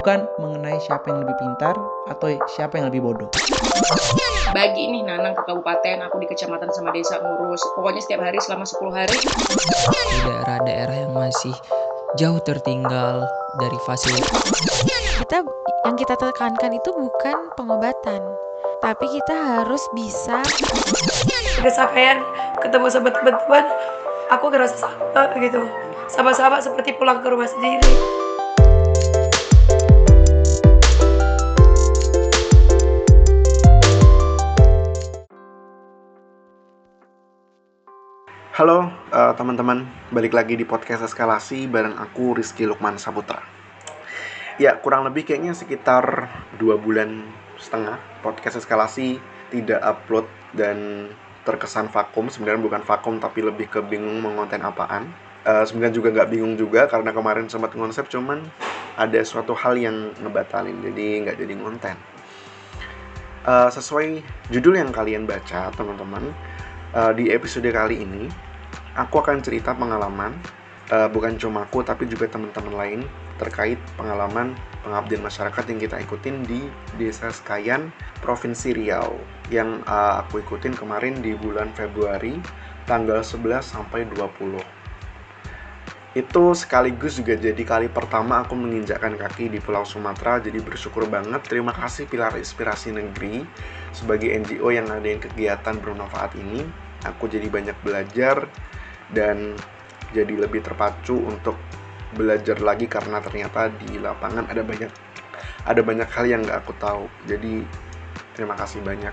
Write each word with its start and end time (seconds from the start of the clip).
bukan 0.00 0.28
mengenai 0.40 0.78
siapa 0.84 1.10
yang 1.10 1.24
lebih 1.24 1.36
pintar 1.40 1.74
atau 2.10 2.26
siapa 2.56 2.78
yang 2.78 2.92
lebih 2.92 3.04
bodoh. 3.04 3.30
Bagi 4.54 4.86
nih 4.86 5.02
Nanang 5.02 5.34
ke 5.34 5.42
kabupaten, 5.48 6.06
aku 6.06 6.22
di 6.22 6.28
kecamatan 6.30 6.70
sama 6.70 6.94
desa 6.94 7.18
ngurus. 7.18 7.60
Pokoknya 7.74 8.00
setiap 8.04 8.22
hari 8.22 8.38
selama 8.38 8.62
10 8.62 8.94
hari. 8.94 9.18
Di 9.18 10.18
daerah-daerah 10.22 10.96
yang 11.08 11.12
masih 11.12 11.54
jauh 12.14 12.38
tertinggal 12.46 13.26
dari 13.58 13.78
fasilitas. 13.82 14.30
Kita 15.18 15.42
yang 15.84 15.96
kita 15.98 16.14
tekankan 16.14 16.72
itu 16.74 16.90
bukan 16.94 17.36
pengobatan, 17.58 18.22
tapi 18.78 19.06
kita 19.10 19.34
harus 19.34 19.82
bisa 19.96 20.38
kesampaian 21.64 22.20
ketemu 22.60 22.86
sama 22.92 23.08
teman-teman 23.08 23.64
aku 24.28 24.52
ngerasa 24.52 24.76
sama 24.76 25.32
gitu 25.40 25.64
sama-sama 26.08 26.60
seperti 26.60 26.96
pulang 26.96 27.24
ke 27.24 27.28
rumah 27.32 27.48
sendiri 27.48 27.88
Halo 38.54 38.86
uh, 39.10 39.34
teman-teman, 39.34 39.82
balik 40.14 40.30
lagi 40.30 40.54
di 40.54 40.62
podcast 40.62 41.02
eskalasi 41.02 41.66
bareng 41.66 41.98
aku 41.98 42.38
Rizky 42.38 42.70
Lukman 42.70 43.02
Saputra. 43.02 43.42
Ya 44.62 44.78
kurang 44.78 45.02
lebih 45.10 45.26
kayaknya 45.26 45.58
sekitar 45.58 46.30
dua 46.54 46.78
bulan 46.78 47.26
setengah 47.58 47.98
podcast 48.22 48.62
eskalasi 48.62 49.18
tidak 49.50 49.82
upload 49.82 50.30
dan 50.54 51.10
terkesan 51.42 51.90
vakum. 51.90 52.30
Sebenarnya 52.30 52.62
bukan 52.62 52.86
vakum 52.86 53.18
tapi 53.18 53.42
lebih 53.42 53.66
ke 53.66 53.82
bingung 53.82 54.22
mengonten 54.22 54.62
apaan. 54.62 55.10
Uh, 55.42 55.66
sebenarnya 55.66 55.98
juga 55.98 56.14
nggak 56.14 56.30
bingung 56.30 56.54
juga 56.54 56.86
karena 56.86 57.10
kemarin 57.10 57.50
sempat 57.50 57.74
konsep 57.74 58.06
cuman 58.06 58.38
ada 58.94 59.18
suatu 59.26 59.58
hal 59.58 59.74
yang 59.74 60.14
ngebatalin 60.22 60.78
jadi 60.78 61.26
nggak 61.26 61.42
jadi 61.42 61.58
ngonten. 61.58 61.98
Uh, 63.42 63.66
sesuai 63.66 64.22
judul 64.54 64.78
yang 64.78 64.94
kalian 64.94 65.26
baca 65.26 65.74
teman-teman 65.74 66.30
uh, 66.94 67.12
di 67.12 67.28
episode 67.34 67.66
kali 67.68 68.06
ini 68.06 68.30
aku 68.94 69.20
akan 69.20 69.42
cerita 69.42 69.74
pengalaman 69.74 70.32
uh, 70.94 71.10
bukan 71.10 71.34
cuma 71.36 71.66
aku 71.66 71.82
tapi 71.82 72.06
juga 72.06 72.30
teman-teman 72.30 72.74
lain 72.74 73.00
terkait 73.36 73.76
pengalaman 73.98 74.54
pengabdian 74.86 75.26
masyarakat 75.26 75.64
yang 75.74 75.78
kita 75.82 75.96
ikutin 75.98 76.46
di 76.46 76.70
Desa 76.94 77.34
Sekayan, 77.34 77.90
Provinsi 78.22 78.70
Riau 78.70 79.18
yang 79.50 79.82
uh, 79.90 80.22
aku 80.22 80.38
ikutin 80.38 80.78
kemarin 80.78 81.18
di 81.18 81.34
bulan 81.34 81.74
Februari 81.74 82.38
tanggal 82.86 83.24
11 83.26 83.64
sampai 83.64 84.06
20. 84.06 84.84
Itu 86.14 86.54
sekaligus 86.54 87.18
juga 87.18 87.34
jadi 87.34 87.58
kali 87.66 87.90
pertama 87.90 88.46
aku 88.46 88.54
menginjakkan 88.54 89.18
kaki 89.18 89.50
di 89.50 89.58
Pulau 89.58 89.82
Sumatera, 89.82 90.38
jadi 90.38 90.62
bersyukur 90.62 91.10
banget. 91.10 91.42
Terima 91.42 91.74
kasih 91.74 92.06
Pilar 92.06 92.38
Inspirasi 92.38 92.94
Negeri 92.94 93.42
sebagai 93.90 94.30
NGO 94.30 94.70
yang 94.70 94.86
ngadain 94.86 95.18
kegiatan 95.18 95.74
bermanfaat 95.74 96.38
ini. 96.38 96.83
Aku 97.04 97.28
jadi 97.28 97.46
banyak 97.52 97.76
belajar 97.84 98.48
dan 99.12 99.56
jadi 100.16 100.46
lebih 100.46 100.64
terpacu 100.64 101.18
untuk 101.20 101.58
belajar 102.14 102.62
lagi 102.62 102.86
karena 102.86 103.18
ternyata 103.18 103.68
di 103.74 103.98
lapangan 103.98 104.46
ada 104.46 104.62
banyak 104.62 104.88
ada 105.66 105.82
banyak 105.82 106.08
hal 106.08 106.24
yang 106.24 106.40
nggak 106.46 106.62
aku 106.62 106.72
tahu. 106.78 107.10
Jadi 107.26 107.66
terima 108.36 108.54
kasih 108.54 108.80
banyak. 108.80 109.12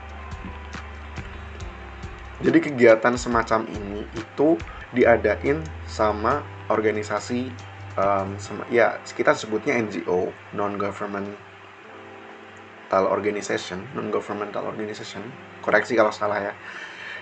Jadi 2.41 2.57
kegiatan 2.57 3.13
semacam 3.17 3.69
ini 3.69 4.01
itu 4.17 4.57
diadain 4.91 5.61
sama 5.85 6.41
organisasi 6.73 7.53
um, 7.95 8.33
sama, 8.41 8.65
ya 8.73 8.97
kita 9.05 9.37
sebutnya 9.37 9.77
NGO 9.77 10.33
non 10.57 10.73
governmental 10.81 11.37
organization 13.07 13.85
non 13.93 14.09
governmental 14.09 14.65
organization. 14.65 15.21
Koreksi 15.61 15.93
kalau 15.93 16.09
salah 16.09 16.51
ya 16.51 16.53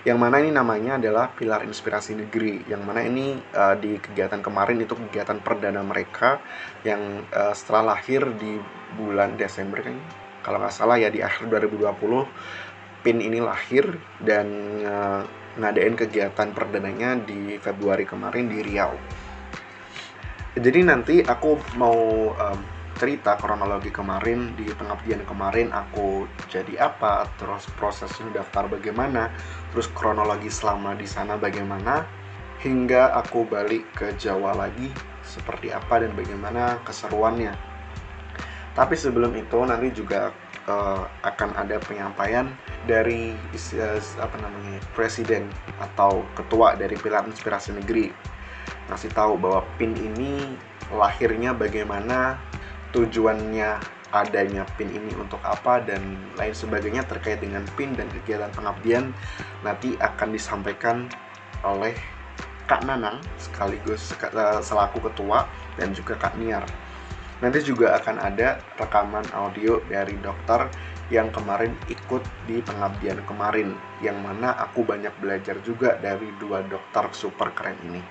yang 0.00 0.16
mana 0.16 0.40
ini 0.40 0.48
namanya 0.48 0.96
adalah 0.96 1.28
Pilar 1.28 1.60
Inspirasi 1.68 2.16
Negeri. 2.16 2.64
Yang 2.64 2.82
mana 2.88 3.04
ini 3.04 3.36
uh, 3.36 3.76
di 3.76 4.00
kegiatan 4.00 4.40
kemarin 4.40 4.80
itu 4.80 4.96
kegiatan 4.96 5.36
perdana 5.44 5.84
mereka 5.84 6.40
yang 6.88 7.24
uh, 7.28 7.52
setelah 7.52 7.96
lahir 7.96 8.24
di 8.40 8.56
bulan 8.96 9.36
Desember 9.36 9.84
kan 9.84 9.96
kalau 10.40 10.56
nggak 10.56 10.72
salah 10.72 10.96
ya 10.96 11.12
di 11.12 11.20
akhir 11.20 11.52
2020 11.52 13.04
PIN 13.04 13.18
ini 13.20 13.44
lahir 13.44 13.92
dan 14.24 14.46
uh, 14.84 15.20
ngadain 15.60 15.96
kegiatan 15.96 16.48
perdananya 16.56 17.20
di 17.20 17.60
Februari 17.60 18.08
kemarin 18.08 18.48
di 18.48 18.58
Riau. 18.64 18.92
Jadi 20.56 20.80
nanti 20.82 21.16
aku 21.22 21.76
mau 21.78 22.32
um, 22.34 22.60
cerita 23.00 23.40
kronologi 23.40 23.88
kemarin 23.88 24.52
di 24.60 24.68
pengabdian 24.76 25.24
kemarin 25.24 25.72
aku 25.72 26.28
jadi 26.52 26.92
apa 26.92 27.24
terus 27.40 27.64
prosesnya 27.80 28.28
daftar 28.28 28.68
bagaimana 28.68 29.32
terus 29.72 29.88
kronologi 29.96 30.52
selama 30.52 30.92
di 30.92 31.08
sana 31.08 31.40
bagaimana 31.40 32.04
hingga 32.60 33.16
aku 33.16 33.48
balik 33.48 33.88
ke 33.96 34.12
Jawa 34.20 34.52
lagi 34.52 34.92
seperti 35.24 35.72
apa 35.72 36.04
dan 36.04 36.12
bagaimana 36.12 36.76
keseruannya. 36.84 37.56
Tapi 38.76 38.94
sebelum 38.94 39.32
itu 39.32 39.58
nanti 39.64 39.88
juga 39.96 40.28
uh, 40.68 41.08
akan 41.24 41.56
ada 41.56 41.80
penyampaian 41.80 42.52
dari 42.84 43.32
uh, 43.80 44.00
apa 44.20 44.36
namanya 44.44 44.76
presiden 44.92 45.48
atau 45.80 46.20
ketua 46.36 46.76
dari 46.76 46.94
Pilar 47.00 47.24
Inspirasi 47.24 47.72
Negeri. 47.74 48.12
Ngasih 48.92 49.10
tahu 49.16 49.40
bahwa 49.40 49.64
PIN 49.80 49.96
ini 49.96 50.54
lahirnya 50.92 51.56
bagaimana 51.56 52.36
tujuannya 52.90 54.00
adanya 54.10 54.66
PIN 54.74 54.90
ini 54.90 55.14
untuk 55.14 55.38
apa 55.46 55.78
dan 55.86 56.18
lain 56.34 56.54
sebagainya 56.54 57.06
terkait 57.06 57.38
dengan 57.38 57.62
PIN 57.78 57.94
dan 57.94 58.10
kegiatan 58.10 58.50
pengabdian 58.50 59.14
nanti 59.62 59.94
akan 60.02 60.34
disampaikan 60.34 61.06
oleh 61.62 61.94
Kak 62.66 62.86
Nanang 62.86 63.18
sekaligus 63.38 64.14
eh, 64.14 64.62
selaku 64.62 65.02
ketua 65.10 65.46
dan 65.78 65.90
juga 65.94 66.14
Kak 66.18 66.38
Niar. 66.38 66.62
Nanti 67.40 67.64
juga 67.64 67.96
akan 67.96 68.20
ada 68.20 68.60
rekaman 68.76 69.24
audio 69.32 69.80
dari 69.88 70.14
dokter 70.20 70.68
yang 71.10 71.32
kemarin 71.34 71.74
ikut 71.90 72.22
di 72.46 72.62
pengabdian 72.62 73.18
kemarin 73.26 73.74
yang 73.98 74.14
mana 74.22 74.54
aku 74.54 74.86
banyak 74.86 75.10
belajar 75.18 75.58
juga 75.66 75.98
dari 75.98 76.30
dua 76.38 76.62
dokter 76.62 77.10
super 77.10 77.50
keren 77.56 77.74
ini. 77.90 78.02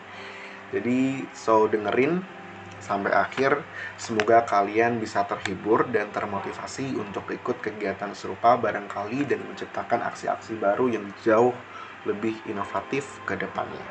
Jadi 0.76 1.24
so 1.32 1.66
dengerin 1.72 2.20
sampai 2.80 3.12
akhir. 3.14 3.62
Semoga 4.00 4.44
kalian 4.48 4.98
bisa 4.98 5.24
terhibur 5.28 5.88
dan 5.92 6.10
termotivasi 6.10 6.96
untuk 6.96 7.30
ikut 7.30 7.60
kegiatan 7.60 8.12
serupa 8.16 8.56
barangkali 8.58 9.28
dan 9.28 9.44
menciptakan 9.46 10.04
aksi-aksi 10.10 10.58
baru 10.58 10.90
yang 10.92 11.06
jauh 11.22 11.54
lebih 12.08 12.40
inovatif 12.48 13.20
ke 13.28 13.36
depannya. 13.36 13.84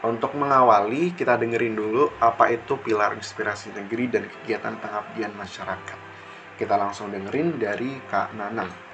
Untuk 0.00 0.32
mengawali, 0.32 1.12
kita 1.12 1.36
dengerin 1.36 1.76
dulu 1.76 2.08
apa 2.24 2.48
itu 2.48 2.80
pilar 2.80 3.12
inspirasi 3.12 3.76
negeri 3.76 4.08
dan 4.08 4.24
kegiatan 4.26 4.80
pengabdian 4.80 5.36
masyarakat. 5.36 5.98
Kita 6.56 6.74
langsung 6.76 7.12
dengerin 7.12 7.60
dari 7.60 8.00
Kak 8.08 8.32
Nanang. 8.32 8.89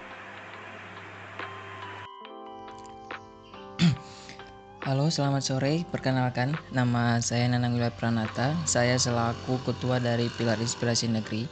Halo, 4.86 5.10
selamat 5.10 5.42
sore. 5.42 5.82
Perkenalkan, 5.90 6.54
nama 6.70 7.18
saya 7.18 7.50
Nanang 7.50 7.74
Wilayah 7.74 7.90
Pranata. 7.90 8.54
Saya 8.70 8.94
selaku 8.94 9.58
ketua 9.66 9.98
dari 9.98 10.30
Pilar 10.38 10.62
Inspirasi 10.62 11.10
Negeri. 11.10 11.42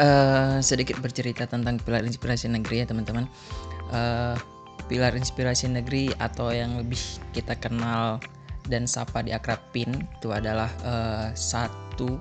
Uh, 0.00 0.56
sedikit 0.64 0.96
bercerita 1.04 1.44
tentang 1.44 1.76
Pilar 1.84 2.00
Inspirasi 2.00 2.48
Negeri 2.48 2.80
ya 2.80 2.88
teman-teman. 2.88 3.28
Uh, 3.92 4.40
Pilar 4.88 5.12
Inspirasi 5.20 5.68
Negeri 5.68 6.16
atau 6.16 6.48
yang 6.48 6.80
lebih 6.80 6.96
kita 7.36 7.60
kenal 7.60 8.16
dan 8.72 8.88
sapa 8.88 9.20
di 9.20 9.36
akrab 9.36 9.60
PIN 9.76 9.92
itu 10.00 10.32
adalah 10.32 10.72
uh, 10.80 11.28
satu 11.36 12.16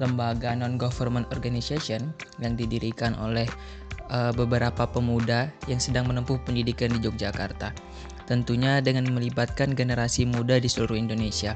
lembaga 0.00 0.56
non-government 0.56 1.28
organization 1.28 2.16
yang 2.40 2.56
didirikan 2.56 3.12
oleh 3.20 3.44
uh, 4.08 4.32
beberapa 4.32 4.88
pemuda 4.88 5.52
yang 5.68 5.76
sedang 5.76 6.08
menempuh 6.08 6.40
pendidikan 6.40 6.88
di 6.88 7.04
Yogyakarta 7.04 7.68
tentunya 8.32 8.80
dengan 8.80 9.12
melibatkan 9.12 9.76
generasi 9.76 10.24
muda 10.24 10.56
di 10.56 10.72
seluruh 10.72 10.96
Indonesia. 10.96 11.52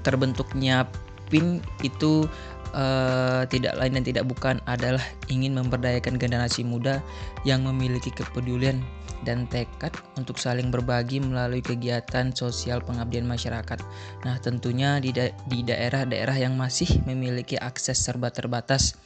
Terbentuknya 0.00 0.88
PIN 1.28 1.60
itu 1.84 2.24
uh, 2.72 3.44
tidak 3.52 3.76
lain 3.76 4.00
dan 4.00 4.04
tidak 4.04 4.24
bukan 4.24 4.56
adalah 4.64 5.04
ingin 5.28 5.52
memberdayakan 5.52 6.16
generasi 6.16 6.64
muda 6.64 7.04
yang 7.44 7.68
memiliki 7.68 8.08
kepedulian 8.08 8.80
dan 9.22 9.46
tekad 9.46 9.94
untuk 10.18 10.34
saling 10.40 10.74
berbagi 10.74 11.22
melalui 11.22 11.62
kegiatan 11.62 12.34
sosial 12.34 12.82
pengabdian 12.82 13.22
masyarakat. 13.22 13.78
Nah, 14.26 14.36
tentunya 14.42 14.98
di 14.98 15.14
da 15.14 15.30
di 15.46 15.62
daerah-daerah 15.62 16.42
yang 16.42 16.58
masih 16.58 16.90
memiliki 17.06 17.54
akses 17.54 18.02
serba 18.02 18.34
terbatas 18.34 18.98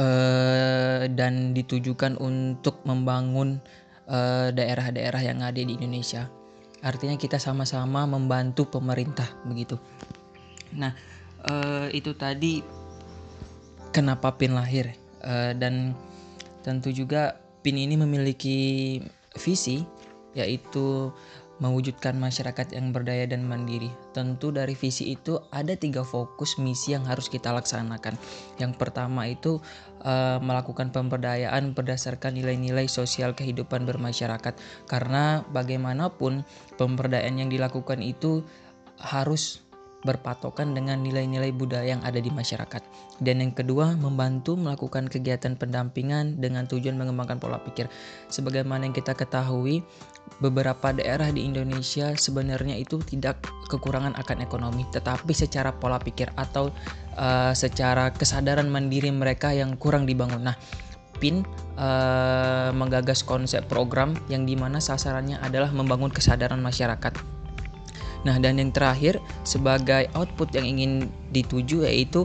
uh, 0.00 1.04
dan 1.12 1.52
ditujukan 1.52 2.16
untuk 2.16 2.80
membangun 2.88 3.60
daerah-daerah 4.52 5.22
uh, 5.22 5.28
yang 5.32 5.38
ada 5.40 5.60
di 5.60 5.72
Indonesia. 5.76 6.28
Artinya 6.84 7.16
kita 7.16 7.40
sama-sama 7.40 8.04
membantu 8.04 8.68
pemerintah 8.68 9.24
begitu. 9.48 9.80
Nah, 10.76 10.92
eh, 11.48 11.88
itu 11.96 12.12
tadi 12.12 12.60
kenapa 13.88 14.36
PIN 14.36 14.52
lahir 14.52 14.92
Eh, 15.24 15.52
dan 15.56 15.96
tentu 16.60 16.92
juga 16.92 17.40
PIN 17.64 17.80
ini 17.80 17.96
memiliki 17.96 19.00
visi 19.40 19.80
yaitu 20.36 21.08
mewujudkan 21.62 22.18
masyarakat 22.18 22.74
yang 22.76 22.90
berdaya 22.90 23.24
dan 23.24 23.46
mandiri. 23.46 23.88
Tentu 24.12 24.50
dari 24.50 24.74
visi 24.74 25.14
itu 25.14 25.38
ada 25.54 25.72
tiga 25.78 26.02
fokus 26.02 26.58
misi 26.58 26.92
yang 26.92 27.06
harus 27.06 27.30
kita 27.30 27.54
laksanakan. 27.54 28.18
Yang 28.58 28.72
pertama 28.76 29.30
itu 29.30 29.62
eh, 30.04 30.38
melakukan 30.38 30.92
pemberdayaan 30.94 31.72
berdasarkan 31.72 32.36
nilai-nilai 32.36 32.86
sosial 32.86 33.32
kehidupan 33.34 33.88
bermasyarakat. 33.88 34.54
Karena 34.86 35.42
bagaimanapun 35.50 36.44
pemberdayaan 36.78 37.40
yang 37.40 37.50
dilakukan 37.50 38.04
itu 38.04 38.44
harus 39.00 39.64
berpatokan 40.04 40.76
dengan 40.76 41.00
nilai-nilai 41.00 41.50
budaya 41.50 41.96
yang 41.96 42.04
ada 42.04 42.20
di 42.20 42.28
masyarakat. 42.28 42.84
Dan 43.24 43.40
yang 43.40 43.56
kedua, 43.56 43.96
membantu 43.96 44.54
melakukan 44.54 45.08
kegiatan 45.08 45.56
pendampingan 45.56 46.38
dengan 46.38 46.68
tujuan 46.68 46.94
mengembangkan 47.00 47.40
pola 47.40 47.58
pikir. 47.64 47.88
Sebagaimana 48.28 48.84
yang 48.84 48.94
kita 48.94 49.16
ketahui, 49.16 49.80
beberapa 50.42 50.90
daerah 50.90 51.30
di 51.30 51.46
Indonesia 51.46 52.12
sebenarnya 52.12 52.74
itu 52.74 52.98
tidak 53.06 53.46
kekurangan 53.70 54.18
akan 54.18 54.42
ekonomi, 54.42 54.84
tetapi 54.90 55.30
secara 55.30 55.70
pola 55.70 56.02
pikir 56.02 56.28
atau 56.34 56.74
uh, 57.14 57.54
secara 57.54 58.10
kesadaran 58.10 58.66
mandiri 58.66 59.08
mereka 59.14 59.54
yang 59.54 59.78
kurang 59.78 60.04
dibangun. 60.04 60.50
Nah, 60.50 60.56
PIN 61.22 61.46
uh, 61.78 62.74
menggagas 62.74 63.22
konsep 63.22 63.64
program 63.70 64.18
yang 64.26 64.42
di 64.44 64.58
mana 64.58 64.82
sasarannya 64.82 65.38
adalah 65.40 65.70
membangun 65.70 66.10
kesadaran 66.10 66.58
masyarakat 66.58 67.14
Nah, 68.24 68.40
dan 68.40 68.56
yang 68.56 68.72
terakhir 68.72 69.20
sebagai 69.44 70.08
output 70.16 70.56
yang 70.56 70.64
ingin 70.64 71.12
dituju 71.30 71.84
yaitu 71.84 72.24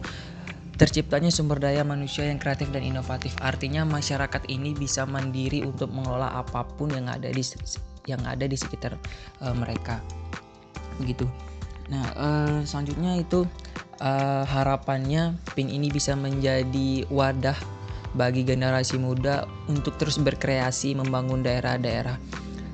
terciptanya 0.80 1.28
sumber 1.28 1.60
daya 1.60 1.84
manusia 1.84 2.24
yang 2.24 2.40
kreatif 2.40 2.72
dan 2.72 2.88
inovatif. 2.88 3.36
Artinya 3.44 3.84
masyarakat 3.84 4.48
ini 4.48 4.72
bisa 4.72 5.04
mandiri 5.04 5.68
untuk 5.68 5.92
mengelola 5.92 6.40
apa 6.40 6.64
pun 6.64 6.96
yang 6.96 7.12
ada 7.12 7.28
di 7.28 7.44
yang 8.08 8.22
ada 8.24 8.46
di 8.46 8.56
sekitar 8.56 8.96
uh, 9.44 9.56
mereka. 9.56 10.00
Begitu. 11.02 11.26
Nah, 11.90 12.06
uh, 12.16 12.58
selanjutnya 12.64 13.18
itu 13.18 13.44
uh, 14.00 14.44
harapannya 14.46 15.36
PIN 15.58 15.74
ini 15.74 15.90
bisa 15.90 16.14
menjadi 16.14 17.08
wadah 17.10 17.58
bagi 18.18 18.42
generasi 18.42 18.98
muda 18.98 19.46
untuk 19.70 19.98
terus 20.02 20.18
berkreasi 20.18 20.98
membangun 20.98 21.46
daerah-daerah 21.46 22.18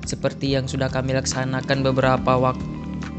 seperti 0.06 0.54
yang 0.54 0.70
sudah 0.70 0.88
kami 0.88 1.12
laksanakan 1.12 1.82
beberapa 1.82 2.38
waktu 2.38 2.64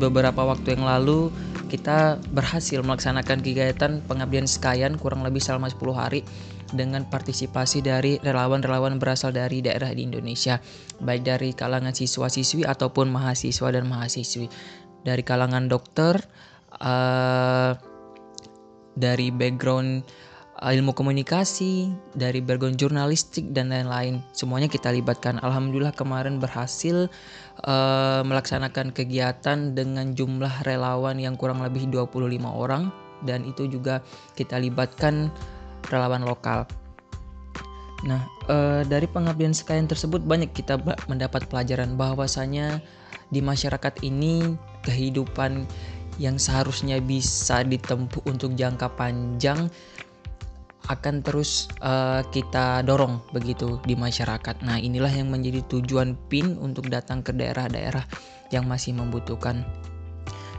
beberapa 0.01 0.45
waktu 0.45 0.77
yang 0.77 0.87
lalu 0.87 1.33
kita 1.67 2.21
berhasil 2.31 2.79
melaksanakan 2.79 3.43
kegiatan 3.43 3.99
pengabdian 4.07 4.47
sekayan 4.47 4.95
kurang 4.95 5.21
lebih 5.27 5.43
selama 5.43 5.67
10 5.67 5.83
hari 5.93 6.21
dengan 6.73 7.07
partisipasi 7.07 7.79
dari 7.85 8.19
relawan-relawan 8.19 8.99
berasal 8.99 9.31
dari 9.31 9.63
daerah 9.63 9.93
di 9.93 10.03
Indonesia 10.03 10.59
baik 10.99 11.21
dari 11.23 11.49
kalangan 11.55 11.95
siswa-siswi 11.95 12.67
ataupun 12.67 13.07
mahasiswa 13.11 13.67
dan 13.71 13.87
mahasiswi 13.87 14.51
dari 15.03 15.23
kalangan 15.23 15.71
dokter 15.71 16.19
uh, 16.83 17.71
dari 18.97 19.29
background 19.29 20.03
Eh, 20.57 20.73
ilmu 20.73 20.89
komunikasi, 20.97 21.93
dari 22.17 22.41
background 22.41 22.81
jurnalistik 22.81 23.53
dan 23.53 23.69
lain-lain. 23.69 24.25
Semuanya 24.33 24.65
kita 24.65 24.89
libatkan. 24.89 25.37
Alhamdulillah 25.37 25.93
kemarin 25.93 26.41
berhasil 26.41 27.13
uh, 27.61 28.25
melaksanakan 28.25 28.89
kegiatan 28.89 29.77
dengan 29.77 30.17
jumlah 30.17 30.65
relawan 30.65 31.21
yang 31.21 31.37
kurang 31.37 31.61
lebih 31.61 31.85
25 31.93 32.41
orang 32.49 32.89
dan 33.21 33.45
itu 33.45 33.69
juga 33.69 34.01
kita 34.33 34.57
libatkan 34.57 35.29
relawan 35.91 36.23
lokal. 36.23 36.67
Nah, 38.05 38.21
uh, 38.45 38.85
dari 38.85 39.09
pengabdian 39.09 39.57
sekalian 39.57 39.89
tersebut 39.89 40.21
banyak 40.21 40.53
kita 40.53 40.77
mendapat 41.09 41.49
pelajaran 41.49 41.97
bahwasanya 41.97 42.77
di 43.33 43.41
masyarakat 43.41 44.05
ini 44.05 44.55
kehidupan 44.85 45.65
yang 46.21 46.37
seharusnya 46.37 47.01
bisa 47.01 47.65
ditempuh 47.65 48.25
untuk 48.25 48.53
jangka 48.53 48.93
panjang 48.97 49.69
akan 50.87 51.19
terus 51.19 51.67
uh, 51.83 52.23
kita 52.31 52.79
dorong 52.87 53.19
begitu 53.35 53.75
di 53.83 53.93
masyarakat. 53.97 54.63
Nah, 54.63 54.79
inilah 54.79 55.11
yang 55.11 55.27
menjadi 55.27 55.59
tujuan 55.67 56.15
PIN 56.31 56.55
untuk 56.63 56.87
datang 56.87 57.19
ke 57.19 57.35
daerah-daerah 57.35 58.07
yang 58.55 58.63
masih 58.63 58.95
membutuhkan. 58.95 59.67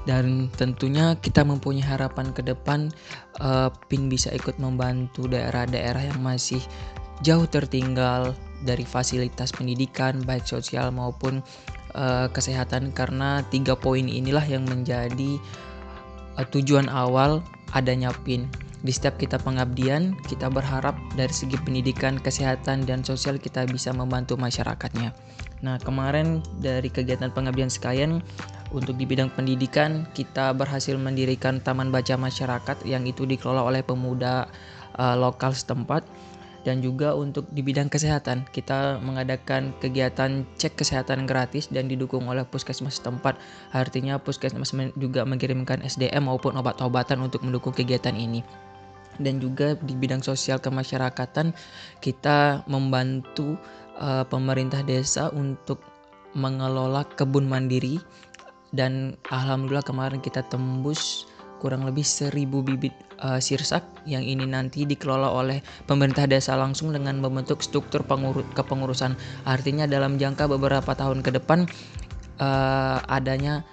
Dan 0.09 0.49
tentunya 0.57 1.13
kita 1.21 1.45
mempunyai 1.45 1.85
harapan 1.85 2.33
ke 2.33 2.41
depan 2.41 2.89
uh, 3.45 3.69
PIN 3.93 4.09
bisa 4.09 4.33
ikut 4.33 4.57
membantu 4.57 5.29
daerah-daerah 5.29 6.09
yang 6.09 6.25
masih 6.25 6.65
jauh 7.21 7.45
tertinggal 7.45 8.33
dari 8.65 8.89
fasilitas 8.89 9.53
pendidikan 9.53 10.25
baik 10.25 10.49
sosial 10.49 10.89
maupun 10.89 11.45
uh, 11.93 12.25
kesehatan 12.33 12.97
karena 12.97 13.45
tiga 13.53 13.77
poin 13.77 14.09
inilah 14.09 14.49
yang 14.49 14.65
menjadi 14.65 15.37
uh, 16.41 16.47
tujuan 16.57 16.89
awal 16.89 17.45
adanya 17.77 18.09
PIN 18.25 18.49
di 18.79 18.95
setiap 18.95 19.19
kita 19.19 19.43
pengabdian, 19.43 20.15
kita 20.31 20.47
berharap 20.47 20.95
dari 21.19 21.35
segi 21.35 21.59
pendidikan, 21.59 22.15
kesehatan, 22.15 22.87
dan 22.87 23.03
sosial 23.03 23.35
kita 23.35 23.67
bisa 23.67 23.91
membantu 23.91 24.39
masyarakatnya. 24.39 25.11
Nah, 25.59 25.77
kemarin 25.83 26.39
dari 26.63 26.87
kegiatan 26.87 27.35
pengabdian 27.35 27.71
sekalian, 27.71 28.23
untuk 28.69 29.01
di 29.01 29.09
bidang 29.09 29.33
pendidikan, 29.33 30.07
kita 30.13 30.53
berhasil 30.53 30.95
mendirikan 30.95 31.59
Taman 31.59 31.89
Baca 31.89 32.15
Masyarakat 32.21 32.85
yang 32.85 33.09
itu 33.09 33.25
dikelola 33.25 33.65
oleh 33.65 33.81
pemuda 33.81 34.47
uh, 34.95 35.17
lokal 35.17 35.57
setempat. 35.57 36.05
Dan 36.67 36.85
juga 36.85 37.17
untuk 37.17 37.49
di 37.49 37.65
bidang 37.65 37.89
kesehatan, 37.89 38.45
kita 38.53 39.01
mengadakan 39.01 39.73
kegiatan 39.81 40.45
cek 40.59 40.77
kesehatan 40.77 41.25
gratis 41.25 41.71
dan 41.73 41.89
didukung 41.89 42.29
oleh 42.29 42.45
puskesmas 42.45 43.01
setempat. 43.01 43.41
Artinya 43.73 44.21
puskesmas 44.21 44.77
juga 44.99 45.25
mengirimkan 45.25 45.81
SDM 45.81 46.29
maupun 46.29 46.61
obat-obatan 46.61 47.25
untuk 47.25 47.41
mendukung 47.47 47.73
kegiatan 47.73 48.13
ini 48.13 48.45
dan 49.19 49.43
juga 49.43 49.75
di 49.75 49.99
bidang 49.99 50.23
sosial 50.23 50.63
kemasyarakatan 50.63 51.53
kita 51.99 52.63
membantu 52.71 53.59
uh, 53.99 54.25
pemerintah 54.27 54.81
desa 54.87 55.29
untuk 55.35 55.83
mengelola 56.37 57.05
kebun 57.17 57.49
mandiri 57.51 57.99
dan 58.73 59.17
alhamdulillah 59.33 59.85
kemarin 59.85 60.21
kita 60.21 60.45
tembus 60.47 61.25
kurang 61.59 61.83
lebih 61.83 62.07
seribu 62.07 62.63
bibit 62.63 62.95
uh, 63.19 63.43
sirsak 63.43 63.83
yang 64.07 64.23
ini 64.23 64.47
nanti 64.47 64.87
dikelola 64.87 65.27
oleh 65.27 65.59
pemerintah 65.91 66.31
desa 66.31 66.55
langsung 66.55 66.95
dengan 66.95 67.19
membentuk 67.19 67.61
struktur 67.65 68.07
pengurut 68.07 68.47
kepengurusan 68.55 69.19
artinya 69.43 69.85
dalam 69.91 70.17
jangka 70.21 70.47
beberapa 70.47 70.95
tahun 70.95 71.27
ke 71.27 71.35
depan 71.35 71.67
uh, 72.39 73.03
adanya 73.11 73.67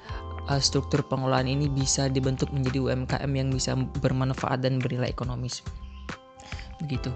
uh, 0.49 0.61
struktur 0.61 1.05
pengelolaan 1.05 1.49
ini 1.49 1.69
bisa 1.69 2.09
dibentuk 2.09 2.49
menjadi 2.49 2.81
UMKM 2.81 3.31
yang 3.33 3.49
bisa 3.53 3.77
bermanfaat 4.01 4.65
dan 4.65 4.81
bernilai 4.81 5.09
ekonomis. 5.09 5.61
Begitu. 6.81 7.13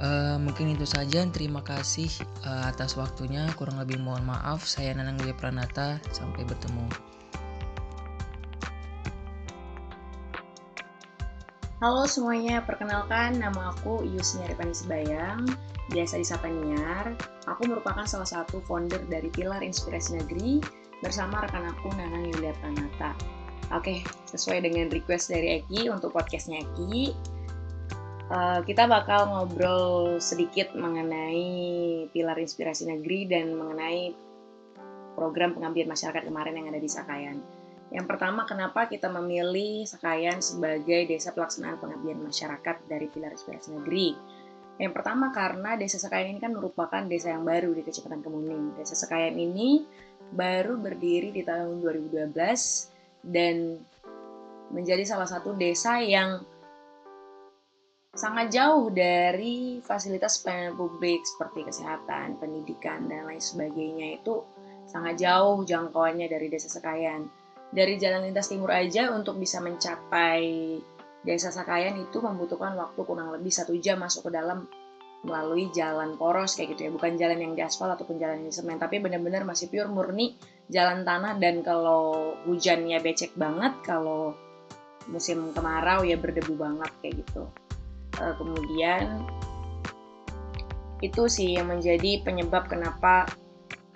Uh, 0.00 0.40
mungkin 0.40 0.72
itu 0.72 0.88
saja. 0.88 1.20
Terima 1.28 1.60
kasih 1.60 2.08
uh, 2.48 2.72
atas 2.72 2.96
waktunya. 2.96 3.44
Kurang 3.60 3.76
lebih 3.76 4.00
mohon 4.00 4.24
maaf. 4.24 4.64
Saya 4.64 4.96
Nanang 4.96 5.20
Lia 5.20 5.36
Pranata. 5.36 6.00
Sampai 6.08 6.48
bertemu. 6.48 6.88
Halo 11.80 12.04
semuanya, 12.04 12.60
perkenalkan 12.60 13.40
nama 13.40 13.72
aku 13.72 14.04
Yusni 14.04 14.44
Arifani 14.44 14.76
Sebayang, 14.76 15.48
biasa 15.88 16.20
disapa 16.20 16.44
Niar. 16.44 17.16
Aku 17.48 17.64
merupakan 17.64 18.04
salah 18.04 18.28
satu 18.28 18.60
founder 18.68 19.00
dari 19.08 19.32
Pilar 19.32 19.64
Inspirasi 19.64 20.20
Negeri 20.20 20.60
bersama 21.00 21.40
rekan 21.40 21.72
aku 21.72 21.88
Nanang 21.96 22.28
Yulia 22.28 22.52
Pranata. 22.60 23.16
Oke, 23.72 24.04
sesuai 24.28 24.60
dengan 24.68 24.92
request 24.92 25.32
dari 25.32 25.64
Eki 25.64 25.88
untuk 25.88 26.12
podcastnya 26.12 26.60
Eki, 26.68 27.16
uh, 28.30 28.60
kita 28.62 28.86
bakal 28.86 29.26
ngobrol 29.28 30.22
sedikit 30.22 30.72
mengenai 30.78 32.06
pilar 32.14 32.38
inspirasi 32.38 32.86
negeri 32.86 33.26
dan 33.26 33.52
mengenai 33.52 34.14
program 35.18 35.52
pengabdian 35.52 35.90
masyarakat 35.90 36.22
kemarin 36.24 36.56
yang 36.56 36.70
ada 36.70 36.80
di 36.80 36.88
Sakayan. 36.88 37.42
Yang 37.90 38.06
pertama, 38.06 38.46
kenapa 38.46 38.86
kita 38.86 39.10
memilih 39.10 39.82
Sakayan 39.82 40.38
sebagai 40.38 41.10
desa 41.10 41.34
pelaksanaan 41.34 41.82
pengabdian 41.82 42.22
masyarakat 42.22 42.86
dari 42.86 43.10
pilar 43.10 43.34
inspirasi 43.34 43.74
negeri? 43.74 44.14
Yang 44.80 44.92
pertama 44.96 45.34
karena 45.34 45.76
desa 45.76 45.98
Sakayan 46.00 46.38
ini 46.38 46.40
kan 46.40 46.54
merupakan 46.54 47.02
desa 47.04 47.34
yang 47.34 47.44
baru 47.44 47.74
di 47.74 47.82
Kecamatan 47.82 48.22
Kemuning. 48.22 48.78
Desa 48.78 48.94
Sakayan 48.94 49.36
ini 49.36 49.84
baru 50.30 50.78
berdiri 50.78 51.34
di 51.34 51.42
tahun 51.42 51.82
2012 51.82 52.32
dan 53.26 53.82
menjadi 54.70 55.02
salah 55.02 55.26
satu 55.26 55.52
desa 55.58 55.98
yang 55.98 56.40
sangat 58.10 58.50
jauh 58.50 58.90
dari 58.90 59.78
fasilitas 59.86 60.42
pelayanan 60.42 60.74
publik 60.74 61.22
seperti 61.22 61.62
kesehatan, 61.62 62.42
pendidikan, 62.42 63.06
dan 63.06 63.30
lain 63.30 63.38
sebagainya. 63.38 64.18
Itu 64.18 64.50
sangat 64.90 65.22
jauh 65.22 65.62
jangkauannya 65.62 66.26
dari 66.26 66.50
desa 66.50 66.66
Sekayan. 66.66 67.30
Dari 67.70 67.94
jalan 68.02 68.26
lintas 68.26 68.50
timur 68.50 68.74
aja 68.74 69.14
untuk 69.14 69.38
bisa 69.38 69.62
mencapai 69.62 70.74
Desa 71.20 71.52
Sakayan 71.52 72.00
itu 72.00 72.18
membutuhkan 72.18 72.74
waktu 72.74 73.00
kurang 73.04 73.30
lebih 73.30 73.52
satu 73.52 73.76
jam 73.78 74.00
masuk 74.00 74.26
ke 74.26 74.30
dalam 74.34 74.66
melalui 75.20 75.68
jalan 75.70 76.16
poros 76.16 76.56
kayak 76.56 76.74
gitu 76.74 76.88
ya. 76.88 76.90
Bukan 76.90 77.14
jalan 77.14 77.38
yang 77.38 77.52
diaspal 77.54 77.94
ataupun 77.94 78.18
jalan 78.18 78.42
yang 78.42 78.50
semen 78.50 78.80
tapi 78.80 78.98
benar-benar 78.98 79.46
masih 79.46 79.70
pure 79.70 79.86
murni 79.86 80.34
jalan 80.66 81.06
tanah. 81.06 81.38
Dan 81.38 81.62
kalau 81.62 82.34
hujannya 82.48 82.98
becek 82.98 83.36
banget 83.38 83.78
kalau 83.86 84.34
musim 85.06 85.54
kemarau 85.54 86.02
ya 86.02 86.18
berdebu 86.18 86.58
banget 86.58 86.90
kayak 87.04 87.22
gitu 87.22 87.46
uh, 88.20 88.34
kemudian 88.36 89.24
itu 91.00 91.26
sih 91.32 91.56
yang 91.56 91.72
menjadi 91.72 92.20
penyebab 92.20 92.68
kenapa 92.68 93.24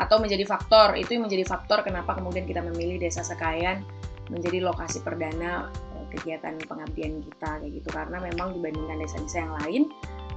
atau 0.01 0.19
menjadi 0.19 0.43
faktor 0.49 0.97
itu 0.97 1.15
yang 1.15 1.29
menjadi 1.29 1.45
faktor 1.47 1.85
kenapa 1.85 2.17
kemudian 2.17 2.49
kita 2.49 2.65
memilih 2.65 2.99
desa 2.99 3.23
Sekayan 3.23 3.85
menjadi 4.33 4.65
lokasi 4.65 5.05
perdana 5.05 5.69
uh, 5.69 6.05
kegiatan 6.17 6.57
pengabdian 6.65 7.21
kita 7.21 7.61
kayak 7.61 7.73
gitu 7.77 7.89
karena 7.93 8.19
memang 8.19 8.57
dibandingkan 8.57 8.99
desa-desa 9.05 9.37
yang 9.45 9.55
lain 9.63 9.83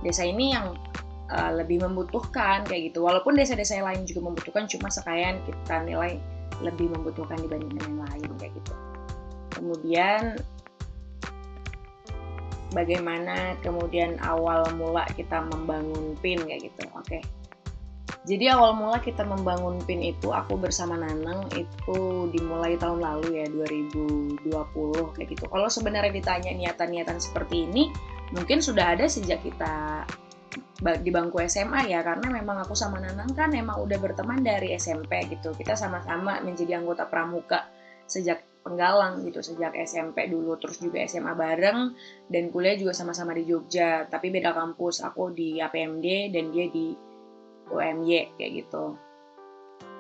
desa 0.06 0.28
ini 0.28 0.54
yang 0.54 0.76
uh, 1.32 1.52
lebih 1.56 1.84
membutuhkan 1.84 2.64
kayak 2.68 2.94
gitu. 2.94 3.04
Walaupun 3.04 3.36
desa-desa 3.36 3.80
yang 3.80 3.88
lain 3.88 4.02
juga 4.08 4.32
membutuhkan, 4.32 4.68
cuma 4.70 4.88
sekalian 4.92 5.44
kita 5.44 5.84
nilai 5.84 6.20
lebih 6.64 6.90
membutuhkan 6.90 7.38
dibandingkan 7.38 7.84
yang 7.86 8.02
lain 8.08 8.30
kayak 8.40 8.54
gitu. 8.56 8.74
Kemudian 9.54 10.22
bagaimana 12.74 13.56
kemudian 13.64 14.20
awal 14.24 14.66
mula 14.76 15.08
kita 15.16 15.44
membangun 15.48 16.16
PIN 16.20 16.44
kayak 16.44 16.72
gitu. 16.72 16.84
Oke. 16.96 17.20
Okay. 17.20 17.22
Jadi 18.28 18.52
awal 18.52 18.76
mula 18.76 19.00
kita 19.00 19.24
membangun 19.24 19.80
PIN 19.88 20.04
itu 20.04 20.36
aku 20.36 20.60
bersama 20.60 21.00
Nanang 21.00 21.48
itu 21.56 22.28
dimulai 22.36 22.76
tahun 22.76 23.00
lalu 23.00 23.40
ya 23.40 23.48
2020 23.48 24.44
kayak 25.16 25.28
gitu. 25.32 25.48
Kalau 25.48 25.72
sebenarnya 25.72 26.12
ditanya 26.12 26.52
niatan-niatan 26.52 27.24
seperti 27.24 27.64
ini, 27.64 27.88
mungkin 28.36 28.60
sudah 28.60 29.00
ada 29.00 29.08
sejak 29.08 29.40
kita 29.48 30.04
di 30.78 31.10
bangku 31.10 31.42
SMA 31.48 31.90
ya 31.90 32.06
karena 32.06 32.30
memang 32.30 32.62
aku 32.62 32.78
sama 32.78 33.02
Nanang 33.02 33.34
kan 33.34 33.50
emang 33.56 33.82
udah 33.82 33.98
berteman 33.98 34.46
dari 34.46 34.78
SMP 34.78 35.26
gitu 35.26 35.54
kita 35.58 35.74
sama-sama 35.74 36.38
menjadi 36.46 36.78
anggota 36.78 37.10
pramuka 37.10 37.66
sejak 38.06 38.46
penggalang 38.68 39.24
gitu 39.24 39.40
sejak 39.40 39.72
SMP 39.80 40.28
dulu 40.28 40.60
terus 40.60 40.84
juga 40.84 41.00
SMA 41.08 41.32
bareng 41.32 41.96
dan 42.28 42.52
kuliah 42.52 42.76
juga 42.76 42.92
sama-sama 42.92 43.32
di 43.32 43.48
Jogja 43.48 44.04
tapi 44.12 44.28
beda 44.28 44.52
kampus. 44.52 45.00
Aku 45.08 45.32
di 45.32 45.64
APMD 45.64 46.36
dan 46.36 46.52
dia 46.52 46.68
di 46.68 46.92
UMY 47.72 48.36
kayak 48.36 48.52
gitu. 48.68 49.00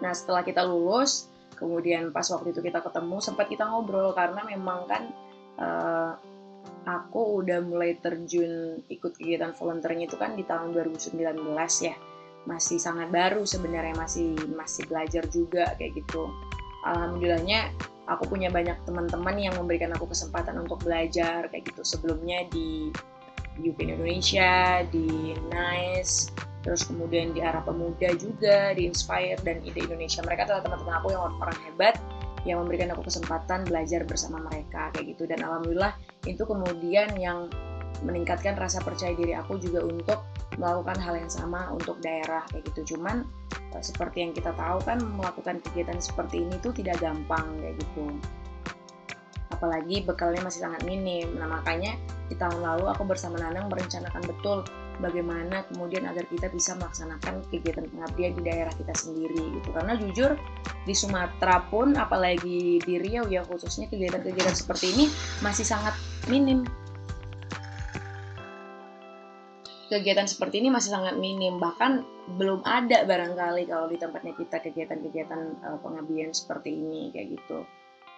Nah 0.03 0.12
setelah 0.12 0.43
kita 0.43 0.67
lulus 0.67 1.31
kemudian 1.55 2.13
pas 2.13 2.27
waktu 2.29 2.53
itu 2.53 2.62
kita 2.62 2.83
ketemu 2.83 3.17
sempat 3.17 3.50
kita 3.50 3.65
ngobrol 3.65 4.13
karena 4.13 4.45
memang 4.45 4.86
kan 4.86 5.03
uh, 5.57 6.12
aku 6.86 7.43
udah 7.43 7.59
mulai 7.65 7.97
terjun 7.97 8.86
ikut 8.88 9.17
kegiatan 9.17 9.51
volunteering 9.57 10.05
itu 10.05 10.15
kan 10.19 10.36
di 10.36 10.43
tahun 10.45 10.75
2019 10.75 11.24
ya. 11.83 11.95
Masih 12.47 12.79
sangat 12.79 13.12
baru 13.12 13.43
sebenarnya 13.43 13.95
masih 13.97 14.38
masih 14.55 14.88
belajar 14.88 15.24
juga 15.27 15.75
kayak 15.75 16.00
gitu. 16.00 16.31
Alhamdulillahnya 16.88 17.75
aku 18.07 18.35
punya 18.35 18.47
banyak 18.47 18.75
teman-teman 18.87 19.35
yang 19.35 19.53
memberikan 19.59 19.91
aku 19.93 20.09
kesempatan 20.09 20.57
untuk 20.63 20.81
belajar 20.83 21.51
kayak 21.51 21.63
gitu. 21.67 21.83
Sebelumnya 21.83 22.47
di 22.49 22.91
UP 23.61 23.77
Indonesia 23.81 24.85
di 24.89 25.33
Nice 25.49 26.31
terus 26.65 26.83
kemudian 26.83 27.31
di 27.31 27.39
arah 27.39 27.63
pemuda 27.63 28.11
juga 28.19 28.75
di 28.75 28.91
Inspire 28.91 29.39
dan 29.39 29.63
Ide 29.63 29.87
Indonesia. 29.87 30.19
Mereka 30.19 30.51
adalah 30.51 30.61
teman-teman 30.67 30.95
aku 30.99 31.07
yang 31.15 31.23
orang 31.23 31.59
hebat 31.63 31.95
yang 32.43 32.63
memberikan 32.63 32.91
aku 32.95 33.07
kesempatan 33.07 33.67
belajar 33.67 34.03
bersama 34.03 34.43
mereka 34.51 34.91
kayak 34.91 35.15
gitu. 35.15 35.23
Dan 35.27 35.43
alhamdulillah 35.47 35.95
itu 36.27 36.43
kemudian 36.43 37.15
yang 37.15 37.47
meningkatkan 38.06 38.53
rasa 38.58 38.82
percaya 38.84 39.13
diri 39.17 39.34
aku 39.34 39.58
juga 39.58 39.82
untuk 39.82 40.20
melakukan 40.58 40.98
hal 41.01 41.15
yang 41.17 41.32
sama 41.32 41.70
untuk 41.74 42.01
daerah 42.01 42.46
kayak 42.50 42.65
gitu. 42.74 42.98
Cuman 42.98 43.25
eh, 43.74 43.84
seperti 43.84 44.25
yang 44.25 44.32
kita 44.34 44.53
tahu 44.53 44.82
kan 44.86 45.01
melakukan 45.01 45.62
kegiatan 45.70 45.98
seperti 46.01 46.46
ini 46.46 46.56
tuh 46.62 46.74
tidak 46.74 46.98
gampang 47.01 47.46
kayak 47.62 47.77
gitu. 47.82 48.06
Apalagi 49.53 50.06
bekalnya 50.06 50.44
masih 50.46 50.70
sangat 50.70 50.82
minim. 50.86 51.34
Nah 51.38 51.50
makanya 51.50 51.98
di 52.27 52.36
tahun 52.36 52.60
lalu 52.62 52.91
aku 52.91 53.08
bersama 53.08 53.39
Nanang 53.39 53.72
merencanakan 53.72 54.22
betul 54.27 54.67
bagaimana 54.98 55.62
kemudian 55.70 56.10
agar 56.10 56.25
kita 56.25 56.50
bisa 56.50 56.74
melaksanakan 56.75 57.46
kegiatan 57.53 57.86
pengabdian 57.86 58.34
di 58.38 58.41
daerah 58.44 58.74
kita 58.74 58.94
sendiri 58.98 59.62
gitu. 59.62 59.70
Karena 59.74 59.94
jujur 59.98 60.38
di 60.84 60.94
Sumatera 60.94 61.63
pun 61.70 61.94
apalagi 61.96 62.82
di 62.82 62.94
Riau 62.98 63.29
ya 63.29 63.46
khususnya 63.46 63.88
kegiatan-kegiatan 63.89 64.56
seperti 64.58 64.94
ini 64.98 65.06
masih 65.41 65.65
sangat 65.65 65.94
minim 66.27 66.65
kegiatan 69.88 70.27
seperti 70.27 70.60
ini 70.60 70.70
masih 70.70 70.91
sangat 70.94 71.15
minim. 71.15 71.58
Bahkan 71.58 71.91
belum 72.38 72.62
ada 72.67 73.08
barangkali 73.08 73.67
kalau 73.67 73.88
di 73.88 73.98
tempatnya 73.98 74.36
kita 74.36 74.60
kegiatan-kegiatan 74.60 75.41
uh, 75.63 75.79
pengabdian 75.79 76.36
seperti 76.36 76.75
ini 76.75 77.10
kayak 77.15 77.39
gitu. 77.39 77.63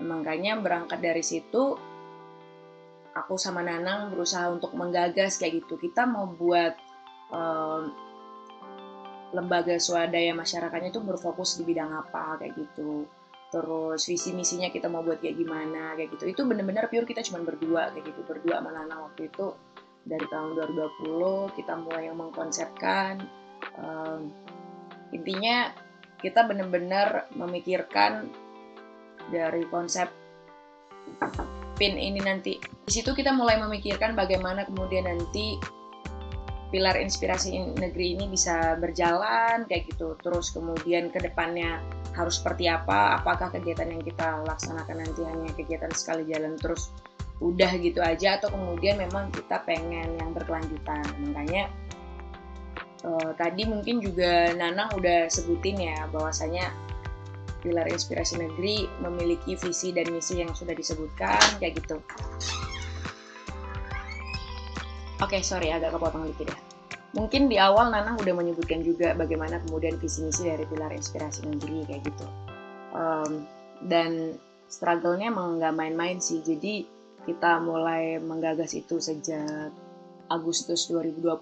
Makanya 0.01 0.57
berangkat 0.59 0.99
dari 0.99 1.21
situ 1.21 1.77
aku 3.13 3.35
sama 3.35 3.65
Nanang 3.65 4.13
berusaha 4.13 4.49
untuk 4.49 4.73
menggagas 4.73 5.37
kayak 5.37 5.65
gitu. 5.65 5.77
Kita 5.77 6.09
mau 6.09 6.29
buat 6.29 6.73
um, 7.29 7.93
lembaga 9.29 9.77
swadaya 9.77 10.33
masyarakatnya 10.33 10.89
itu 10.89 11.01
berfokus 11.05 11.61
di 11.61 11.63
bidang 11.69 11.93
apa 11.93 12.41
kayak 12.41 12.57
gitu. 12.57 13.05
Terus 13.49 14.05
visi 14.05 14.29
misinya 14.33 14.69
kita 14.69 14.89
mau 14.89 15.01
buat 15.01 15.21
kayak 15.21 15.37
gimana 15.37 15.97
kayak 15.97 16.17
gitu. 16.17 16.33
Itu 16.33 16.41
bener-bener 16.45 16.89
pure 16.89 17.05
kita 17.05 17.21
cuma 17.25 17.41
berdua 17.45 17.93
kayak 17.93 18.05
gitu. 18.09 18.21
Berdua 18.25 18.61
sama 18.61 18.73
Nanang 18.73 19.09
waktu 19.09 19.29
itu 19.29 19.53
dari 20.09 20.25
tahun 20.33 20.57
2020 20.57 21.53
kita 21.53 21.73
mulai 21.77 22.09
yang 22.09 22.17
mengkonsepkan 22.17 23.21
um, 23.77 24.33
intinya 25.13 25.69
kita 26.19 26.43
bener-bener 26.49 27.29
memikirkan 27.37 28.27
dari 29.29 29.63
konsep 29.69 30.09
pin 31.79 31.95
ini 31.95 32.19
nanti. 32.19 32.59
Di 32.59 32.91
situ 32.91 33.15
kita 33.15 33.31
mulai 33.31 33.55
memikirkan 33.55 34.13
bagaimana 34.17 34.67
kemudian 34.67 35.07
nanti 35.07 35.55
pilar 36.69 36.99
inspirasi 36.99 37.79
negeri 37.79 38.19
ini 38.19 38.27
bisa 38.27 38.75
berjalan 38.77 39.63
kayak 39.65 39.87
gitu. 39.95 40.19
Terus 40.19 40.51
kemudian 40.51 41.07
ke 41.09 41.23
depannya 41.23 41.79
harus 42.13 42.43
seperti 42.43 42.67
apa? 42.67 43.23
Apakah 43.23 43.49
kegiatan 43.55 43.89
yang 43.89 44.03
kita 44.03 44.43
laksanakan 44.43 45.07
nanti 45.07 45.21
hanya 45.23 45.49
kegiatan 45.55 45.89
sekali 45.95 46.27
jalan 46.27 46.59
terus 46.59 46.91
udah 47.39 47.71
gitu 47.79 48.03
aja 48.03 48.35
atau 48.35 48.51
kemudian 48.51 48.99
memang 48.99 49.31
kita 49.31 49.63
pengen 49.63 50.19
yang 50.19 50.35
berkelanjutan. 50.35 51.03
Makanya 51.23 51.71
uh, 53.07 53.31
tadi 53.39 53.63
mungkin 53.63 54.03
juga 54.03 54.51
Nanang 54.55 54.91
udah 54.99 55.31
sebutin 55.31 55.79
ya 55.79 56.07
bahwasanya 56.11 56.71
Pilar 57.59 57.87
Inspirasi 57.91 58.39
Negeri 58.39 58.87
memiliki 59.03 59.55
visi 59.59 59.91
dan 59.91 60.07
misi 60.11 60.39
yang 60.39 60.51
sudah 60.55 60.75
disebutkan 60.75 61.59
kayak 61.59 61.79
gitu. 61.83 61.99
Oke, 65.19 65.35
okay, 65.35 65.41
sorry 65.43 65.67
agak 65.67 65.91
kepotong 65.91 66.31
dikit 66.31 66.55
ya. 66.55 66.59
Mungkin 67.11 67.51
di 67.51 67.59
awal 67.59 67.91
Nanang 67.91 68.21
udah 68.21 68.31
menyebutkan 68.31 68.79
juga 68.85 69.11
bagaimana 69.11 69.59
kemudian 69.67 69.99
visi 69.99 70.23
misi 70.23 70.47
dari 70.47 70.63
Pilar 70.63 70.95
Inspirasi 70.95 71.43
Negeri 71.43 71.83
kayak 71.87 72.01
gitu. 72.07 72.27
Um, 72.95 73.43
dan 73.87 74.39
struggle-nya 74.71 75.33
emang 75.33 75.59
nggak 75.59 75.75
main-main 75.75 76.23
sih. 76.23 76.39
Jadi 76.39 76.98
kita 77.25 77.59
mulai 77.59 78.21
menggagas 78.21 78.75
itu 78.77 79.01
sejak 79.01 79.71
Agustus 80.29 80.87
2020 80.87 81.35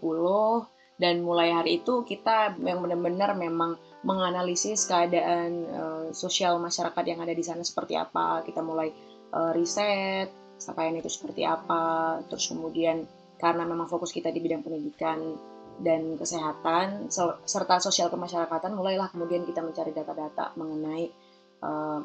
dan 0.98 1.22
mulai 1.22 1.54
hari 1.54 1.84
itu 1.84 2.02
kita 2.02 2.58
yang 2.58 2.82
benar-benar 2.82 3.38
memang 3.38 3.78
menganalisis 4.02 4.90
keadaan 4.90 5.50
uh, 5.70 6.06
sosial 6.16 6.58
masyarakat 6.58 7.04
yang 7.06 7.20
ada 7.22 7.34
di 7.36 7.44
sana 7.46 7.62
seperti 7.62 7.94
apa. 7.94 8.42
Kita 8.42 8.66
mulai 8.66 8.90
uh, 9.34 9.52
riset 9.54 10.32
capaian 10.58 10.98
itu 10.98 11.10
seperti 11.10 11.46
apa 11.46 12.18
terus 12.26 12.50
kemudian 12.50 13.06
karena 13.38 13.64
memang 13.70 13.86
fokus 13.86 14.10
kita 14.10 14.34
di 14.34 14.42
bidang 14.42 14.66
pendidikan 14.66 15.38
dan 15.78 16.18
kesehatan 16.18 17.14
serta 17.46 17.78
sosial 17.78 18.10
kemasyarakatan 18.10 18.74
mulailah 18.74 19.14
kemudian 19.14 19.46
kita 19.46 19.62
mencari 19.62 19.94
data-data 19.94 20.58
mengenai 20.58 21.14
uh, 21.62 22.02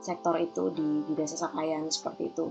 sektor 0.00 0.36
itu 0.38 0.70
di, 0.72 1.04
di 1.06 1.12
desa 1.16 1.36
Sakayan 1.36 1.88
seperti 1.88 2.30
itu. 2.30 2.46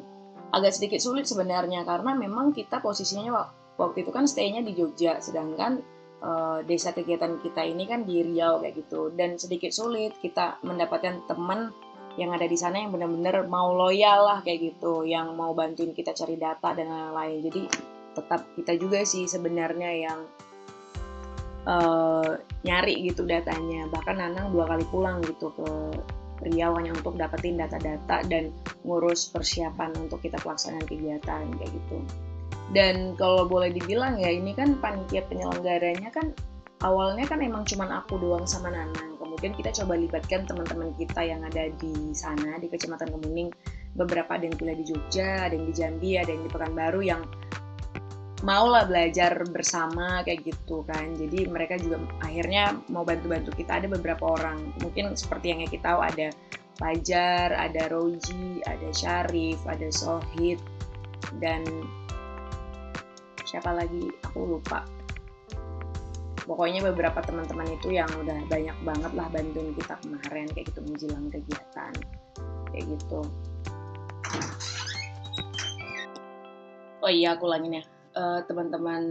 Agak 0.53 0.77
sedikit 0.77 1.01
sulit 1.01 1.25
sebenarnya 1.27 1.83
karena 1.83 2.15
memang 2.15 2.55
kita 2.55 2.79
posisinya 2.79 3.33
waktu 3.75 4.07
itu 4.07 4.11
kan 4.13 4.23
stay-nya 4.29 4.63
di 4.63 4.71
Jogja 4.77 5.19
sedangkan 5.19 5.83
uh, 6.23 6.59
desa 6.63 6.95
kegiatan 6.95 7.41
kita 7.43 7.65
ini 7.65 7.83
kan 7.89 8.07
di 8.07 8.23
Riau 8.23 8.61
kayak 8.63 8.75
gitu. 8.85 9.11
Dan 9.11 9.35
sedikit 9.35 9.71
sulit 9.73 10.15
kita 10.21 10.61
mendapatkan 10.63 11.27
teman 11.27 11.73
yang 12.15 12.31
ada 12.31 12.47
di 12.47 12.55
sana 12.55 12.79
yang 12.79 12.95
benar-benar 12.95 13.43
mau 13.51 13.75
loyal 13.75 14.23
lah 14.23 14.39
kayak 14.45 14.75
gitu. 14.75 15.03
Yang 15.03 15.35
mau 15.35 15.51
bantuin 15.51 15.91
kita 15.91 16.15
cari 16.15 16.39
data 16.39 16.71
dan 16.71 16.87
lain-lain. 16.87 17.39
Jadi 17.43 17.61
tetap 18.15 18.41
kita 18.55 18.79
juga 18.79 19.03
sih 19.03 19.27
sebenarnya 19.27 19.91
yang 19.91 20.19
uh, 21.67 22.31
nyari 22.63 23.11
gitu 23.11 23.27
datanya. 23.27 23.91
Bahkan 23.91 24.15
Nanang 24.15 24.55
dua 24.55 24.71
kali 24.71 24.87
pulang 24.87 25.19
gitu 25.19 25.51
ke 25.51 25.67
Riau 26.43 26.75
hanya 26.75 26.91
untuk 26.91 27.15
dapetin 27.15 27.55
data-data 27.55 28.27
dan 28.27 28.51
ngurus 28.83 29.31
persiapan 29.31 29.95
untuk 29.95 30.19
kita 30.19 30.35
pelaksanaan 30.43 30.83
kegiatan 30.83 31.47
kayak 31.55 31.71
gitu. 31.71 31.97
Dan 32.73 33.13
kalau 33.15 33.45
boleh 33.45 33.69
dibilang 33.71 34.17
ya 34.17 34.33
ini 34.33 34.51
kan 34.57 34.75
panitia 34.81 35.21
penyelenggaranya 35.29 36.09
kan 36.09 36.33
awalnya 36.81 37.23
kan 37.29 37.39
emang 37.39 37.63
cuman 37.63 38.03
aku 38.03 38.17
doang 38.19 38.43
sama 38.49 38.73
Nanang. 38.73 39.15
Kemudian 39.21 39.53
kita 39.55 39.71
coba 39.83 39.99
libatkan 39.99 40.47
teman-teman 40.47 40.95
kita 40.95 41.21
yang 41.23 41.43
ada 41.43 41.67
di 41.75 42.15
sana 42.15 42.57
di 42.59 42.67
Kecamatan 42.71 43.11
Kemuning. 43.15 43.49
Beberapa 43.95 44.35
ada 44.35 44.43
yang 44.47 44.55
kuliah 44.59 44.75
di 44.75 44.85
Jogja, 44.87 45.47
ada 45.47 45.53
yang 45.55 45.67
di 45.71 45.73
Jambi, 45.75 46.11
ada 46.19 46.31
yang 46.31 46.43
di 46.43 46.51
Pekanbaru 46.51 47.01
yang 47.03 47.21
mau 48.45 48.69
lah 48.69 48.85
belajar 48.85 49.41
bersama 49.49 50.21
kayak 50.21 50.45
gitu 50.45 50.85
kan. 50.85 51.17
Jadi 51.17 51.49
mereka 51.49 51.81
juga 51.81 51.97
akhirnya 52.21 52.77
mau 52.93 53.01
bantu-bantu 53.01 53.49
kita. 53.57 53.81
Ada 53.81 53.89
beberapa 53.89 54.37
orang. 54.37 54.69
Mungkin 54.85 55.17
seperti 55.17 55.51
yang 55.51 55.65
kita 55.65 55.97
tahu 55.97 55.99
ada 56.05 56.29
Fajar, 56.75 57.55
ada 57.55 57.87
Roji, 57.89 58.61
ada 58.67 58.91
Syarif, 58.93 59.57
ada 59.65 59.89
Sohid 59.89 60.61
dan 61.41 61.65
siapa 63.49 63.73
lagi? 63.73 64.13
Aku 64.29 64.59
lupa. 64.59 64.85
Pokoknya 66.45 66.85
beberapa 66.93 67.25
teman-teman 67.25 67.65
itu 67.73 67.89
yang 67.89 68.05
udah 68.21 68.37
banyak 68.45 68.77
banget 68.85 69.11
lah 69.17 69.25
bantuin 69.33 69.73
kita 69.73 69.97
kemarin 70.05 70.45
kayak 70.53 70.69
gitu 70.69 70.79
menjelang 70.85 71.25
kegiatan 71.33 71.93
kayak 72.69 72.85
gitu. 72.85 73.21
Oh 77.01 77.09
iya 77.09 77.33
aku 77.33 77.49
ulangin 77.49 77.81
ya 77.81 77.94
uh, 78.15 78.41
teman-teman 78.47 79.03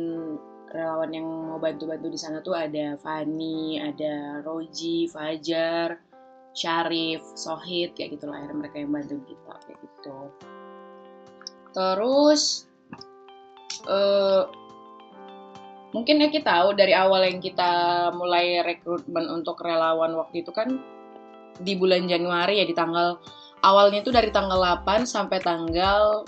relawan 0.74 1.10
yang 1.14 1.26
mau 1.28 1.60
bantu-bantu 1.62 2.10
di 2.10 2.18
sana 2.18 2.42
tuh 2.42 2.58
ada 2.58 2.98
Fani, 2.98 3.78
ada 3.78 4.42
Roji, 4.42 5.06
Fajar, 5.06 6.02
Syarif, 6.50 7.22
Sohid, 7.38 7.94
kayak 7.94 8.18
gitu 8.18 8.26
lah 8.26 8.42
mereka 8.50 8.82
yang 8.82 8.90
bantu 8.90 9.22
kita 9.22 9.54
kayak 9.70 9.78
gitu. 9.78 10.18
Terus 11.70 12.66
uh, 13.86 14.50
mungkin 15.94 16.26
ya 16.26 16.28
kita 16.34 16.50
tahu 16.50 16.68
dari 16.74 16.90
awal 16.90 17.22
yang 17.22 17.38
kita 17.38 18.10
mulai 18.18 18.66
rekrutmen 18.66 19.30
untuk 19.30 19.62
relawan 19.62 20.18
waktu 20.18 20.42
itu 20.42 20.50
kan 20.50 20.82
di 21.62 21.78
bulan 21.78 22.10
Januari 22.10 22.58
ya 22.58 22.66
di 22.66 22.74
tanggal 22.74 23.22
awalnya 23.62 24.02
itu 24.02 24.10
dari 24.10 24.34
tanggal 24.34 24.58
8 24.58 25.06
sampai 25.06 25.38
tanggal 25.38 26.26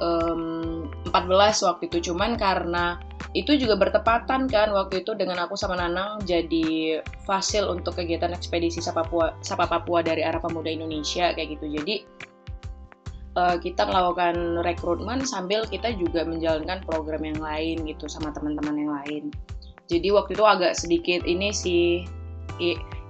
um, 0.00 0.88
14 1.08 1.66
waktu 1.68 1.82
itu. 1.90 2.12
Cuman 2.12 2.36
karena 2.36 3.00
itu 3.32 3.56
juga 3.56 3.80
bertepatan 3.80 4.44
kan 4.50 4.68
waktu 4.76 5.00
itu 5.04 5.16
dengan 5.16 5.40
aku 5.48 5.56
sama 5.56 5.80
Nanang 5.80 6.20
jadi 6.28 7.00
fasil 7.24 7.72
untuk 7.72 7.96
kegiatan 7.96 8.32
ekspedisi 8.32 8.84
Sapa 8.84 9.04
Papua, 9.08 9.32
Sapa 9.40 9.64
Papua 9.64 10.04
dari 10.04 10.20
arah 10.20 10.40
pemuda 10.40 10.68
Indonesia 10.68 11.32
kayak 11.32 11.56
gitu. 11.56 11.66
Jadi 11.80 11.96
uh, 13.36 13.56
kita 13.56 13.88
melakukan 13.88 14.60
rekrutmen 14.60 15.24
sambil 15.24 15.64
kita 15.64 15.96
juga 15.96 16.28
menjalankan 16.28 16.84
program 16.84 17.24
yang 17.24 17.40
lain 17.40 17.88
gitu 17.88 18.04
sama 18.08 18.32
teman-teman 18.36 18.76
yang 18.76 18.92
lain. 18.92 19.24
Jadi 19.88 20.08
waktu 20.12 20.36
itu 20.36 20.44
agak 20.44 20.72
sedikit 20.76 21.20
ini 21.28 21.52
sih 21.52 22.04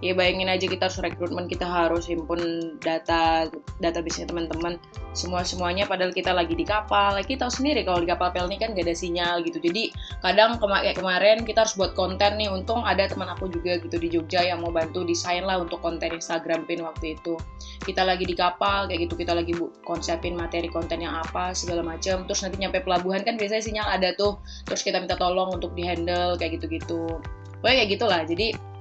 ya 0.02 0.18
bayangin 0.18 0.50
aja 0.50 0.66
kita 0.66 0.90
harus 0.90 0.98
rekrutmen 0.98 1.46
kita 1.46 1.62
harus 1.62 2.10
himpun 2.10 2.74
data 2.82 3.46
database 3.78 4.26
teman-teman. 4.26 4.76
Semua 5.14 5.46
semuanya 5.46 5.86
padahal 5.86 6.10
kita 6.10 6.34
lagi 6.34 6.58
di 6.58 6.66
kapal. 6.66 7.14
Lagi 7.14 7.38
tahu 7.38 7.48
sendiri 7.48 7.86
kalau 7.86 8.02
di 8.02 8.10
kapal 8.10 8.34
pel 8.34 8.50
ini 8.50 8.58
kan 8.58 8.74
gak 8.74 8.90
ada 8.90 8.96
sinyal 8.98 9.46
gitu. 9.46 9.62
Jadi 9.62 9.94
kadang 10.18 10.58
kema 10.58 10.82
kayak 10.82 10.98
kemarin 10.98 11.38
kita 11.46 11.62
harus 11.62 11.78
buat 11.78 11.94
konten 11.94 12.34
nih. 12.34 12.50
Untung 12.50 12.82
ada 12.82 13.06
teman 13.06 13.30
aku 13.30 13.46
juga 13.46 13.78
gitu 13.78 13.96
di 14.02 14.10
Jogja 14.10 14.42
yang 14.42 14.66
mau 14.66 14.74
bantu 14.74 15.06
desain 15.06 15.46
lah 15.46 15.62
untuk 15.62 15.78
konten 15.78 16.10
Instagram 16.10 16.66
pin 16.66 16.82
waktu 16.82 17.14
itu. 17.14 17.38
Kita 17.86 18.02
lagi 18.02 18.26
di 18.26 18.34
kapal 18.34 18.90
kayak 18.90 19.06
gitu. 19.06 19.14
Kita 19.14 19.38
lagi 19.38 19.54
bu 19.54 19.70
konsepin 19.86 20.34
materi 20.34 20.66
konten 20.66 20.98
yang 20.98 21.14
apa 21.14 21.54
segala 21.54 21.86
macam 21.86 22.26
terus 22.26 22.42
nanti 22.42 22.58
nyampe 22.58 22.82
pelabuhan 22.82 23.22
kan 23.22 23.38
biasanya 23.38 23.62
sinyal 23.62 23.86
ada 23.86 24.10
tuh. 24.18 24.42
Terus 24.66 24.82
kita 24.82 24.98
minta 24.98 25.14
tolong 25.14 25.54
untuk 25.54 25.70
di 25.78 25.86
handle 25.86 26.34
kayak 26.34 26.58
gitu-gitu. 26.58 27.22
Pokoknya 27.62 27.86
kayak 27.86 27.90
gitulah. 27.94 28.22
Jadi 28.26 28.71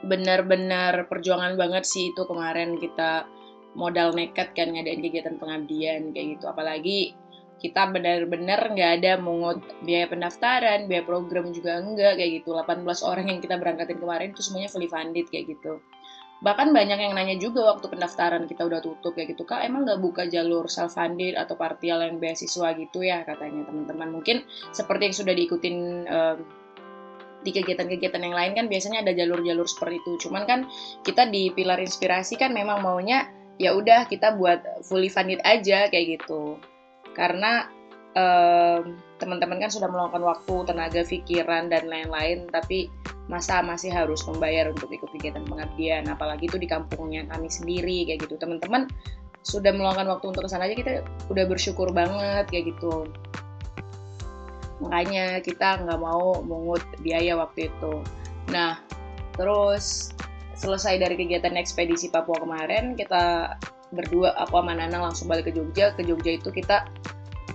benar-benar 0.00 1.06
perjuangan 1.06 1.56
banget 1.60 1.84
sih 1.84 2.12
itu 2.12 2.22
kemarin 2.24 2.80
kita 2.80 3.28
modal 3.76 4.10
nekat 4.16 4.50
kan 4.56 4.72
ngadain 4.72 5.00
kegiatan 5.04 5.36
pengabdian 5.36 6.10
kayak 6.10 6.38
gitu. 6.38 6.44
Apalagi 6.50 7.14
kita 7.60 7.92
benar-benar 7.92 8.72
nggak 8.72 8.90
ada 9.04 9.12
mungut 9.20 9.60
biaya 9.84 10.08
pendaftaran 10.08 10.88
biaya 10.88 11.04
program 11.04 11.52
juga 11.52 11.78
enggak 11.78 12.16
kayak 12.16 12.42
gitu. 12.42 12.56
18 12.56 12.82
orang 13.04 13.26
yang 13.28 13.38
kita 13.44 13.60
berangkatin 13.60 13.98
kemarin 14.00 14.32
itu 14.32 14.40
semuanya 14.40 14.72
fully 14.72 14.88
funded 14.88 15.28
kayak 15.28 15.52
gitu. 15.52 15.78
Bahkan 16.40 16.72
banyak 16.72 16.98
yang 17.04 17.12
nanya 17.12 17.36
juga 17.36 17.68
waktu 17.68 17.92
pendaftaran 17.92 18.48
kita 18.48 18.64
udah 18.64 18.80
tutup 18.80 19.12
kayak 19.12 19.36
gitu. 19.36 19.44
Kak 19.44 19.60
emang 19.60 19.84
nggak 19.84 20.00
buka 20.00 20.24
jalur 20.24 20.72
self 20.72 20.96
funded 20.96 21.36
atau 21.36 21.52
partial 21.52 22.00
yang 22.00 22.16
beasiswa 22.16 22.72
gitu 22.80 23.04
ya? 23.04 23.28
katanya 23.28 23.68
teman-teman. 23.68 24.08
Mungkin 24.08 24.48
seperti 24.72 25.12
yang 25.12 25.16
sudah 25.20 25.34
diikutin 25.36 25.76
uh, 26.08 26.36
di 27.40 27.50
kegiatan-kegiatan 27.56 28.20
yang 28.20 28.36
lain 28.36 28.52
kan 28.52 28.66
biasanya 28.68 29.04
ada 29.04 29.12
jalur-jalur 29.16 29.64
seperti 29.64 30.00
itu. 30.00 30.28
Cuman 30.28 30.44
kan 30.44 30.68
kita 31.04 31.28
di 31.28 31.48
pilar 31.52 31.80
inspirasi 31.80 32.36
kan 32.36 32.52
memang 32.52 32.84
maunya 32.84 33.28
ya 33.60 33.76
udah 33.76 34.08
kita 34.08 34.36
buat 34.36 34.84
fully 34.84 35.08
funded 35.12 35.40
aja 35.44 35.88
kayak 35.88 36.20
gitu. 36.20 36.60
Karena 37.16 37.68
teman 38.10 39.20
teman-teman 39.20 39.62
kan 39.62 39.70
sudah 39.70 39.86
meluangkan 39.86 40.24
waktu, 40.26 40.54
tenaga, 40.66 41.06
pikiran 41.06 41.70
dan 41.70 41.86
lain-lain, 41.86 42.50
tapi 42.50 42.90
masa 43.30 43.62
masih 43.62 43.94
harus 43.94 44.26
membayar 44.26 44.66
untuk 44.74 44.90
ikut 44.90 45.06
kegiatan 45.14 45.46
pengabdian, 45.46 46.08
apalagi 46.10 46.50
itu 46.50 46.58
di 46.58 46.66
kampungnya 46.66 47.28
kami 47.30 47.46
sendiri 47.46 48.08
kayak 48.10 48.26
gitu. 48.26 48.34
Teman-teman 48.40 48.90
sudah 49.46 49.70
meluangkan 49.70 50.10
waktu 50.10 50.34
untuk 50.34 50.42
ke 50.44 50.50
sana 50.50 50.68
aja 50.68 50.76
kita 50.76 50.92
udah 51.32 51.44
bersyukur 51.46 51.88
banget 51.94 52.44
kayak 52.50 52.76
gitu 52.76 53.08
makanya 54.80 55.38
kita 55.44 55.84
nggak 55.84 56.00
mau 56.00 56.40
mungut 56.42 56.82
biaya 57.04 57.36
waktu 57.36 57.68
itu. 57.68 58.02
Nah 58.50 58.80
terus 59.36 60.10
selesai 60.56 61.00
dari 61.00 61.16
kegiatan 61.16 61.56
ekspedisi 61.56 62.12
Papua 62.12 62.36
kemarin 62.40 62.96
kita 62.96 63.56
berdua 63.90 64.36
aku 64.36 64.60
sama 64.60 64.72
Nana 64.76 64.98
langsung 65.00 65.28
balik 65.28 65.50
ke 65.50 65.52
Jogja. 65.54 65.92
Ke 65.94 66.02
Jogja 66.02 66.36
itu 66.36 66.50
kita 66.52 66.88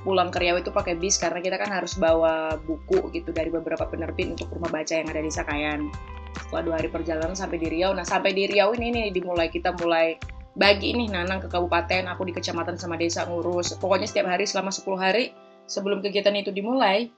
pulang 0.05 0.29
ke 0.29 0.38
Riau 0.38 0.61
itu 0.61 0.69
pakai 0.69 0.93
bis 0.97 1.17
karena 1.17 1.41
kita 1.41 1.57
kan 1.57 1.73
harus 1.73 1.97
bawa 1.97 2.61
buku 2.61 3.09
gitu 3.15 3.33
dari 3.33 3.49
beberapa 3.49 3.89
penerbit 3.89 4.38
untuk 4.38 4.53
rumah 4.53 4.69
baca 4.69 4.93
yang 4.93 5.09
ada 5.09 5.21
di 5.21 5.33
Sakayan. 5.33 5.89
Setelah 6.35 6.61
dua 6.61 6.75
hari 6.77 6.89
perjalanan 6.93 7.33
sampai 7.33 7.57
di 7.57 7.67
Riau. 7.73 7.95
Nah 7.97 8.05
sampai 8.05 8.35
di 8.38 8.45
Riau 8.45 8.77
ini 8.77 8.93
nih 8.93 9.05
dimulai 9.09 9.49
kita 9.49 9.73
mulai 9.81 10.19
bagi 10.55 10.95
ini 10.95 11.11
Nanang 11.11 11.43
ke 11.43 11.47
kabupaten 11.51 12.07
aku 12.07 12.27
di 12.27 12.33
kecamatan 12.38 12.77
sama 12.77 12.95
desa 12.95 13.25
ngurus. 13.25 13.75
Pokoknya 13.81 14.07
setiap 14.07 14.29
hari 14.29 14.45
selama 14.45 14.69
10 14.69 14.95
hari 14.95 15.33
sebelum 15.65 16.01
kegiatan 16.01 16.34
itu 16.38 16.49
dimulai, 16.54 17.10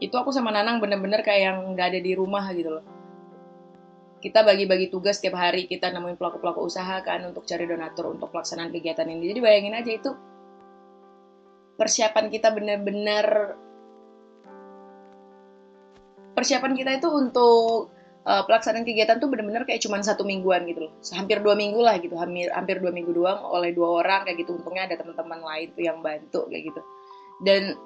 itu 0.00 0.14
aku 0.16 0.32
sama 0.32 0.48
Nanang 0.52 0.80
bener-bener 0.80 1.20
kayak 1.20 1.40
yang 1.52 1.58
nggak 1.76 1.86
ada 1.94 2.00
di 2.00 2.12
rumah 2.16 2.44
gitu 2.56 2.80
loh. 2.80 2.84
Kita 4.20 4.44
bagi-bagi 4.44 4.92
tugas 4.92 5.16
setiap 5.16 5.40
hari, 5.40 5.64
kita 5.64 5.88
nemuin 5.92 6.20
pelaku-pelaku 6.20 6.60
usaha 6.60 7.00
kan 7.00 7.24
untuk 7.24 7.48
cari 7.48 7.64
donatur 7.64 8.12
untuk 8.12 8.28
pelaksanaan 8.28 8.68
kegiatan 8.68 9.08
ini. 9.08 9.32
Jadi 9.32 9.40
bayangin 9.40 9.76
aja 9.76 9.92
itu 9.92 10.10
persiapan 11.80 12.28
kita 12.28 12.52
bener-bener 12.52 13.56
persiapan 16.36 16.72
kita 16.76 16.90
itu 17.00 17.08
untuk 17.08 17.88
uh, 18.28 18.42
pelaksanaan 18.44 18.84
kegiatan 18.84 19.16
tuh 19.16 19.32
bener-bener 19.32 19.64
kayak 19.64 19.80
cuma 19.80 19.96
satu 20.04 20.28
mingguan 20.28 20.68
gitu 20.68 20.88
loh 20.88 20.92
hampir 21.16 21.40
dua 21.40 21.56
minggu 21.56 21.80
lah 21.80 21.96
gitu 21.96 22.20
hampir 22.20 22.52
hampir 22.52 22.84
dua 22.84 22.92
minggu 22.92 23.16
doang 23.16 23.40
oleh 23.48 23.72
dua 23.72 24.04
orang 24.04 24.28
kayak 24.28 24.44
gitu 24.44 24.60
untungnya 24.60 24.92
ada 24.92 25.00
teman-teman 25.00 25.40
lain 25.40 25.68
tuh 25.72 25.82
yang 25.84 25.98
bantu 26.04 26.44
kayak 26.52 26.68
gitu 26.68 26.80
dan 27.40 27.76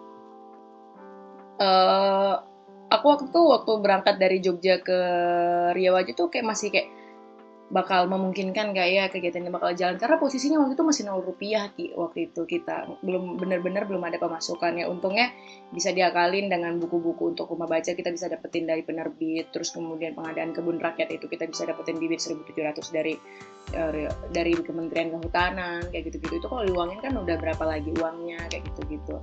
uh, 1.63 2.35
aku 2.91 3.05
waktu 3.11 3.25
itu 3.31 3.41
waktu 3.43 3.73
berangkat 3.83 4.17
dari 4.19 4.39
Jogja 4.43 4.83
ke 4.83 4.99
Riau 5.75 5.95
aja 5.99 6.13
tuh 6.15 6.31
kayak 6.31 6.47
masih 6.47 6.71
kayak 6.71 6.89
bakal 7.73 8.05
memungkinkan 8.13 8.77
gak 8.77 8.89
ya 8.93 9.05
kegiatannya 9.09 9.49
bakal 9.49 9.73
jalan? 9.73 9.97
Karena 9.97 10.21
posisinya 10.21 10.61
waktu 10.61 10.77
itu 10.77 10.85
masih 10.85 11.03
nol 11.09 11.25
rupiah 11.25 11.73
ki 11.73 11.97
waktu 11.97 12.29
itu 12.31 12.45
kita 12.45 13.01
belum 13.01 13.41
benar-benar 13.41 13.89
belum 13.89 14.05
ada 14.05 14.21
pemasukan 14.21 14.77
ya 14.77 14.87
untungnya 14.93 15.33
bisa 15.73 15.91
diakalin 15.97 16.53
dengan 16.53 16.77
buku-buku 16.77 17.33
untuk 17.33 17.49
rumah 17.49 17.65
baca 17.65 17.97
kita 17.97 18.13
bisa 18.13 18.29
dapetin 18.29 18.69
dari 18.69 18.85
penerbit 18.85 19.49
terus 19.49 19.73
kemudian 19.73 20.13
pengadaan 20.13 20.53
kebun 20.53 20.77
rakyat 20.77 21.09
itu 21.17 21.25
kita 21.25 21.49
bisa 21.49 21.65
dapetin 21.65 21.97
bibit 21.97 22.21
1700 22.21 22.53
dari 22.93 23.17
uh, 23.73 24.13
dari 24.29 24.53
Kementerian 24.61 25.17
Kehutanan 25.17 25.89
kayak 25.89 26.13
gitu-gitu. 26.13 26.45
Itu 26.45 26.47
kalau 26.53 26.69
diuangin 26.69 27.01
kan 27.01 27.17
udah 27.17 27.37
berapa 27.41 27.65
lagi 27.65 27.91
uangnya 27.97 28.45
kayak 28.53 28.69
gitu-gitu 28.73 29.17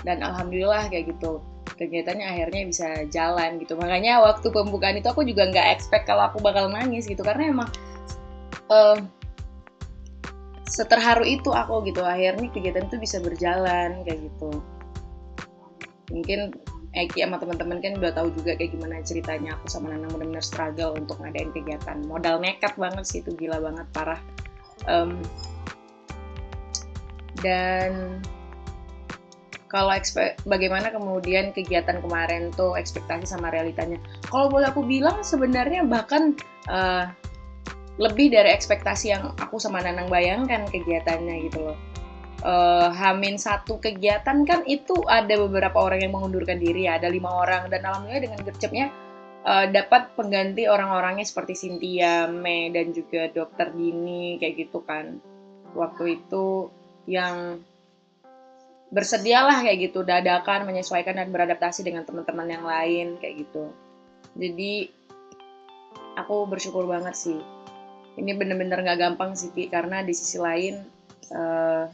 dan 0.00 0.24
alhamdulillah 0.24 0.88
kayak 0.88 1.12
gitu. 1.12 1.44
Kegiatannya 1.72 2.26
akhirnya 2.26 2.62
bisa 2.68 2.88
jalan 3.08 3.60
gitu. 3.60 3.74
Makanya 3.78 4.22
waktu 4.22 4.48
pembukaan 4.48 4.98
itu 4.98 5.08
aku 5.08 5.22
juga 5.26 5.48
nggak 5.48 5.68
expect 5.76 6.04
kalau 6.08 6.28
aku 6.28 6.40
bakal 6.42 6.68
nangis 6.68 7.06
gitu. 7.06 7.22
Karena 7.22 7.52
emang 7.52 7.68
uh, 8.70 8.98
seterharu 10.66 11.24
itu 11.28 11.52
aku 11.52 11.84
gitu. 11.88 12.02
Akhirnya 12.04 12.48
kegiatan 12.50 12.86
itu 12.86 12.96
bisa 12.98 13.18
berjalan 13.20 14.04
kayak 14.04 14.20
gitu. 14.30 14.50
Mungkin 16.12 16.52
Eki 16.92 17.24
sama 17.24 17.40
teman-teman 17.40 17.80
kan 17.80 17.96
udah 17.96 18.12
tahu 18.12 18.28
juga 18.36 18.52
kayak 18.52 18.76
gimana 18.76 19.00
ceritanya 19.00 19.56
aku 19.56 19.64
sama 19.72 19.88
Nanang 19.88 20.12
benar-benar 20.12 20.44
struggle 20.44 20.92
untuk 20.92 21.24
ngadain 21.24 21.48
kegiatan. 21.48 22.04
Modal 22.04 22.36
nekat 22.36 22.76
banget 22.76 23.08
sih 23.08 23.24
itu 23.24 23.32
gila 23.32 23.64
banget 23.64 23.88
parah. 23.96 24.20
Um, 24.84 25.16
dan 27.40 28.20
kalau 29.72 29.88
bagaimana 30.44 30.92
kemudian 30.92 31.56
kegiatan 31.56 32.04
kemarin 32.04 32.52
tuh 32.52 32.76
ekspektasi 32.76 33.24
sama 33.24 33.48
realitanya? 33.48 33.96
Kalau 34.28 34.52
boleh 34.52 34.68
aku 34.68 34.84
bilang 34.84 35.24
sebenarnya 35.24 35.88
bahkan 35.88 36.36
uh, 36.68 37.08
lebih 37.96 38.28
dari 38.28 38.52
ekspektasi 38.52 39.16
yang 39.16 39.32
aku 39.40 39.56
sama 39.56 39.80
Nanang 39.80 40.12
bayangkan 40.12 40.68
kegiatannya 40.68 41.48
gitu 41.48 41.72
loh. 41.72 41.78
Uh, 42.44 42.92
Hamin 42.92 43.40
satu 43.40 43.80
kegiatan 43.80 44.44
kan 44.44 44.60
itu 44.68 44.92
ada 45.08 45.40
beberapa 45.40 45.78
orang 45.78 46.04
yang 46.04 46.12
mengundurkan 46.12 46.60
diri 46.60 46.84
ada 46.84 47.08
lima 47.08 47.32
orang. 47.32 47.72
Dan 47.72 47.88
alhamdulillah 47.88 48.28
dengan 48.28 48.40
gercepnya 48.44 48.92
uh, 49.48 49.72
dapat 49.72 50.12
pengganti 50.12 50.68
orang-orangnya 50.68 51.24
seperti 51.24 51.56
Cynthia, 51.56 52.28
Mei 52.28 52.68
dan 52.68 52.92
juga 52.92 53.32
Dokter 53.32 53.72
Dini 53.72 54.36
kayak 54.36 54.68
gitu 54.68 54.84
kan. 54.84 55.16
Waktu 55.72 56.20
itu 56.20 56.68
yang 57.08 57.64
bersedialah 58.92 59.64
kayak 59.64 59.90
gitu 59.90 60.04
dadakan 60.04 60.68
menyesuaikan 60.68 61.16
dan 61.16 61.32
beradaptasi 61.32 61.80
dengan 61.82 62.04
teman-teman 62.04 62.46
yang 62.46 62.64
lain 62.64 63.16
kayak 63.18 63.48
gitu. 63.48 63.72
Jadi 64.36 64.92
aku 66.20 66.44
bersyukur 66.44 66.84
banget 66.84 67.16
sih. 67.16 67.40
Ini 68.20 68.36
bener-bener 68.36 68.84
gak 68.84 69.00
gampang 69.00 69.32
sih 69.32 69.48
karena 69.72 70.04
di 70.04 70.12
sisi 70.12 70.36
lain 70.36 70.84
uh, 71.32 71.88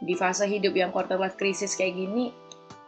di 0.00 0.16
fase 0.16 0.48
hidup 0.48 0.72
yang 0.72 0.88
quarter 0.88 1.20
life 1.20 1.36
crisis 1.36 1.76
kayak 1.76 1.96
gini 1.96 2.32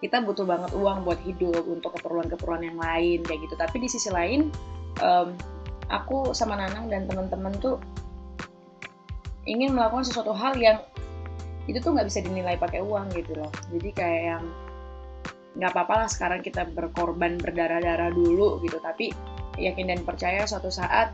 kita 0.05 0.21
butuh 0.21 0.45
banget 0.45 0.77
uang 0.77 1.09
buat 1.09 1.21
hidup 1.25 1.65
untuk 1.65 1.97
keperluan-keperluan 1.97 2.69
yang 2.69 2.79
lain 2.79 3.25
kayak 3.25 3.41
gitu 3.49 3.55
tapi 3.57 3.81
di 3.81 3.89
sisi 3.89 4.13
lain 4.13 4.53
um, 5.01 5.33
aku 5.89 6.37
sama 6.37 6.61
Nanang 6.61 6.93
dan 6.93 7.09
teman-teman 7.09 7.57
tuh 7.57 7.81
ingin 9.49 9.73
melakukan 9.73 10.05
sesuatu 10.05 10.37
hal 10.37 10.59
yang 10.59 10.83
itu 11.67 11.79
tuh 11.83 11.95
nggak 11.95 12.07
bisa 12.07 12.23
dinilai 12.23 12.57
pakai 12.59 12.81
uang 12.83 13.11
gitu 13.15 13.35
loh. 13.39 13.51
Jadi 13.75 13.91
kayak 13.91 14.23
yang 14.23 14.45
nggak 15.57 15.71
apa-apa 15.73 15.95
lah 16.05 16.09
sekarang 16.09 16.41
kita 16.45 16.69
berkorban 16.71 17.39
berdarah-darah 17.39 18.11
dulu 18.15 18.63
gitu. 18.63 18.79
Tapi 18.79 19.11
yakin 19.59 19.91
dan 19.91 20.01
percaya 20.07 20.47
suatu 20.47 20.71
saat 20.71 21.11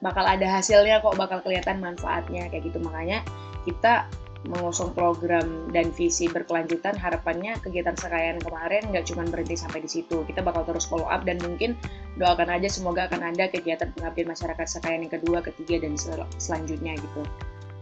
bakal 0.00 0.24
ada 0.24 0.60
hasilnya 0.60 1.00
kok 1.04 1.16
bakal 1.16 1.40
kelihatan 1.44 1.80
manfaatnya 1.80 2.48
kayak 2.48 2.72
gitu. 2.72 2.78
Makanya 2.80 3.20
kita 3.68 4.08
mengusung 4.46 4.94
program 4.94 5.68
dan 5.74 5.90
visi 5.90 6.30
berkelanjutan 6.30 6.94
harapannya 6.94 7.58
kegiatan 7.60 7.98
sekalian 7.98 8.38
kemarin 8.38 8.86
nggak 8.94 9.10
cuma 9.10 9.26
berhenti 9.26 9.58
sampai 9.58 9.82
di 9.82 9.90
situ. 9.90 10.22
Kita 10.22 10.40
bakal 10.40 10.62
terus 10.64 10.86
follow 10.86 11.10
up 11.10 11.26
dan 11.26 11.42
mungkin 11.42 11.74
doakan 12.16 12.54
aja 12.54 12.70
semoga 12.70 13.10
akan 13.10 13.34
ada 13.34 13.50
kegiatan 13.50 13.90
pengabdian 13.92 14.30
masyarakat 14.30 14.66
sekalian 14.66 15.10
yang 15.10 15.14
kedua 15.18 15.38
ketiga 15.42 15.82
dan 15.82 15.98
sel 15.98 16.22
selanjutnya 16.38 16.94
gitu. 16.96 17.22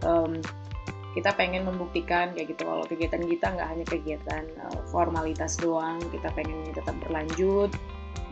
Um, 0.04 0.40
kita 1.14 1.30
pengen 1.38 1.64
membuktikan 1.64 2.34
kayak 2.34 2.54
gitu 2.54 2.66
kalau 2.66 2.84
kegiatan 2.84 3.22
kita 3.22 3.46
nggak 3.54 3.68
hanya 3.70 3.86
kegiatan 3.86 4.44
uh, 4.66 4.82
formalitas 4.90 5.56
doang 5.62 6.02
kita 6.10 6.28
pengen 6.34 6.74
tetap 6.74 6.94
berlanjut 7.06 7.70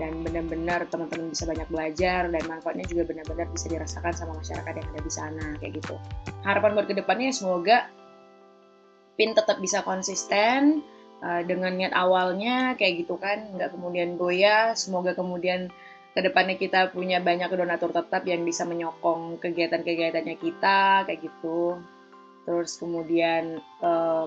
dan 0.00 0.24
benar-benar 0.24 0.88
teman-teman 0.88 1.30
bisa 1.30 1.44
banyak 1.46 1.68
belajar 1.70 2.26
dan 2.26 2.42
manfaatnya 2.48 2.86
juga 2.90 3.06
benar-benar 3.06 3.46
bisa 3.54 3.70
dirasakan 3.70 4.12
sama 4.12 4.32
masyarakat 4.40 4.72
yang 4.82 4.88
ada 4.90 5.00
di 5.04 5.12
sana 5.12 5.46
kayak 5.62 5.72
gitu 5.78 5.94
harapan 6.42 6.70
buat 6.74 6.86
ke 6.90 6.94
depannya 6.98 7.30
semoga 7.30 7.86
Pin 9.12 9.36
tetap 9.36 9.60
bisa 9.60 9.84
konsisten 9.84 10.80
uh, 11.20 11.42
dengan 11.44 11.76
niat 11.76 11.92
awalnya 11.92 12.74
kayak 12.80 13.04
gitu 13.04 13.20
kan, 13.20 13.54
nggak 13.54 13.76
kemudian 13.76 14.16
goyah. 14.16 14.72
Semoga 14.72 15.12
kemudian 15.12 15.68
ke 16.12 16.20
depannya 16.20 16.56
kita 16.56 16.92
punya 16.92 17.20
banyak 17.20 17.48
donatur 17.52 17.92
tetap 17.92 18.24
yang 18.24 18.44
bisa 18.44 18.64
menyokong 18.64 19.40
kegiatan-kegiatannya 19.40 20.36
kita 20.40 21.04
kayak 21.08 21.20
gitu. 21.20 21.80
Terus 22.42 22.78
kemudian 22.78 23.62
uh, 23.82 24.26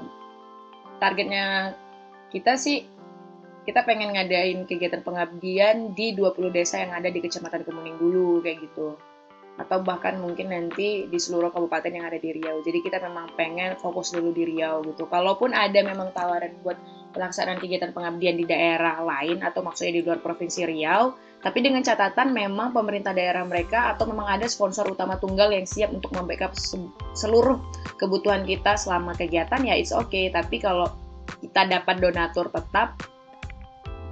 targetnya 1.03 1.75
kita 2.31 2.55
sih 2.55 2.87
kita 3.65 3.81
pengen 3.81 4.13
ngadain 4.13 4.69
kegiatan 4.69 5.01
pengabdian 5.01 5.97
di 5.97 6.13
20 6.13 6.53
desa 6.53 6.85
yang 6.85 6.93
ada 6.93 7.09
di 7.09 7.17
Kecamatan 7.17 7.65
Kemuning 7.65 7.97
dulu 7.97 8.45
kayak 8.45 8.61
gitu 8.61 8.93
atau 9.55 9.79
bahkan 9.79 10.19
mungkin 10.19 10.51
nanti 10.51 11.07
di 11.07 11.15
seluruh 11.15 11.47
kabupaten 11.47 11.87
yang 11.87 12.05
ada 12.11 12.19
di 12.19 12.35
Riau. 12.35 12.59
Jadi 12.59 12.83
kita 12.83 12.99
memang 12.99 13.31
pengen 13.39 13.79
fokus 13.79 14.11
dulu 14.11 14.35
di 14.35 14.43
Riau 14.43 14.83
gitu. 14.83 15.07
Kalaupun 15.07 15.55
ada 15.55 15.79
memang 15.79 16.11
tawaran 16.11 16.59
buat 16.59 16.75
pelaksanaan 17.15 17.63
kegiatan 17.63 17.95
pengabdian 17.95 18.35
di 18.35 18.43
daerah 18.43 18.99
lain 18.99 19.39
atau 19.39 19.63
maksudnya 19.63 19.95
di 19.95 20.01
luar 20.03 20.19
provinsi 20.19 20.67
Riau, 20.67 21.15
tapi 21.45 21.61
dengan 21.61 21.85
catatan 21.85 22.33
memang 22.33 22.73
pemerintah 22.73 23.13
daerah 23.13 23.45
mereka 23.45 23.93
atau 23.93 24.09
memang 24.09 24.25
ada 24.25 24.49
sponsor 24.49 24.89
utama 24.89 25.21
tunggal 25.21 25.53
yang 25.53 25.69
siap 25.69 25.93
untuk 25.93 26.09
membackup 26.17 26.57
seluruh 27.13 27.61
kebutuhan 28.01 28.41
kita 28.49 28.73
selama 28.73 29.13
kegiatan 29.13 29.61
ya 29.61 29.77
it's 29.77 29.93
okay. 29.93 30.33
Tapi 30.33 30.57
kalau 30.57 30.89
kita 31.45 31.69
dapat 31.69 32.01
donatur 32.01 32.49
tetap 32.49 32.97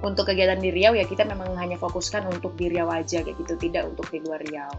untuk 0.06 0.30
kegiatan 0.30 0.62
di 0.62 0.70
Riau 0.70 0.94
ya 0.94 1.02
kita 1.10 1.26
memang 1.26 1.58
hanya 1.58 1.74
fokuskan 1.74 2.22
untuk 2.30 2.54
di 2.54 2.70
Riau 2.70 2.86
aja 2.86 3.26
kayak 3.26 3.34
gitu, 3.34 3.58
tidak 3.58 3.90
untuk 3.90 4.06
di 4.14 4.22
luar 4.22 4.38
Riau. 4.46 4.70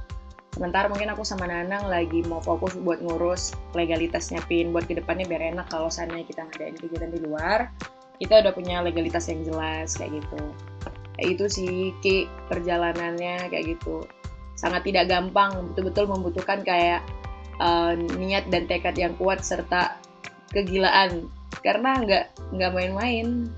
Sementara 0.56 0.88
mungkin 0.88 1.12
aku 1.12 1.28
sama 1.28 1.52
Nanang 1.52 1.91
lagi 1.91 2.24
mau 2.24 2.39
fokus 2.39 2.80
buat 2.80 3.04
ngurus 3.04 3.52
legalitasnya 3.76 4.39
PIN 4.48 4.72
buat 4.72 4.88
ke 4.88 4.96
depannya 4.96 5.28
biar 5.28 5.52
enak 5.52 5.68
kalau 5.68 5.91
sana 5.91 6.24
kita 6.24 6.48
ngadain 6.48 6.80
kegiatan 6.80 7.12
di 7.12 7.20
luar, 7.20 7.68
kita 8.24 8.39
udah 8.39 8.56
punya 8.56 8.80
legalitas 8.80 9.28
yang 9.28 9.44
jelas 9.44 10.00
kayak 10.00 10.24
gitu. 10.24 10.39
Itu 11.19 11.47
sih 11.47 11.95
Ki 12.04 12.28
perjalanannya 12.51 13.47
kayak 13.51 13.65
gitu. 13.78 14.04
Sangat 14.56 14.88
tidak 14.88 15.12
gampang, 15.12 15.71
betul-betul 15.71 16.08
membutuhkan 16.08 16.63
kayak 16.63 17.04
uh, 17.60 17.95
niat 17.95 18.47
dan 18.47 18.67
tekad 18.67 18.95
yang 18.95 19.13
kuat 19.19 19.43
serta 19.43 19.99
kegilaan 20.51 21.28
karena 21.60 21.99
nggak 22.04 22.25
nggak 22.56 22.71
main-main. 22.71 23.51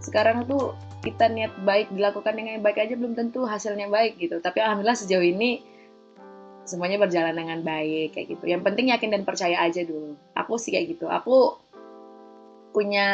Sekarang 0.00 0.44
tuh 0.48 0.76
kita 1.00 1.32
niat 1.32 1.56
baik 1.64 1.92
dilakukan 1.96 2.36
dengan 2.36 2.60
baik 2.60 2.76
aja 2.76 2.94
belum 2.96 3.16
tentu 3.16 3.48
hasilnya 3.48 3.88
baik 3.88 4.20
gitu. 4.20 4.40
Tapi 4.40 4.60
alhamdulillah 4.60 5.00
sejauh 5.00 5.24
ini 5.24 5.64
semuanya 6.68 7.00
berjalan 7.00 7.32
dengan 7.32 7.64
baik 7.64 8.14
kayak 8.16 8.36
gitu. 8.36 8.44
Yang 8.44 8.62
penting 8.68 8.92
yakin 8.92 9.10
dan 9.12 9.22
percaya 9.24 9.56
aja 9.64 9.80
dulu. 9.82 10.14
Aku 10.36 10.60
sih 10.60 10.70
kayak 10.72 10.96
gitu. 10.96 11.08
Aku 11.08 11.56
punya 12.70 13.08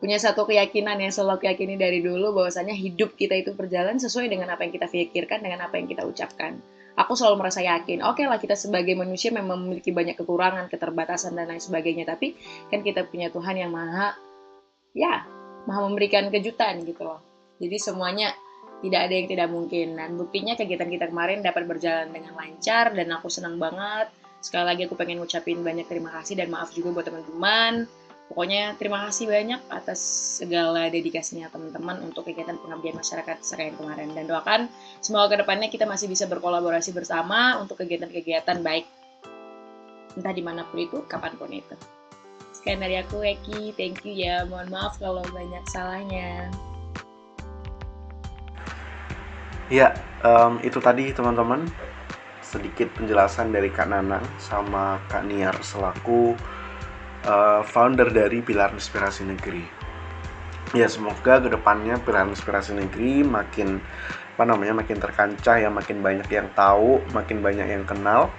punya 0.00 0.16
satu 0.16 0.48
keyakinan 0.48 0.96
yang 0.96 1.12
selalu 1.12 1.38
aku 1.38 1.44
yakini 1.52 1.76
dari 1.76 2.00
dulu 2.00 2.32
bahwasanya 2.32 2.72
hidup 2.72 3.14
kita 3.20 3.36
itu 3.36 3.52
berjalan 3.52 4.00
sesuai 4.00 4.32
dengan 4.32 4.48
apa 4.48 4.64
yang 4.64 4.72
kita 4.72 4.88
pikirkan 4.88 5.44
dengan 5.44 5.68
apa 5.68 5.76
yang 5.76 5.86
kita 5.86 6.08
ucapkan. 6.08 6.56
Aku 6.96 7.14
selalu 7.14 7.46
merasa 7.46 7.60
yakin, 7.62 8.02
oke 8.02 8.18
okay 8.18 8.26
lah 8.26 8.40
kita 8.40 8.58
sebagai 8.58 8.96
manusia 8.98 9.30
memang 9.30 9.62
memiliki 9.62 9.94
banyak 9.94 10.18
kekurangan, 10.18 10.66
keterbatasan 10.66 11.38
dan 11.38 11.48
lain 11.48 11.62
sebagainya, 11.62 12.08
tapi 12.08 12.34
kan 12.66 12.82
kita 12.82 13.06
punya 13.06 13.30
Tuhan 13.30 13.56
yang 13.56 13.70
maha, 13.70 14.18
ya, 14.92 15.24
maha 15.70 15.80
memberikan 15.86 16.28
kejutan 16.28 16.82
gitu 16.82 17.06
loh. 17.06 17.22
Jadi 17.60 17.76
semuanya 17.78 18.34
tidak 18.80 19.00
ada 19.06 19.14
yang 19.14 19.28
tidak 19.28 19.48
mungkin. 19.52 19.86
Dan 19.96 20.16
buktinya 20.16 20.56
kegiatan 20.56 20.88
kita 20.88 21.06
kemarin 21.12 21.44
dapat 21.44 21.68
berjalan 21.68 22.08
dengan 22.10 22.32
lancar 22.34 22.96
dan 22.96 23.08
aku 23.12 23.28
senang 23.28 23.60
banget. 23.60 24.08
Sekali 24.40 24.64
lagi 24.64 24.82
aku 24.88 24.96
pengen 24.96 25.20
ngucapin 25.20 25.60
banyak 25.60 25.84
terima 25.84 26.08
kasih 26.16 26.40
dan 26.40 26.48
maaf 26.48 26.72
juga 26.72 26.96
buat 26.96 27.06
teman-teman. 27.06 27.84
Pokoknya 28.30 28.78
terima 28.78 29.02
kasih 29.10 29.26
banyak 29.26 29.58
atas 29.74 29.98
segala 30.38 30.86
dedikasinya 30.86 31.50
teman-teman 31.50 31.98
untuk 32.06 32.30
kegiatan 32.30 32.54
pengabdian 32.62 32.94
masyarakat 32.94 33.42
sekalian 33.42 33.74
kemarin. 33.74 34.14
Dan 34.14 34.30
doakan 34.30 34.70
semoga 35.02 35.34
ke 35.34 35.42
depannya 35.42 35.66
kita 35.66 35.82
masih 35.82 36.06
bisa 36.06 36.30
berkolaborasi 36.30 36.94
bersama 36.94 37.58
untuk 37.58 37.82
kegiatan-kegiatan 37.82 38.62
baik. 38.62 38.86
Entah 40.14 40.30
di 40.30 40.46
mana 40.46 40.62
pun 40.62 40.78
itu, 40.78 41.02
kapan 41.10 41.34
pun 41.34 41.50
itu. 41.50 41.74
Sekian 42.54 42.78
dari 42.78 43.02
aku, 43.02 43.18
Eki. 43.18 43.74
Thank 43.74 44.06
you 44.06 44.14
ya. 44.14 44.46
Mohon 44.46 44.78
maaf 44.78 44.94
kalau 45.02 45.26
banyak 45.34 45.66
salahnya. 45.66 46.54
Ya, 49.74 49.98
um, 50.22 50.62
itu 50.62 50.78
tadi 50.78 51.10
teman-teman 51.10 51.66
sedikit 52.46 52.94
penjelasan 52.94 53.50
dari 53.50 53.74
Kak 53.74 53.90
Nanang 53.90 54.22
sama 54.38 55.02
Kak 55.10 55.26
Niar 55.26 55.58
selaku 55.66 56.38
uh, 57.26 57.60
founder 57.66 58.08
dari 58.08 58.40
Pilar 58.44 58.72
Inspirasi 58.72 59.26
Negeri. 59.26 59.64
Ya, 60.76 60.86
semoga 60.86 61.42
ke 61.42 61.50
depannya 61.50 61.98
Pilar 62.00 62.28
Inspirasi 62.30 62.76
Negeri 62.76 63.26
makin 63.26 63.82
apa 64.36 64.48
namanya 64.48 64.80
makin 64.80 64.96
terkancah 64.96 65.60
ya, 65.60 65.68
makin 65.68 66.00
banyak 66.00 66.28
yang 66.32 66.48
tahu, 66.56 67.04
makin 67.12 67.44
banyak 67.44 67.68
yang 67.68 67.84
kenal, 67.84 68.32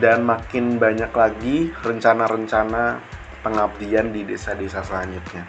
dan 0.00 0.24
makin 0.24 0.80
banyak 0.80 1.12
lagi 1.12 1.68
rencana-rencana 1.84 3.02
pengabdian 3.44 4.10
di 4.14 4.24
desa-desa 4.24 4.80
selanjutnya 4.80 5.44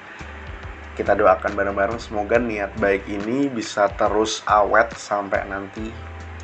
kita 1.00 1.16
doakan 1.16 1.56
bareng-bareng 1.56 1.96
semoga 1.96 2.36
niat 2.36 2.76
baik 2.76 3.08
ini 3.08 3.48
bisa 3.48 3.88
terus 3.96 4.44
awet 4.44 4.92
sampai 5.00 5.48
nanti 5.48 5.88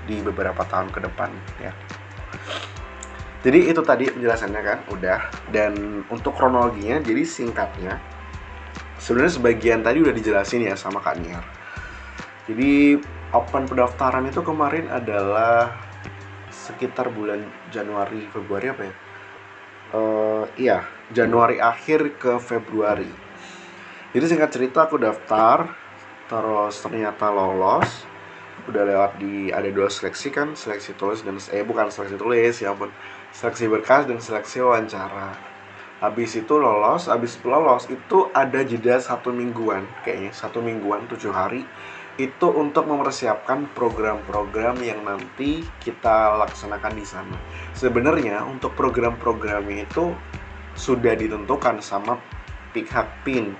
di 0.08 0.24
beberapa 0.24 0.64
tahun 0.64 0.96
ke 0.96 1.04
depan 1.04 1.28
ya. 1.60 1.76
Jadi 3.46 3.70
itu 3.70 3.82
tadi 3.86 4.10
penjelasannya 4.10 4.62
kan 4.66 4.80
udah 4.90 5.22
dan 5.54 6.02
untuk 6.10 6.34
kronologinya 6.34 6.98
jadi 6.98 7.22
singkatnya 7.22 8.02
sebenarnya 8.98 9.38
sebagian 9.38 9.86
tadi 9.86 10.02
udah 10.02 10.10
dijelasin 10.18 10.66
ya 10.66 10.74
sama 10.74 10.98
Kak 10.98 11.22
Niar. 11.22 11.46
Jadi 12.50 12.98
open 13.30 13.70
pendaftaran 13.70 14.26
itu 14.26 14.42
kemarin 14.42 14.90
adalah 14.90 15.78
sekitar 16.50 17.14
bulan 17.14 17.46
Januari 17.70 18.26
Februari 18.34 18.66
apa 18.74 18.82
ya? 18.82 18.94
Uh, 19.94 20.44
iya 20.58 20.78
Januari 21.14 21.62
akhir 21.62 22.18
ke 22.18 22.42
Februari. 22.42 23.10
Jadi 24.10 24.26
singkat 24.26 24.50
cerita 24.50 24.90
aku 24.90 24.98
daftar, 24.98 25.70
terus 26.26 26.82
ternyata 26.82 27.30
lolos. 27.30 28.10
Udah 28.66 28.82
lewat 28.82 29.22
di 29.22 29.54
ada 29.54 29.70
dua 29.70 29.92
seleksi 29.92 30.34
kan, 30.34 30.58
seleksi 30.58 30.98
tulis 30.98 31.22
dan 31.22 31.38
eh 31.54 31.62
bukan 31.62 31.92
seleksi 31.94 32.18
tulis 32.18 32.56
ya 32.58 32.74
ampun, 32.74 32.90
seleksi 33.36 33.68
berkas 33.68 34.08
dan 34.08 34.24
seleksi 34.24 34.64
wawancara. 34.64 35.36
Habis 36.00 36.40
itu 36.40 36.56
lolos, 36.56 37.12
habis 37.12 37.36
lolos 37.44 37.88
itu 37.92 38.32
ada 38.32 38.64
jeda 38.64 39.00
satu 39.00 39.36
mingguan 39.36 39.84
kayaknya 40.04 40.32
satu 40.32 40.64
mingguan 40.64 41.08
tujuh 41.12 41.36
hari 41.36 41.68
itu 42.16 42.48
untuk 42.48 42.88
mempersiapkan 42.88 43.68
program-program 43.76 44.80
yang 44.80 45.04
nanti 45.04 45.68
kita 45.84 46.40
laksanakan 46.40 46.96
di 46.96 47.04
sana. 47.04 47.36
Sebenarnya 47.76 48.48
untuk 48.48 48.72
program-programnya 48.80 49.84
itu 49.84 50.16
sudah 50.80 51.12
ditentukan 51.16 51.84
sama 51.84 52.16
pihak 52.72 53.08
PIN. 53.28 53.56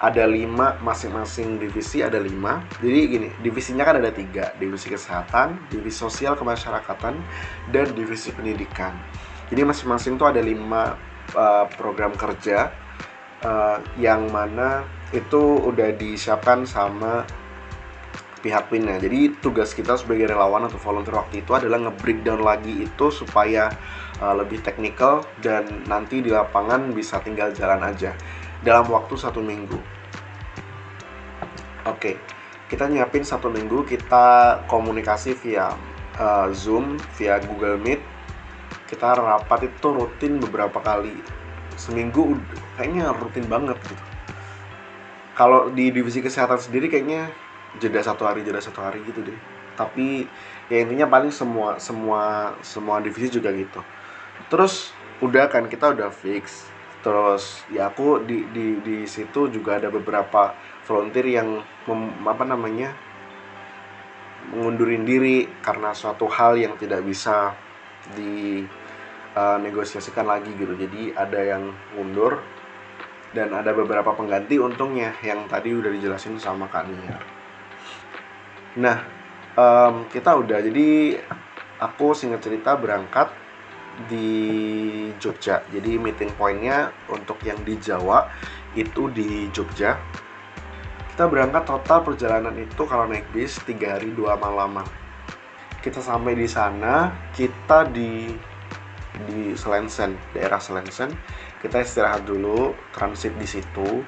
Ada 0.00 0.24
lima 0.24 0.80
masing-masing 0.80 1.60
divisi 1.60 2.00
ada 2.00 2.16
lima. 2.16 2.64
Jadi 2.80 2.98
gini, 3.04 3.28
divisinya 3.44 3.84
kan 3.84 4.00
ada 4.00 4.08
tiga, 4.08 4.56
divisi 4.56 4.88
kesehatan, 4.88 5.68
divisi 5.68 6.00
sosial 6.00 6.40
kemasyarakatan, 6.40 7.20
dan 7.68 7.86
divisi 7.92 8.32
pendidikan. 8.32 8.96
Jadi 9.52 9.60
masing-masing 9.60 10.16
itu 10.16 10.24
ada 10.24 10.40
lima 10.40 10.96
uh, 11.36 11.68
program 11.76 12.16
kerja 12.16 12.72
uh, 13.44 13.76
yang 14.00 14.32
mana 14.32 14.88
itu 15.12 15.68
udah 15.68 15.92
disiapkan 15.92 16.64
sama 16.64 17.28
pihak 18.40 18.72
pinnya. 18.72 18.96
Jadi 18.96 19.36
tugas 19.44 19.76
kita 19.76 20.00
sebagai 20.00 20.32
relawan 20.32 20.64
atau 20.64 20.80
volunteer 20.80 21.20
waktu 21.20 21.44
itu 21.44 21.52
adalah 21.52 21.76
nge-breakdown 21.76 22.40
lagi 22.40 22.88
itu 22.88 23.06
supaya 23.12 23.68
uh, 24.16 24.32
lebih 24.32 24.64
teknikal 24.64 25.28
dan 25.44 25.84
nanti 25.84 26.24
di 26.24 26.32
lapangan 26.32 26.88
bisa 26.96 27.20
tinggal 27.20 27.52
jalan 27.52 27.84
aja 27.84 28.16
dalam 28.60 28.88
waktu 28.88 29.14
satu 29.16 29.40
minggu. 29.40 29.76
Oke, 31.88 32.20
kita 32.68 32.86
nyiapin 32.86 33.24
satu 33.24 33.48
minggu 33.48 33.88
kita 33.88 34.60
komunikasi 34.68 35.32
via 35.38 35.72
uh, 36.20 36.48
Zoom, 36.52 37.00
via 37.16 37.40
Google 37.40 37.80
Meet. 37.80 38.00
Kita 38.84 39.16
rapat 39.16 39.70
itu 39.70 39.86
rutin 39.90 40.42
beberapa 40.42 40.82
kali 40.82 41.14
seminggu 41.78 42.36
kayaknya 42.76 43.14
rutin 43.16 43.46
banget 43.48 43.78
gitu. 43.86 44.04
Kalau 45.38 45.72
di 45.72 45.88
divisi 45.88 46.20
kesehatan 46.20 46.60
sendiri 46.60 46.92
kayaknya 46.92 47.32
jeda 47.78 48.02
satu 48.02 48.26
hari 48.26 48.42
jeda 48.42 48.58
satu 48.58 48.82
hari 48.82 48.98
gitu 49.06 49.22
deh 49.22 49.38
tapi 49.78 50.26
ya 50.66 50.82
intinya 50.82 51.06
paling 51.06 51.30
semua 51.30 51.78
semua 51.78 52.52
semua 52.64 52.98
divisi 52.98 53.30
juga 53.30 53.54
gitu 53.54 53.80
terus 54.50 54.90
udah 55.22 55.46
kan 55.46 55.68
kita 55.70 55.94
udah 55.94 56.10
fix 56.10 56.66
terus 57.00 57.64
ya 57.72 57.88
aku 57.88 58.24
di 58.24 58.44
di 58.52 58.80
di 58.84 58.96
situ 59.08 59.48
juga 59.48 59.80
ada 59.80 59.88
beberapa 59.88 60.52
volunteer 60.84 61.26
yang 61.40 61.48
mem, 61.88 62.28
apa 62.28 62.44
namanya 62.44 62.92
mengundurin 64.50 65.04
diri 65.04 65.46
karena 65.60 65.92
suatu 65.92 66.26
hal 66.26 66.56
yang 66.58 66.74
tidak 66.80 67.04
bisa 67.04 67.54
di 68.16 68.64
uh, 69.36 69.58
negosiasikan 69.60 70.26
lagi 70.26 70.50
gitu. 70.56 70.74
Jadi 70.74 71.14
ada 71.14 71.40
yang 71.40 71.70
mundur 71.94 72.40
dan 73.30 73.54
ada 73.54 73.70
beberapa 73.70 74.10
pengganti 74.10 74.58
untungnya 74.58 75.14
yang 75.22 75.46
tadi 75.46 75.70
udah 75.70 75.90
dijelasin 75.92 76.40
sama 76.42 76.66
Kak 76.66 76.84
Niar. 76.90 77.22
Nah, 78.80 78.96
um, 79.54 80.10
kita 80.10 80.34
udah. 80.34 80.58
Jadi 80.58 81.14
aku 81.78 82.10
singkat 82.14 82.42
cerita 82.42 82.74
berangkat 82.74 83.30
di 84.06 84.28
Jogja. 85.20 85.60
Jadi 85.68 86.00
meeting 86.00 86.32
pointnya 86.38 86.94
untuk 87.10 87.36
yang 87.44 87.60
di 87.66 87.76
Jawa 87.76 88.30
itu 88.78 89.10
di 89.12 89.50
Jogja. 89.50 89.98
Kita 91.12 91.28
berangkat 91.28 91.68
total 91.68 92.00
perjalanan 92.00 92.54
itu 92.56 92.82
kalau 92.88 93.04
naik 93.04 93.28
bis 93.34 93.60
3 93.66 93.98
hari 94.00 94.10
2 94.16 94.40
malam. 94.40 94.80
Kita 95.80 96.00
sampai 96.00 96.36
di 96.36 96.48
sana, 96.48 97.12
kita 97.36 97.88
di 97.88 98.32
di 99.28 99.52
Selensen, 99.52 100.16
daerah 100.32 100.60
Selensen. 100.62 101.12
Kita 101.60 101.76
istirahat 101.84 102.24
dulu, 102.24 102.72
transit 102.96 103.36
di 103.36 103.44
situ 103.44 104.00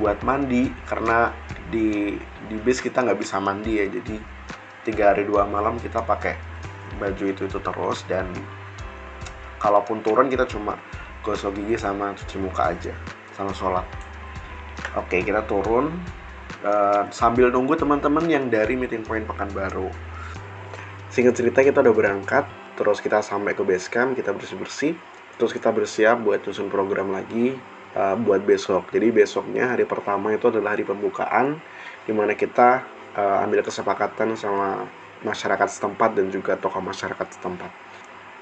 buat 0.00 0.22
mandi 0.24 0.72
karena 0.86 1.34
di 1.68 2.16
di 2.48 2.56
bis 2.64 2.80
kita 2.80 3.04
nggak 3.04 3.20
bisa 3.20 3.36
mandi 3.36 3.76
ya 3.76 3.86
jadi 3.86 4.16
tiga 4.88 5.12
hari 5.12 5.28
dua 5.28 5.44
malam 5.44 5.76
kita 5.76 6.00
pakai 6.00 6.34
baju 6.96 7.24
itu 7.28 7.44
itu 7.46 7.58
terus 7.60 8.02
dan 8.08 8.26
kalaupun 9.60 10.00
turun 10.00 10.32
kita 10.32 10.48
cuma 10.48 10.80
gosok 11.20 11.60
gigi 11.60 11.76
sama 11.76 12.16
cuci 12.16 12.36
muka 12.40 12.72
aja 12.72 12.96
sama 13.36 13.52
sholat. 13.52 13.84
Oke 14.96 15.20
kita 15.20 15.44
turun 15.44 15.92
uh, 16.64 17.04
sambil 17.12 17.52
nunggu 17.52 17.76
teman-teman 17.76 18.24
yang 18.26 18.48
dari 18.48 18.74
meeting 18.74 19.04
point 19.04 19.28
Pekanbaru. 19.28 19.92
Singkat 21.12 21.34
cerita 21.36 21.60
kita 21.60 21.84
udah 21.84 21.94
berangkat 21.94 22.48
terus 22.80 23.04
kita 23.04 23.20
sampai 23.20 23.52
ke 23.52 23.60
base 23.60 23.92
camp 23.92 24.16
kita 24.16 24.32
bersih 24.32 24.56
bersih 24.56 24.92
terus 25.36 25.52
kita 25.52 25.68
bersiap 25.68 26.24
buat 26.24 26.40
susun 26.40 26.72
program 26.72 27.12
lagi 27.12 27.52
uh, 27.92 28.16
buat 28.16 28.40
besok. 28.42 28.88
Jadi 28.88 29.12
besoknya 29.12 29.76
hari 29.76 29.84
pertama 29.84 30.32
itu 30.32 30.48
adalah 30.48 30.72
hari 30.72 30.88
pembukaan 30.88 31.60
di 32.08 32.12
mana 32.16 32.32
kita 32.32 32.80
uh, 33.16 33.44
ambil 33.44 33.60
kesepakatan 33.60 34.34
sama 34.40 34.88
masyarakat 35.20 35.68
setempat 35.68 36.16
dan 36.16 36.32
juga 36.32 36.56
tokoh 36.56 36.80
masyarakat 36.80 37.36
setempat. 37.36 37.89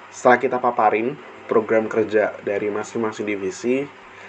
Setelah 0.08 0.38
kita 0.40 0.56
paparin 0.60 1.16
program 1.48 1.88
kerja 1.88 2.36
dari 2.44 2.68
masing-masing 2.68 3.24
divisi, 3.24 3.84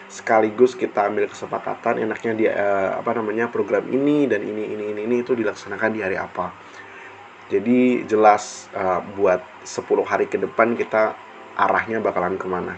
sekaligus 0.09 0.73
kita 0.73 1.05
ambil 1.05 1.29
kesepakatan 1.29 2.01
enaknya 2.01 2.31
dia 2.33 2.51
uh, 2.57 2.89
apa 2.97 3.13
namanya 3.13 3.45
program 3.47 3.85
ini 3.93 4.25
dan 4.25 4.41
ini 4.41 4.73
ini 4.73 4.83
ini 4.89 5.01
ini 5.05 5.15
itu 5.21 5.37
dilaksanakan 5.37 5.89
di 5.93 5.99
hari 6.01 6.17
apa. 6.17 6.49
Jadi 7.49 8.05
jelas 8.05 8.69
uh, 8.73 9.01
buat 9.17 9.41
10 9.65 9.85
hari 10.05 10.25
ke 10.29 10.37
depan 10.37 10.73
kita 10.77 11.13
arahnya 11.57 12.01
bakalan 12.01 12.37
ke 12.37 12.47
mana. 12.49 12.77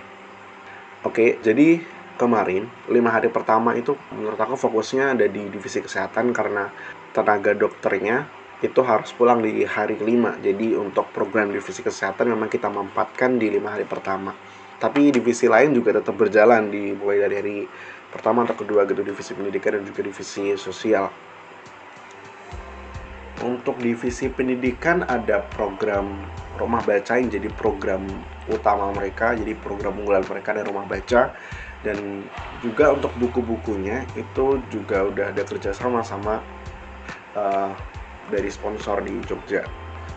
Oke, 1.01 1.39
jadi 1.41 1.81
kemarin 2.19 2.69
lima 2.85 3.09
hari 3.09 3.33
pertama 3.33 3.73
itu 3.73 3.97
menurut 4.13 4.37
aku 4.37 4.53
fokusnya 4.53 5.17
ada 5.17 5.25
di 5.25 5.49
divisi 5.49 5.81
kesehatan 5.81 6.29
karena 6.35 6.69
tenaga 7.11 7.57
dokternya 7.57 8.29
itu 8.61 8.81
harus 8.85 9.09
pulang 9.17 9.41
di 9.41 9.65
hari 9.65 9.97
kelima. 9.97 10.37
Jadi 10.37 10.77
untuk 10.77 11.09
program 11.09 11.49
divisi 11.49 11.81
kesehatan 11.81 12.29
memang 12.29 12.47
kita 12.47 12.69
mampatkan 12.69 13.41
di 13.41 13.49
lima 13.49 13.73
hari 13.73 13.89
pertama. 13.89 14.37
Tapi 14.77 15.09
divisi 15.09 15.49
lain 15.49 15.73
juga 15.73 15.97
tetap 15.97 16.13
berjalan 16.17 16.69
di 16.69 16.93
mulai 16.93 17.25
dari 17.25 17.35
hari 17.37 17.57
pertama 18.13 18.45
atau 18.45 18.57
kedua 18.57 18.85
gitu 18.85 19.01
divisi 19.01 19.33
pendidikan 19.33 19.81
dan 19.81 19.83
juga 19.85 20.01
divisi 20.05 20.53
sosial. 20.57 21.09
Untuk 23.41 23.81
divisi 23.81 24.29
pendidikan 24.29 25.01
ada 25.09 25.41
program 25.57 26.21
rumah 26.61 26.85
baca 26.85 27.17
yang 27.17 27.33
jadi 27.33 27.49
program 27.57 28.05
utama 28.45 28.93
mereka 28.93 29.33
jadi 29.33 29.57
program 29.57 29.97
unggulan 29.97 30.21
mereka 30.29 30.53
dari 30.53 30.69
rumah 30.69 30.85
baca. 30.85 31.33
Dan 31.81 32.29
juga 32.61 32.93
untuk 32.93 33.09
buku-bukunya 33.17 34.05
itu 34.13 34.61
juga 34.69 35.01
udah 35.01 35.33
ada 35.33 35.41
kerjasama 35.41 36.05
sama 36.05 36.37
uh, 37.33 37.73
dari 38.29 38.51
sponsor 38.51 39.01
di 39.01 39.17
Jogja 39.25 39.65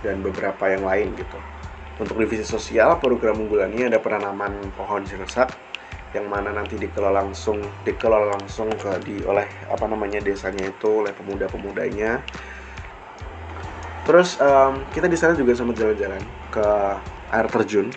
dan 0.04 0.20
beberapa 0.20 0.68
yang 0.68 0.84
lain 0.84 1.16
gitu. 1.16 1.38
Untuk 1.96 2.18
divisi 2.18 2.42
sosial 2.42 2.98
program 2.98 3.38
unggulannya 3.38 3.88
ada 3.88 4.02
penanaman 4.02 4.58
pohon 4.74 5.06
sirsak 5.06 5.54
yang 6.14 6.26
mana 6.30 6.54
nanti 6.54 6.78
dikelola 6.78 7.22
langsung 7.22 7.58
dikelola 7.82 8.38
langsung 8.38 8.70
ke 8.74 8.90
di 9.02 9.22
oleh 9.26 9.46
apa 9.66 9.86
namanya 9.86 10.22
desanya 10.22 10.68
itu 10.68 11.06
oleh 11.06 11.14
pemuda-pemudanya. 11.14 12.22
Terus 14.04 14.36
um, 14.42 14.84
kita 14.92 15.08
di 15.08 15.16
sana 15.16 15.32
juga 15.32 15.56
sempat 15.56 15.80
jalan-jalan 15.80 16.20
ke 16.52 16.66
air 17.32 17.48
terjun 17.48 17.88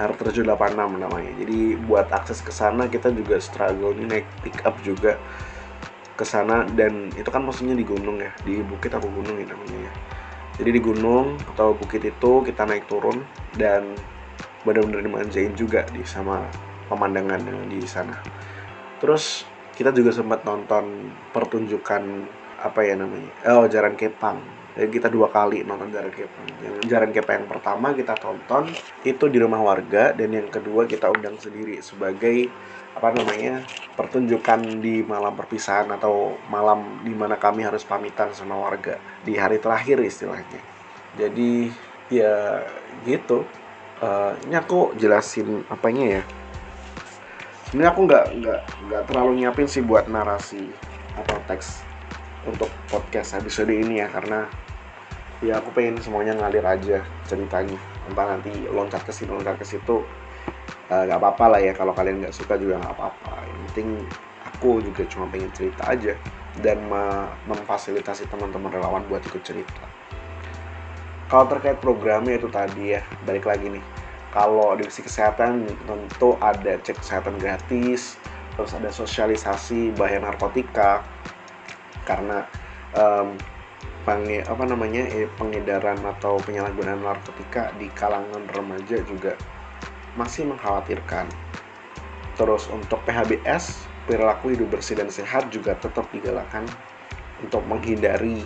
air 0.00 0.12
terjun 0.16 0.48
86 0.48 0.96
namanya 0.96 1.32
jadi 1.36 1.76
buat 1.84 2.08
akses 2.08 2.40
ke 2.40 2.48
sana 2.48 2.88
kita 2.88 3.12
juga 3.12 3.36
struggle 3.36 3.92
ini 3.92 4.08
naik 4.08 4.26
pick 4.40 4.56
up 4.64 4.74
juga 4.80 5.20
ke 6.12 6.24
sana 6.26 6.68
dan 6.76 7.08
itu 7.16 7.28
kan 7.32 7.42
maksudnya 7.42 7.72
di 7.72 7.84
gunung 7.86 8.20
ya 8.20 8.32
di 8.44 8.60
bukit 8.60 8.92
atau 8.92 9.08
gunung 9.08 9.36
ya 9.40 9.46
namanya 9.48 9.78
ya. 9.88 9.92
Jadi 10.60 10.70
di 10.76 10.80
gunung 10.84 11.40
atau 11.56 11.72
bukit 11.72 12.04
itu 12.04 12.32
kita 12.44 12.68
naik 12.68 12.84
turun 12.84 13.24
dan 13.56 13.96
benar-benar 14.62 15.00
dimanjain 15.00 15.56
juga 15.56 15.88
di 15.88 16.04
sama 16.04 16.44
pemandangan 16.92 17.40
di 17.66 17.80
sana. 17.88 18.20
Terus 19.00 19.48
kita 19.72 19.90
juga 19.90 20.12
sempat 20.12 20.44
nonton 20.44 21.10
pertunjukan 21.32 22.02
apa 22.62 22.80
ya 22.84 22.94
namanya 22.94 23.32
oh 23.48 23.66
jaran 23.66 23.96
kepang. 23.96 24.62
Jadi 24.72 24.88
kita 24.88 25.12
dua 25.12 25.28
kali 25.28 25.60
nonton 25.68 25.92
Jaran 25.92 26.08
Kepa. 26.08 26.40
Yang 26.64 26.74
Jaran 26.88 27.12
Kepa 27.12 27.36
yang 27.36 27.44
pertama 27.44 27.92
kita 27.92 28.16
tonton 28.16 28.72
itu 29.04 29.24
di 29.28 29.36
rumah 29.36 29.60
warga 29.60 30.16
dan 30.16 30.32
yang 30.32 30.48
kedua 30.48 30.88
kita 30.88 31.12
undang 31.12 31.36
sendiri 31.36 31.84
sebagai 31.84 32.48
apa 32.92 33.08
namanya 33.16 33.64
pertunjukan 33.96 34.80
di 34.80 35.00
malam 35.04 35.32
perpisahan 35.36 35.88
atau 35.96 36.36
malam 36.48 37.00
di 37.04 37.12
mana 37.12 37.36
kami 37.40 37.64
harus 37.64 37.84
pamitan 37.84 38.32
sama 38.36 38.56
warga 38.56 39.00
di 39.24 39.36
hari 39.36 39.60
terakhir 39.60 40.00
istilahnya. 40.00 40.60
Jadi 41.16 41.72
ya 42.12 42.64
gitu. 43.04 43.44
Uh, 44.02 44.34
ini 44.50 44.58
aku 44.58 44.98
jelasin 44.98 45.62
apanya 45.70 46.18
ya? 46.18 46.22
Sebenarnya 47.70 47.90
aku 47.94 48.00
nggak 48.04 48.24
nggak 48.42 48.60
nggak 48.90 49.02
terlalu 49.06 49.30
nyiapin 49.38 49.70
sih 49.70 49.78
buat 49.78 50.10
narasi 50.10 50.66
atau 51.14 51.38
teks 51.46 51.86
untuk 52.42 52.66
podcast 52.90 53.38
episode 53.38 53.70
ini 53.70 54.02
ya 54.02 54.10
karena 54.10 54.50
ya 55.38 55.62
aku 55.62 55.70
pengen 55.70 56.02
semuanya 56.02 56.34
ngalir 56.34 56.66
aja 56.66 56.98
ceritanya. 57.30 57.78
Entah 58.10 58.26
nanti 58.34 58.50
loncat 58.66 59.06
ke 59.06 59.14
sini 59.14 59.30
loncat 59.30 59.54
ke 59.54 59.64
situ 59.64 60.02
uh, 60.92 61.02
nggak 61.08 61.18
apa-apa 61.18 61.44
lah 61.56 61.60
ya 61.64 61.72
kalau 61.72 61.96
kalian 61.96 62.20
nggak 62.20 62.36
suka 62.36 62.60
juga 62.60 62.76
nggak 62.76 62.92
apa-apa. 62.92 63.34
Yang 63.48 63.60
penting 63.72 63.88
aku 64.44 64.70
juga 64.84 65.02
cuma 65.08 65.24
pengen 65.32 65.50
cerita 65.56 65.82
aja 65.88 66.12
dan 66.60 66.84
memfasilitasi 67.48 68.28
teman-teman 68.28 68.68
relawan 68.68 69.00
buat 69.08 69.24
ikut 69.24 69.40
cerita. 69.40 69.84
Kalau 71.32 71.48
terkait 71.48 71.80
programnya 71.80 72.36
itu 72.36 72.52
tadi 72.52 72.92
ya 72.92 73.00
balik 73.24 73.48
lagi 73.48 73.72
nih. 73.72 73.84
Kalau 74.32 74.76
divisi 74.76 75.00
kesehatan 75.00 75.64
tentu 75.88 76.36
ada 76.40 76.76
cek 76.80 77.00
kesehatan 77.00 77.40
gratis 77.40 78.20
terus 78.52 78.76
ada 78.76 78.92
sosialisasi 78.92 79.96
bahaya 79.96 80.20
narkotika. 80.20 81.00
Karena 82.04 82.44
um, 82.92 83.32
pange, 84.04 84.44
apa 84.44 84.64
namanya 84.68 85.08
eh, 85.08 85.30
pengedaran 85.40 85.96
atau 86.04 86.36
penyalahgunaan 86.42 87.00
narkotika 87.00 87.72
di 87.80 87.88
kalangan 87.96 88.44
remaja 88.52 89.00
juga 89.06 89.32
masih 90.16 90.48
mengkhawatirkan. 90.48 91.28
Terus 92.36 92.68
untuk 92.72 93.00
PHBS, 93.04 93.84
perilaku 94.08 94.56
hidup 94.56 94.72
bersih 94.72 94.98
dan 94.98 95.12
sehat 95.12 95.52
juga 95.52 95.76
tetap 95.78 96.08
digalakan 96.10 96.64
untuk 97.44 97.62
menghindari 97.68 98.42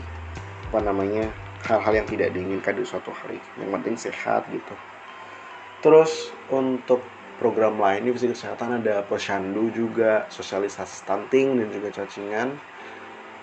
apa 0.70 0.82
namanya 0.82 1.30
hal-hal 1.64 2.02
yang 2.02 2.08
tidak 2.08 2.34
diinginkan 2.34 2.74
di 2.76 2.84
suatu 2.84 3.14
hari. 3.14 3.38
Yang 3.58 3.70
penting 3.78 3.94
sehat 3.96 4.42
gitu. 4.50 4.74
Terus 5.82 6.34
untuk 6.50 7.02
program 7.36 7.76
lain 7.76 8.08
di 8.08 8.10
divisi 8.10 8.32
kesehatan 8.32 8.80
ada 8.82 9.04
posyandu 9.04 9.68
juga, 9.70 10.24
sosialisasi 10.32 11.04
stunting 11.04 11.60
dan 11.60 11.68
juga 11.70 11.88
cacingan. 11.92 12.48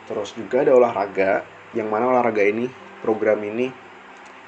Terus 0.09 0.35
juga 0.35 0.65
ada 0.65 0.75
olahraga, 0.75 1.47
yang 1.71 1.87
mana 1.87 2.11
olahraga 2.11 2.43
ini, 2.43 2.67
program 2.99 3.39
ini 3.45 3.71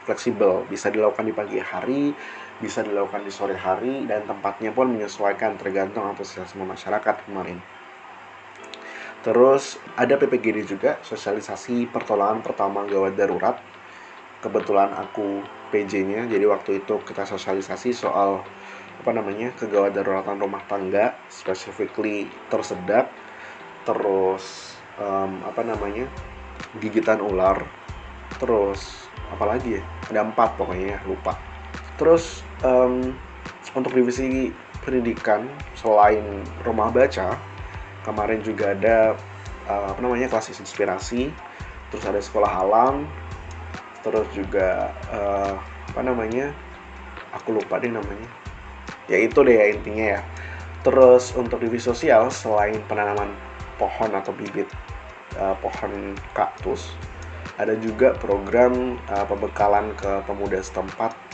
fleksibel, 0.05 0.69
bisa 0.69 0.93
dilakukan 0.93 1.25
di 1.25 1.33
pagi 1.33 1.57
hari, 1.57 2.13
bisa 2.63 2.79
dilakukan 2.79 3.27
di 3.27 3.31
sore 3.31 3.59
hari 3.59 4.07
dan 4.07 4.23
tempatnya 4.23 4.71
pun 4.71 4.87
menyesuaikan 4.87 5.59
tergantung 5.59 6.07
antusiasme 6.07 6.63
masyarakat 6.63 7.27
kemarin. 7.27 7.59
Terus 9.25 9.81
ada 9.97 10.15
PPGD 10.15 10.69
juga, 10.69 11.01
sosialisasi 11.01 11.89
pertolongan 11.89 12.45
pertama 12.45 12.85
gawat 12.85 13.17
darurat. 13.17 13.57
Kebetulan 14.39 14.93
aku 14.93 15.41
PJ-nya, 15.73 16.29
jadi 16.29 16.45
waktu 16.45 16.85
itu 16.85 17.01
kita 17.01 17.25
sosialisasi 17.25 17.89
soal 17.91 18.45
apa 19.01 19.11
namanya 19.11 19.51
kegawat 19.57 19.97
daruratan 19.97 20.37
rumah 20.37 20.61
tangga, 20.69 21.17
specifically 21.27 22.29
tersedak, 22.53 23.09
terus 23.83 24.77
um, 25.01 25.41
apa 25.43 25.65
namanya 25.65 26.05
gigitan 26.77 27.19
ular, 27.19 27.65
terus 28.37 29.09
apalagi 29.33 29.81
ya 29.81 29.83
ada 30.13 30.21
empat 30.21 30.53
pokoknya 30.53 31.01
lupa 31.09 31.54
Terus 31.95 32.43
um, 32.63 33.15
untuk 33.71 33.95
divisi 33.95 34.51
pendidikan 34.83 35.47
selain 35.79 36.23
rumah 36.67 36.91
baca, 36.91 37.39
kemarin 38.03 38.43
juga 38.43 38.75
ada 38.75 39.15
uh, 39.65 39.95
apa 39.95 39.99
namanya 40.03 40.27
kelas 40.29 40.53
inspirasi, 40.59 41.31
terus 41.89 42.03
ada 42.05 42.19
sekolah 42.19 42.51
alam, 42.51 43.07
terus 44.03 44.27
juga 44.35 44.91
uh, 45.09 45.55
apa 45.95 46.01
namanya, 46.03 46.51
aku 47.33 47.55
lupa 47.55 47.79
deh 47.79 47.89
namanya. 47.89 48.27
Ya 49.09 49.21
itu 49.21 49.41
deh 49.41 49.55
ya 49.55 49.65
intinya 49.71 50.05
ya. 50.19 50.21
Terus 50.85 51.33
untuk 51.33 51.63
divisi 51.65 51.89
sosial 51.89 52.29
selain 52.29 52.77
penanaman 52.85 53.33
pohon 53.81 54.13
atau 54.13 54.29
bibit 54.35 54.69
uh, 55.41 55.57
pohon 55.57 56.13
kaktus, 56.37 56.93
ada 57.57 57.73
juga 57.79 58.13
program 58.19 59.01
uh, 59.09 59.25
pembekalan 59.25 59.95
ke 59.97 60.21
pemuda 60.29 60.61
setempat 60.61 61.24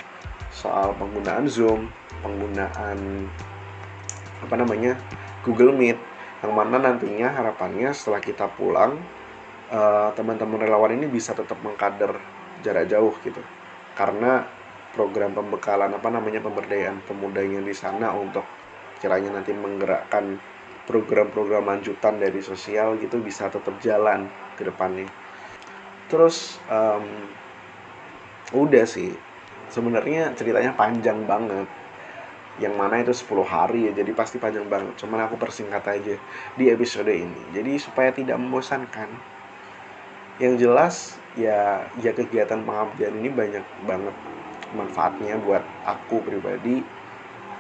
soal 0.61 0.93
penggunaan 0.93 1.49
Zoom, 1.49 1.89
penggunaan 2.21 3.25
apa 4.45 4.53
namanya 4.53 4.93
Google 5.41 5.73
Meet, 5.73 5.97
yang 6.45 6.53
mana 6.53 6.77
nantinya 6.77 7.33
harapannya 7.33 7.89
setelah 7.97 8.21
kita 8.21 8.45
pulang 8.53 9.01
uh, 9.73 10.13
teman-teman 10.13 10.61
relawan 10.61 10.93
ini 10.93 11.09
bisa 11.09 11.33
tetap 11.33 11.57
mengkader 11.65 12.13
jarak 12.61 12.85
jauh 12.85 13.17
gitu, 13.25 13.41
karena 13.97 14.45
program 14.93 15.33
pembekalan 15.33 15.97
apa 15.97 16.13
namanya 16.13 16.45
pemberdayaan 16.45 17.01
pemuda 17.09 17.41
yang 17.41 17.65
di 17.65 17.73
sana 17.73 18.13
untuk 18.13 18.45
kiranya 19.01 19.41
nanti 19.41 19.49
menggerakkan 19.49 20.37
program-program 20.85 21.65
lanjutan 21.65 22.21
dari 22.21 22.37
sosial 22.43 23.01
gitu 23.01 23.17
bisa 23.17 23.49
tetap 23.49 23.81
jalan 23.81 24.29
ke 24.53 24.61
depannya. 24.61 25.09
Terus 26.05 26.59
um, 26.69 27.07
udah 28.51 28.83
sih 28.83 29.15
sebenarnya 29.71 30.35
ceritanya 30.35 30.75
panjang 30.75 31.23
banget. 31.25 31.67
Yang 32.59 32.73
mana 32.75 32.95
itu 32.99 33.13
10 33.15 33.47
hari 33.47 33.89
ya 33.89 33.91
jadi 33.95 34.11
pasti 34.11 34.37
panjang 34.37 34.67
banget. 34.67 34.93
Cuman 34.99 35.23
aku 35.25 35.39
persingkat 35.39 35.81
aja 35.87 36.15
di 36.59 36.65
episode 36.67 37.09
ini. 37.09 37.55
Jadi 37.55 37.79
supaya 37.79 38.11
tidak 38.11 38.37
membosankan 38.37 39.07
yang 40.37 40.59
jelas 40.59 41.15
ya 41.39 41.85
ya 42.03 42.11
kegiatan 42.11 42.59
pengabdian 42.67 43.13
ini 43.23 43.29
banyak 43.31 43.63
banget 43.87 44.15
manfaatnya 44.73 45.37
buat 45.37 45.61
aku 45.85 46.23
pribadi 46.23 46.81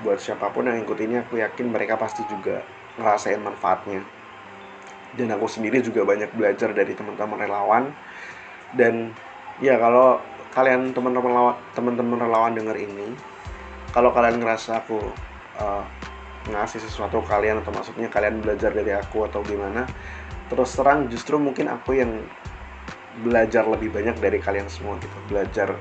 buat 0.01 0.17
siapa 0.17 0.49
pun 0.49 0.65
yang 0.65 0.81
ikut 0.81 0.97
ini 0.97 1.21
aku 1.21 1.37
yakin 1.37 1.69
mereka 1.69 1.93
pasti 1.93 2.25
juga 2.25 2.65
ngerasain 2.97 3.37
manfaatnya. 3.37 4.01
Dan 5.13 5.29
aku 5.29 5.45
sendiri 5.45 5.83
juga 5.85 6.01
banyak 6.07 6.33
belajar 6.33 6.73
dari 6.73 6.97
teman-teman 6.97 7.37
relawan. 7.37 7.83
Dan 8.73 9.13
ya 9.61 9.77
kalau 9.77 10.17
kalian 10.51 10.91
teman-teman 10.91 11.31
relawan 11.31 11.55
teman-teman 11.73 12.17
relawan 12.19 12.53
denger 12.55 12.77
ini 12.77 13.15
kalau 13.91 14.11
kalian 14.15 14.39
ngerasa 14.39 14.83
aku 14.83 14.99
uh, 15.59 15.83
ngasih 16.51 16.81
sesuatu 16.81 17.21
kalian 17.23 17.61
atau 17.61 17.71
maksudnya 17.71 18.09
kalian 18.09 18.41
belajar 18.41 18.73
dari 18.73 18.91
aku 18.95 19.27
atau 19.29 19.43
gimana 19.45 19.85
terus 20.51 20.75
terang 20.75 21.07
justru 21.07 21.39
mungkin 21.39 21.71
aku 21.71 21.95
yang 21.95 22.11
belajar 23.19 23.67
lebih 23.67 23.91
banyak 23.91 24.15
dari 24.23 24.39
kalian 24.39 24.71
semua 24.71 24.95
gitu. 25.03 25.17
Belajar 25.27 25.75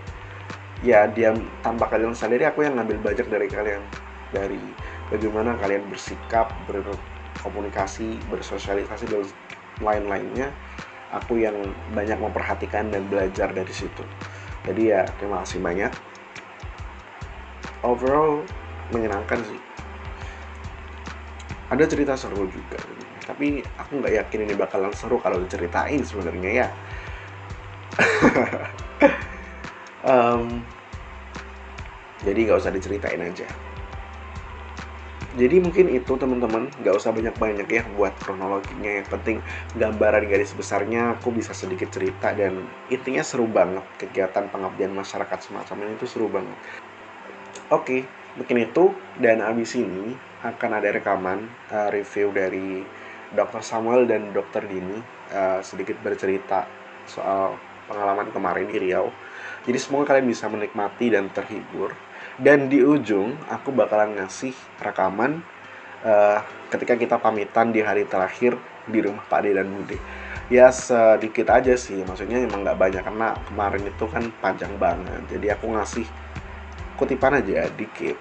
ya 0.83 1.07
dia 1.07 1.31
tanpa 1.63 1.87
kalian 1.87 2.17
sadari 2.17 2.43
aku 2.49 2.67
yang 2.67 2.75
ngambil 2.75 2.99
belajar 3.05 3.27
dari 3.29 3.47
kalian 3.47 3.83
dari 4.35 4.59
bagaimana 5.13 5.55
kalian 5.61 5.87
bersikap 5.87 6.51
berkomunikasi 6.67 8.19
bersosialisasi 8.27 9.05
dan 9.07 9.23
lain-lainnya. 9.79 10.51
Aku 11.11 11.43
yang 11.43 11.59
banyak 11.91 12.23
memperhatikan 12.23 12.87
dan 12.95 13.03
belajar 13.11 13.51
dari 13.51 13.75
situ 13.75 14.07
jadi 14.67 14.83
ya 14.83 15.01
terima 15.17 15.41
kasih 15.45 15.61
banyak. 15.63 15.93
Overall 17.81 18.45
menyenangkan 18.93 19.41
sih. 19.45 19.61
Ada 21.71 21.87
cerita 21.87 22.13
seru 22.19 22.45
juga. 22.51 22.77
Tapi 23.25 23.63
aku 23.79 24.03
nggak 24.03 24.15
yakin 24.21 24.41
ini 24.45 24.55
bakalan 24.59 24.93
seru 24.93 25.23
kalau 25.23 25.41
diceritain 25.41 26.03
sebenarnya 26.03 26.67
ya. 26.67 26.69
Um, 30.01 30.65
jadi 32.25 32.49
nggak 32.49 32.57
usah 32.57 32.73
diceritain 32.73 33.21
aja 33.21 33.45
jadi 35.41 35.57
mungkin 35.57 35.89
itu 35.89 36.13
teman-teman. 36.21 36.69
Nggak 36.85 36.95
usah 37.01 37.17
banyak-banyak 37.17 37.65
ya 37.65 37.83
buat 37.97 38.13
kronologinya. 38.21 39.01
Yang 39.01 39.09
penting 39.09 39.37
gambaran 39.73 40.29
garis 40.29 40.53
besarnya 40.53 41.17
aku 41.17 41.33
bisa 41.33 41.57
sedikit 41.57 41.89
cerita. 41.89 42.37
Dan 42.37 42.69
intinya 42.93 43.25
seru 43.25 43.49
banget. 43.49 43.81
Kegiatan 43.97 44.53
pengabdian 44.53 44.93
masyarakat 44.93 45.41
semacam 45.41 45.89
ini 45.89 45.93
itu 45.97 46.05
seru 46.05 46.29
banget. 46.29 46.59
Oke 47.73 48.05
mungkin 48.37 48.69
itu. 48.69 48.93
Dan 49.17 49.41
abis 49.41 49.81
ini 49.81 50.13
akan 50.45 50.71
ada 50.77 50.93
rekaman 50.93 51.49
uh, 51.73 51.89
review 51.89 52.37
dari 52.37 52.85
Dr. 53.33 53.65
Samuel 53.65 54.05
dan 54.05 54.37
Dr. 54.37 54.69
Dini. 54.69 55.01
Uh, 55.33 55.65
sedikit 55.65 55.97
bercerita 56.05 56.69
soal 57.09 57.57
pengalaman 57.89 58.29
kemarin 58.29 58.69
di 58.69 58.77
Riau. 58.77 59.09
Jadi 59.65 59.79
semoga 59.81 60.13
kalian 60.13 60.29
bisa 60.29 60.53
menikmati 60.53 61.09
dan 61.09 61.33
terhibur 61.33 62.10
dan 62.41 62.73
di 62.73 62.81
ujung 62.81 63.37
aku 63.53 63.71
bakalan 63.71 64.17
ngasih 64.17 64.57
rekaman 64.81 65.45
uh, 66.05 66.41
ketika 66.73 66.97
kita 66.97 67.17
pamitan 67.21 67.71
di 67.71 67.85
hari 67.85 68.09
terakhir 68.09 68.57
di 68.89 69.05
rumah 69.05 69.23
Pak 69.29 69.41
De 69.45 69.53
dan 69.53 69.69
Bude 69.69 70.01
ya 70.51 70.73
sedikit 70.75 71.47
aja 71.55 71.79
sih 71.79 72.03
maksudnya 72.03 72.43
emang 72.43 72.67
nggak 72.67 72.77
banyak 72.81 73.03
karena 73.07 73.39
kemarin 73.47 73.87
itu 73.87 74.05
kan 74.11 74.25
panjang 74.43 74.75
banget. 74.83 75.23
Jadi 75.31 75.47
aku 75.47 75.71
ngasih 75.71 76.07
kutipan 76.99 77.39
aja 77.39 77.71
dikit. 77.79 78.19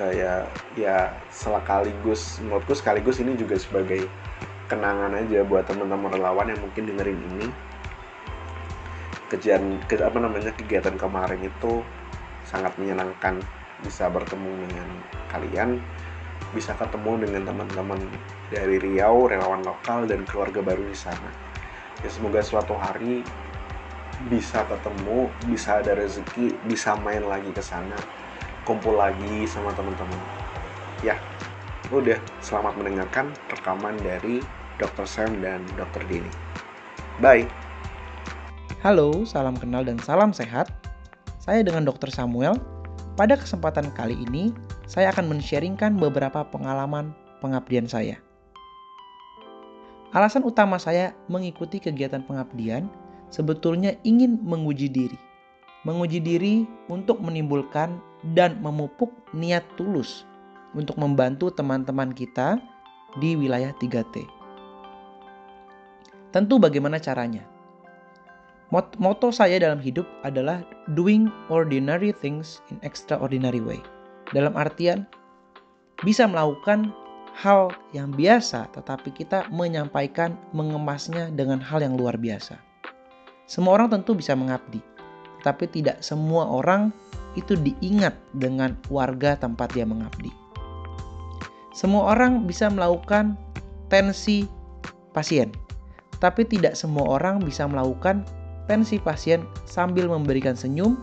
Uh, 0.00 0.10
ya 0.10 0.48
ya 0.74 1.12
sekaligus 1.30 2.40
menurutku 2.42 2.74
sekaligus 2.74 3.22
ini 3.22 3.36
juga 3.38 3.54
sebagai 3.60 4.08
kenangan 4.66 5.12
aja 5.12 5.44
buat 5.46 5.68
teman-teman 5.68 6.10
relawan 6.10 6.50
yang 6.50 6.58
mungkin 6.58 6.90
dengerin 6.90 7.20
ini. 7.36 7.46
Kejadian 9.30 9.78
ke, 9.86 9.94
apa 10.02 10.18
namanya 10.18 10.50
kegiatan 10.58 10.98
kemarin 10.98 11.38
itu 11.38 11.86
sangat 12.50 12.74
menyenangkan 12.76 13.38
bisa 13.86 14.10
bertemu 14.10 14.66
dengan 14.66 14.88
kalian 15.30 15.78
bisa 16.50 16.74
ketemu 16.74 17.22
dengan 17.22 17.46
teman-teman 17.46 18.00
dari 18.50 18.82
Riau 18.82 19.30
relawan 19.30 19.62
lokal 19.62 20.10
dan 20.10 20.26
keluarga 20.26 20.58
baru 20.58 20.82
di 20.82 20.98
sana 20.98 21.30
ya 22.02 22.10
semoga 22.10 22.42
suatu 22.42 22.74
hari 22.74 23.22
bisa 24.26 24.66
ketemu 24.66 25.30
bisa 25.46 25.78
ada 25.80 25.94
rezeki 25.94 26.58
bisa 26.66 26.98
main 26.98 27.22
lagi 27.24 27.54
ke 27.54 27.62
sana 27.62 27.96
kumpul 28.66 28.98
lagi 28.98 29.46
sama 29.46 29.70
teman-teman 29.78 30.20
ya 31.06 31.14
udah 31.88 32.18
selamat 32.38 32.74
mendengarkan 32.76 33.32
rekaman 33.50 33.94
dari 34.02 34.42
Dr. 34.80 35.04
Sam 35.04 35.44
dan 35.44 35.60
Dr. 35.76 36.06
Dini. 36.08 36.32
Bye. 37.20 37.44
Halo, 38.80 39.28
salam 39.28 39.60
kenal 39.60 39.84
dan 39.84 40.00
salam 40.00 40.32
sehat. 40.32 40.72
Saya 41.40 41.64
dengan 41.64 41.88
Dr. 41.88 42.12
Samuel. 42.12 42.60
Pada 43.16 43.36
kesempatan 43.36 43.88
kali 43.96 44.16
ini, 44.28 44.52
saya 44.84 45.08
akan 45.12 45.28
men-sharingkan 45.28 45.96
beberapa 45.96 46.44
pengalaman 46.44 47.16
pengabdian 47.40 47.88
saya. 47.88 48.20
Alasan 50.12 50.44
utama 50.44 50.76
saya 50.76 51.16
mengikuti 51.32 51.80
kegiatan 51.80 52.20
pengabdian 52.28 52.92
sebetulnya 53.32 53.96
ingin 54.04 54.36
menguji 54.44 54.92
diri. 54.92 55.16
Menguji 55.88 56.20
diri 56.20 56.68
untuk 56.92 57.24
menimbulkan 57.24 57.96
dan 58.36 58.60
memupuk 58.60 59.08
niat 59.32 59.64
tulus 59.80 60.28
untuk 60.76 61.00
membantu 61.00 61.48
teman-teman 61.48 62.12
kita 62.12 62.60
di 63.16 63.32
wilayah 63.32 63.72
3T. 63.80 64.28
Tentu 66.30 66.60
bagaimana 66.60 67.00
caranya? 67.00 67.42
Moto 68.70 69.34
saya 69.34 69.58
dalam 69.58 69.82
hidup 69.82 70.06
adalah 70.22 70.62
doing 70.94 71.26
ordinary 71.50 72.14
things 72.14 72.62
in 72.70 72.78
extraordinary 72.86 73.58
way. 73.58 73.82
Dalam 74.30 74.54
artian 74.54 75.10
bisa 76.06 76.22
melakukan 76.30 76.94
hal 77.34 77.74
yang 77.90 78.14
biasa 78.14 78.70
tetapi 78.70 79.10
kita 79.10 79.50
menyampaikan 79.50 80.38
mengemasnya 80.54 81.34
dengan 81.34 81.58
hal 81.58 81.82
yang 81.82 81.98
luar 81.98 82.14
biasa. 82.14 82.62
Semua 83.50 83.74
orang 83.74 83.90
tentu 83.90 84.14
bisa 84.14 84.38
mengabdi, 84.38 84.78
tetapi 85.42 85.66
tidak 85.66 85.98
semua 86.06 86.46
orang 86.46 86.94
itu 87.34 87.58
diingat 87.58 88.14
dengan 88.38 88.78
warga 88.86 89.34
tempat 89.34 89.74
dia 89.74 89.82
mengabdi. 89.82 90.30
Semua 91.74 92.14
orang 92.14 92.46
bisa 92.46 92.70
melakukan 92.70 93.34
tensi 93.90 94.46
pasien, 95.10 95.50
tapi 96.22 96.46
tidak 96.46 96.78
semua 96.78 97.18
orang 97.18 97.42
bisa 97.42 97.66
melakukan 97.66 98.22
tensi 98.70 99.02
pasien 99.02 99.42
sambil 99.66 100.06
memberikan 100.06 100.54
senyum, 100.54 100.94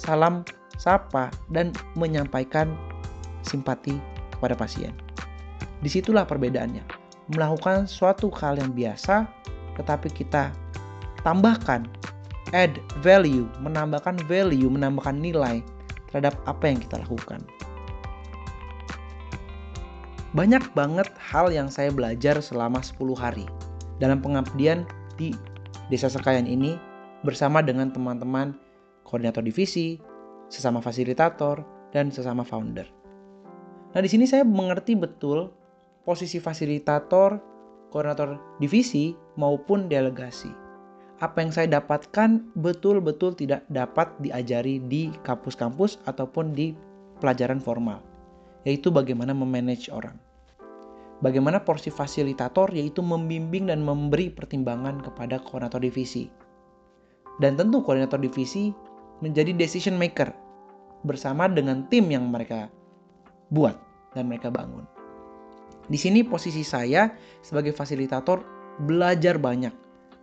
salam, 0.00 0.40
sapa, 0.80 1.28
dan 1.52 1.76
menyampaikan 2.00 2.72
simpati 3.44 4.00
kepada 4.32 4.56
pasien. 4.56 4.96
Di 5.84 5.92
situlah 5.92 6.24
perbedaannya. 6.24 6.80
Melakukan 7.36 7.84
suatu 7.84 8.32
hal 8.40 8.56
yang 8.56 8.72
biasa, 8.72 9.28
tetapi 9.76 10.08
kita 10.16 10.48
tambahkan, 11.28 11.84
add 12.56 12.80
value, 13.04 13.44
menambahkan 13.60 14.16
value, 14.24 14.72
menambahkan 14.72 15.20
nilai 15.20 15.60
terhadap 16.08 16.32
apa 16.48 16.72
yang 16.72 16.80
kita 16.80 17.04
lakukan. 17.04 17.44
Banyak 20.32 20.72
banget 20.72 21.12
hal 21.20 21.52
yang 21.52 21.68
saya 21.68 21.92
belajar 21.92 22.40
selama 22.40 22.80
10 22.80 23.12
hari 23.12 23.44
dalam 24.00 24.24
pengabdian 24.24 24.88
di 25.20 25.36
Desa 25.92 26.08
Sekayan 26.08 26.48
ini 26.48 26.74
bersama 27.24 27.64
dengan 27.64 27.90
teman-teman 27.90 28.52
koordinator 29.02 29.40
divisi, 29.40 29.96
sesama 30.52 30.84
fasilitator, 30.84 31.64
dan 31.90 32.12
sesama 32.12 32.44
founder. 32.44 32.86
Nah, 33.96 34.00
di 34.04 34.10
sini 34.10 34.28
saya 34.28 34.44
mengerti 34.44 34.94
betul 34.94 35.48
posisi 36.04 36.36
fasilitator, 36.38 37.40
koordinator 37.88 38.36
divisi 38.60 39.16
maupun 39.40 39.88
delegasi. 39.88 40.52
Apa 41.22 41.40
yang 41.40 41.54
saya 41.54 41.80
dapatkan 41.80 42.52
betul-betul 42.58 43.38
tidak 43.38 43.64
dapat 43.72 44.12
diajari 44.20 44.82
di 44.84 45.08
kampus-kampus 45.24 46.02
ataupun 46.04 46.52
di 46.52 46.74
pelajaran 47.22 47.62
formal, 47.62 48.02
yaitu 48.66 48.90
bagaimana 48.90 49.32
memanage 49.32 49.88
orang 49.88 50.18
bagaimana 51.24 51.64
porsi 51.64 51.88
fasilitator 51.88 52.68
yaitu 52.76 53.00
membimbing 53.00 53.72
dan 53.72 53.80
memberi 53.80 54.28
pertimbangan 54.28 55.00
kepada 55.00 55.40
koordinator 55.40 55.80
divisi. 55.80 56.28
Dan 57.42 57.58
tentu 57.58 57.82
koordinator 57.82 58.22
divisi 58.22 58.70
menjadi 59.18 59.54
decision 59.54 59.98
maker 59.98 60.30
bersama 61.04 61.50
dengan 61.50 61.86
tim 61.90 62.08
yang 62.08 62.30
mereka 62.30 62.70
buat 63.52 63.76
dan 64.14 64.30
mereka 64.30 64.48
bangun. 64.48 64.86
Di 65.84 66.00
sini 66.00 66.24
posisi 66.24 66.64
saya 66.64 67.12
sebagai 67.44 67.76
fasilitator 67.76 68.40
belajar 68.88 69.36
banyak 69.36 69.74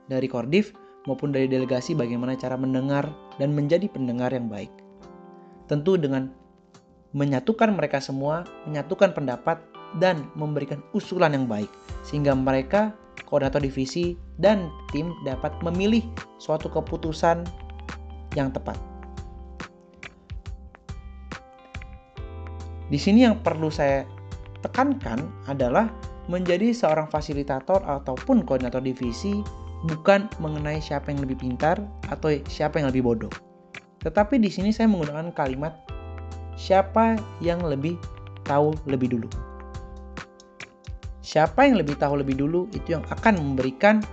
dari 0.09 0.25
Kordif 0.25 0.73
maupun 1.05 1.29
dari 1.29 1.45
delegasi 1.45 1.93
bagaimana 1.93 2.33
cara 2.33 2.57
mendengar 2.57 3.09
dan 3.37 3.53
menjadi 3.53 3.85
pendengar 3.89 4.33
yang 4.33 4.49
baik. 4.49 4.73
Tentu 5.69 5.95
dengan 5.95 6.33
menyatukan 7.13 7.75
mereka 7.77 8.01
semua, 8.01 8.43
menyatukan 8.65 9.13
pendapat 9.13 9.61
dan 9.99 10.27
memberikan 10.39 10.79
usulan 10.95 11.35
yang 11.35 11.45
baik 11.45 11.67
sehingga 12.07 12.31
mereka 12.31 12.95
koordinator 13.31 13.63
divisi 13.63 14.19
dan 14.37 14.67
tim 14.91 15.15
dapat 15.23 15.55
memilih 15.63 16.03
suatu 16.37 16.67
keputusan 16.67 17.47
yang 18.35 18.51
tepat. 18.51 18.75
Di 22.91 22.99
sini 22.99 23.23
yang 23.23 23.39
perlu 23.39 23.71
saya 23.71 24.03
tekankan 24.59 25.31
adalah 25.47 25.87
menjadi 26.27 26.75
seorang 26.75 27.07
fasilitator 27.07 27.79
ataupun 27.87 28.43
koordinator 28.43 28.83
divisi 28.83 29.39
bukan 29.87 30.27
mengenai 30.43 30.83
siapa 30.83 31.15
yang 31.15 31.23
lebih 31.23 31.39
pintar 31.39 31.79
atau 32.11 32.35
siapa 32.51 32.83
yang 32.83 32.91
lebih 32.91 33.07
bodoh. 33.07 33.33
Tetapi 34.03 34.43
di 34.43 34.51
sini 34.51 34.75
saya 34.75 34.91
menggunakan 34.91 35.31
kalimat 35.31 35.71
siapa 36.59 37.15
yang 37.39 37.63
lebih 37.63 37.95
tahu 38.43 38.75
lebih 38.85 39.15
dulu 39.15 39.50
siapa 41.31 41.63
yang 41.63 41.79
lebih 41.79 41.95
tahu 41.95 42.19
lebih 42.19 42.35
dulu 42.35 42.67
itu 42.75 42.91
yang 42.91 43.07
akan 43.07 43.39
memberikan 43.39 44.03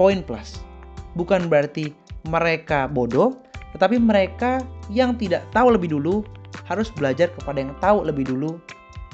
poin 0.00 0.24
plus. 0.24 0.64
Bukan 1.12 1.52
berarti 1.52 1.92
mereka 2.24 2.88
bodoh, 2.88 3.36
tetapi 3.76 4.00
mereka 4.00 4.64
yang 4.88 5.20
tidak 5.20 5.44
tahu 5.52 5.76
lebih 5.76 5.92
dulu 5.92 6.24
harus 6.64 6.88
belajar 6.88 7.28
kepada 7.36 7.60
yang 7.60 7.76
tahu 7.84 8.00
lebih 8.00 8.24
dulu 8.24 8.56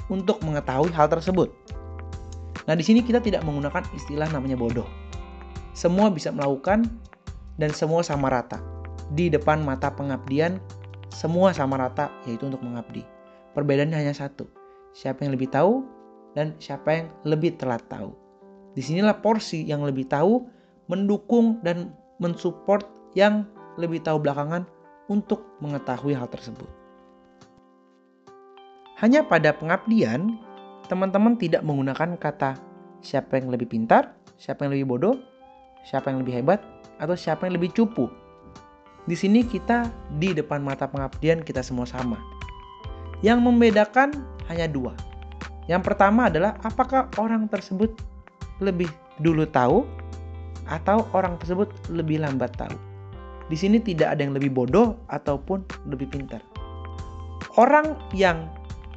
untuk 0.07 0.39
mengetahui 0.47 0.95
hal 0.95 1.11
tersebut. 1.11 1.51
Nah, 2.71 2.73
di 2.79 2.87
sini 2.87 3.03
kita 3.03 3.19
tidak 3.19 3.43
menggunakan 3.43 3.83
istilah 3.91 4.31
namanya 4.31 4.55
bodoh. 4.55 4.87
Semua 5.75 6.07
bisa 6.07 6.31
melakukan 6.31 6.87
dan 7.59 7.75
semua 7.75 7.99
sama 7.99 8.31
rata. 8.31 8.63
Di 9.11 9.27
depan 9.27 9.59
mata 9.59 9.91
pengabdian, 9.91 10.63
semua 11.11 11.51
sama 11.51 11.75
rata 11.75 12.09
yaitu 12.23 12.47
untuk 12.47 12.63
mengabdi. 12.63 13.03
Perbedaannya 13.53 13.97
hanya 14.07 14.15
satu. 14.15 14.47
Siapa 14.95 15.27
yang 15.27 15.35
lebih 15.35 15.51
tahu, 15.51 15.83
dan 16.35 16.53
siapa 16.59 16.89
yang 16.91 17.07
lebih 17.23 17.55
telat 17.55 17.81
tahu. 17.87 18.11
Di 18.75 18.83
sinilah 18.83 19.23
porsi 19.23 19.63
yang 19.63 19.87
lebih 19.87 20.11
tahu 20.11 20.43
mendukung 20.91 21.63
dan 21.63 21.95
mensupport 22.19 22.83
yang 23.15 23.47
lebih 23.79 24.03
tahu 24.03 24.19
belakangan 24.19 24.67
untuk 25.07 25.47
mengetahui 25.63 26.13
hal 26.13 26.27
tersebut. 26.27 26.67
Hanya 28.99 29.23
pada 29.27 29.51
pengabdian, 29.55 30.39
teman-teman 30.87 31.35
tidak 31.35 31.63
menggunakan 31.63 32.15
kata 32.15 32.55
siapa 33.03 33.39
yang 33.39 33.51
lebih 33.51 33.67
pintar, 33.67 34.15
siapa 34.39 34.67
yang 34.67 34.75
lebih 34.75 34.87
bodoh, 34.87 35.15
siapa 35.83 36.11
yang 36.11 36.23
lebih 36.23 36.43
hebat, 36.43 36.59
atau 36.99 37.15
siapa 37.15 37.47
yang 37.47 37.59
lebih 37.59 37.75
cupu. 37.75 38.07
Di 39.05 39.13
sini 39.13 39.43
kita 39.45 39.91
di 40.17 40.33
depan 40.33 40.63
mata 40.63 40.87
pengabdian 40.89 41.43
kita 41.43 41.61
semua 41.61 41.85
sama. 41.85 42.17
Yang 43.21 43.39
membedakan 43.43 44.15
hanya 44.47 44.65
dua, 44.65 44.95
yang 45.65 45.81
pertama 45.81 46.29
adalah 46.29 46.57
apakah 46.61 47.09
orang 47.17 47.49
tersebut 47.49 47.93
lebih 48.61 48.89
dulu 49.21 49.49
tahu 49.49 49.83
atau 50.69 51.05
orang 51.13 51.37
tersebut 51.41 51.69
lebih 51.89 52.21
lambat 52.21 52.53
tahu. 52.57 52.77
Di 53.49 53.57
sini 53.57 53.77
tidak 53.77 54.17
ada 54.17 54.25
yang 54.25 54.33
lebih 54.33 54.49
bodoh 54.53 54.97
ataupun 55.13 55.61
lebih 55.85 56.09
pintar. 56.09 56.41
Orang 57.55 57.97
yang 58.11 58.49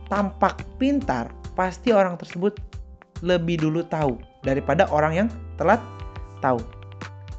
tampak 0.09 0.65
pintar 0.81 1.29
pasti 1.53 1.93
orang 1.93 2.17
tersebut 2.17 2.57
lebih 3.21 3.61
dulu 3.61 3.85
tahu 3.85 4.17
daripada 4.45 4.89
orang 4.89 5.13
yang 5.25 5.29
telat 5.61 5.81
tahu. 6.41 6.61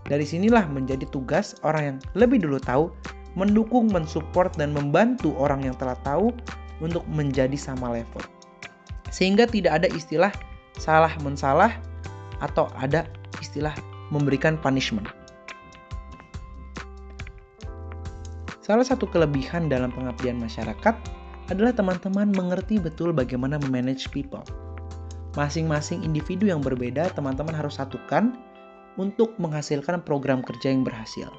Dari 0.10 0.26
sinilah 0.26 0.66
menjadi 0.70 1.06
tugas 1.10 1.58
orang 1.66 1.84
yang 1.86 1.98
lebih 2.18 2.42
dulu 2.42 2.58
tahu 2.62 2.90
mendukung, 3.38 3.90
mensupport 3.94 4.50
dan 4.58 4.74
membantu 4.74 5.34
orang 5.38 5.66
yang 5.66 5.76
telah 5.78 5.98
tahu 6.02 6.34
untuk 6.82 7.06
menjadi 7.10 7.56
sama 7.58 7.94
level. 7.94 8.22
Sehingga 9.10 9.50
tidak 9.50 9.84
ada 9.84 9.88
istilah 9.90 10.34
salah 10.78 11.12
mensalah 11.22 11.76
atau 12.40 12.72
ada 12.80 13.06
istilah 13.44 13.74
memberikan 14.10 14.58
punishment. 14.58 15.06
Salah 18.64 18.86
satu 18.86 19.10
kelebihan 19.10 19.66
dalam 19.66 19.90
pengabdian 19.90 20.38
masyarakat 20.38 20.94
adalah 21.50 21.74
teman-teman 21.74 22.30
mengerti 22.30 22.78
betul 22.78 23.10
bagaimana 23.10 23.58
memanage 23.58 24.06
people. 24.14 24.46
Masing-masing 25.34 26.06
individu 26.06 26.50
yang 26.50 26.62
berbeda, 26.62 27.10
teman-teman 27.18 27.54
harus 27.58 27.82
satukan 27.82 28.38
untuk 29.02 29.34
menghasilkan 29.42 30.06
program 30.06 30.46
kerja 30.46 30.70
yang 30.70 30.86
berhasil. 30.86 31.30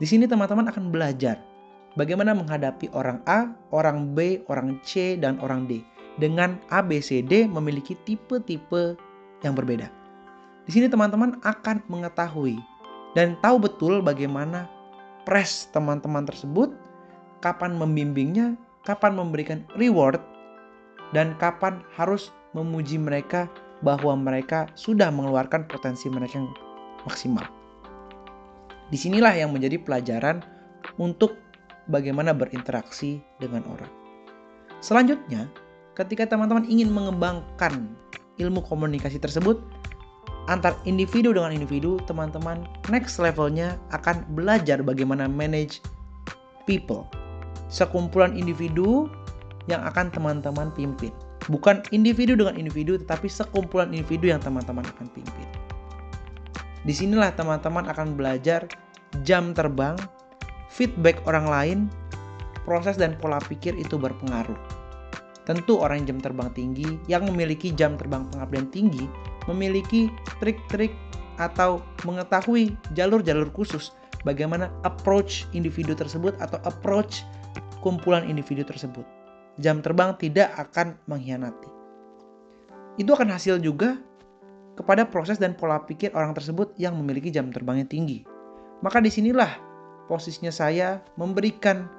Di 0.00 0.06
sini 0.08 0.24
teman-teman 0.24 0.70
akan 0.72 0.88
belajar 0.88 1.42
bagaimana 1.98 2.32
menghadapi 2.32 2.88
orang 2.94 3.20
A, 3.26 3.52
orang 3.74 4.14
B, 4.14 4.46
orang 4.48 4.80
C, 4.86 5.20
dan 5.20 5.36
orang 5.42 5.68
D. 5.68 5.84
Dengan 6.18 6.58
A, 6.74 6.82
B, 6.82 6.98
C, 6.98 7.22
D 7.22 7.46
memiliki 7.46 7.94
tipe-tipe 8.02 8.98
yang 9.46 9.54
berbeda. 9.54 9.86
Di 10.66 10.74
sini 10.74 10.90
teman-teman 10.90 11.38
akan 11.46 11.80
mengetahui 11.86 12.58
dan 13.16 13.38
tahu 13.40 13.62
betul 13.62 14.04
bagaimana 14.04 14.68
press 15.24 15.70
teman-teman 15.70 16.26
tersebut, 16.26 16.74
kapan 17.40 17.78
membimbingnya, 17.78 18.58
kapan 18.82 19.14
memberikan 19.14 19.62
reward, 19.78 20.20
dan 21.14 21.38
kapan 21.40 21.80
harus 21.94 22.34
memuji 22.52 22.98
mereka 22.98 23.48
bahwa 23.80 24.18
mereka 24.18 24.66
sudah 24.74 25.08
mengeluarkan 25.08 25.70
potensi 25.70 26.10
mereka 26.10 26.42
yang 26.42 26.50
maksimal. 27.06 27.46
Di 28.88 28.98
sinilah 28.98 29.36
yang 29.36 29.52
menjadi 29.52 29.78
pelajaran 29.78 30.42
untuk 30.98 31.36
bagaimana 31.92 32.32
berinteraksi 32.32 33.20
dengan 33.38 33.62
orang. 33.68 33.92
Selanjutnya, 34.80 35.46
ketika 35.98 36.30
teman-teman 36.30 36.62
ingin 36.70 36.94
mengembangkan 36.94 37.90
ilmu 38.38 38.62
komunikasi 38.62 39.18
tersebut, 39.18 39.58
antar 40.46 40.78
individu 40.86 41.34
dengan 41.34 41.50
individu, 41.50 41.98
teman-teman 42.06 42.62
next 42.86 43.18
levelnya 43.18 43.74
akan 43.90 44.22
belajar 44.38 44.78
bagaimana 44.78 45.26
manage 45.26 45.82
people. 46.70 47.02
Sekumpulan 47.66 48.38
individu 48.38 49.10
yang 49.66 49.82
akan 49.84 50.08
teman-teman 50.14 50.70
pimpin. 50.72 51.10
Bukan 51.50 51.82
individu 51.90 52.38
dengan 52.38 52.54
individu, 52.54 52.96
tetapi 52.96 53.26
sekumpulan 53.26 53.90
individu 53.90 54.30
yang 54.30 54.40
teman-teman 54.40 54.86
akan 54.86 55.10
pimpin. 55.12 55.48
Di 56.86 56.94
sinilah 56.94 57.34
teman-teman 57.34 57.90
akan 57.90 58.14
belajar 58.14 58.70
jam 59.26 59.50
terbang, 59.52 59.98
feedback 60.70 61.20
orang 61.26 61.46
lain, 61.50 61.78
proses 62.62 62.96
dan 62.96 63.18
pola 63.18 63.42
pikir 63.44 63.74
itu 63.76 63.98
berpengaruh. 63.98 64.77
Tentu 65.48 65.80
orang 65.80 66.04
jam 66.04 66.20
terbang 66.20 66.52
tinggi, 66.52 67.00
yang 67.08 67.24
memiliki 67.24 67.72
jam 67.72 67.96
terbang 67.96 68.28
pengabdian 68.28 68.68
tinggi, 68.68 69.08
memiliki 69.48 70.12
trik-trik 70.44 70.92
atau 71.40 71.80
mengetahui 72.04 72.76
jalur-jalur 72.92 73.48
khusus 73.56 73.96
bagaimana 74.28 74.68
approach 74.84 75.48
individu 75.56 75.96
tersebut 75.96 76.36
atau 76.44 76.60
approach 76.68 77.24
kumpulan 77.80 78.28
individu 78.28 78.60
tersebut. 78.60 79.08
Jam 79.56 79.80
terbang 79.80 80.12
tidak 80.20 80.52
akan 80.54 80.94
mengkhianati. 81.08 81.70
Itu 83.00 83.16
akan 83.16 83.32
hasil 83.32 83.62
juga 83.64 83.96
kepada 84.76 85.08
proses 85.08 85.40
dan 85.40 85.56
pola 85.56 85.82
pikir 85.82 86.12
orang 86.14 86.36
tersebut 86.36 86.76
yang 86.76 86.94
memiliki 86.94 87.32
jam 87.32 87.50
terbangnya 87.50 87.88
tinggi. 87.88 88.22
Maka 88.84 89.02
di 89.02 89.10
sinilah 89.10 89.58
posisinya 90.06 90.54
saya 90.54 91.02
memberikan 91.18 91.90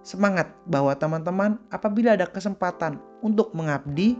semangat 0.00 0.52
bahwa 0.64 0.92
teman-teman 0.96 1.60
apabila 1.68 2.16
ada 2.16 2.24
kesempatan 2.24 3.00
untuk 3.20 3.52
mengabdi, 3.52 4.16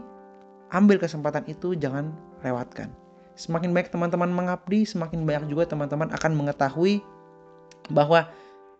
ambil 0.69 1.01
kesempatan 1.01 1.45
itu 1.49 1.73
jangan 1.77 2.13
lewatkan. 2.45 2.93
Semakin 3.33 3.73
banyak 3.73 3.89
teman-teman 3.89 4.29
mengabdi, 4.29 4.85
semakin 4.85 5.25
banyak 5.25 5.49
juga 5.49 5.71
teman-teman 5.71 6.13
akan 6.13 6.31
mengetahui 6.37 7.01
bahwa 7.89 8.29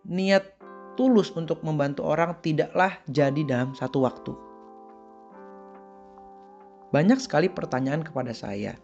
niat 0.06 0.54
tulus 0.94 1.32
untuk 1.34 1.64
membantu 1.64 2.04
orang 2.04 2.36
tidaklah 2.44 2.94
jadi 3.08 3.42
dalam 3.42 3.72
satu 3.72 4.04
waktu. 4.04 4.32
Banyak 6.92 7.18
sekali 7.18 7.48
pertanyaan 7.48 8.04
kepada 8.04 8.36
saya. 8.36 8.76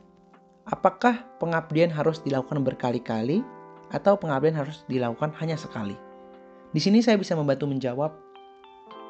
Apakah 0.64 1.28
pengabdian 1.36 1.92
harus 1.92 2.24
dilakukan 2.24 2.64
berkali-kali 2.64 3.44
atau 3.92 4.16
pengabdian 4.16 4.56
harus 4.56 4.84
dilakukan 4.88 5.32
hanya 5.36 5.60
sekali? 5.60 6.07
Di 6.68 6.80
sini 6.84 7.00
saya 7.00 7.16
bisa 7.16 7.32
membantu 7.32 7.64
menjawab 7.64 8.12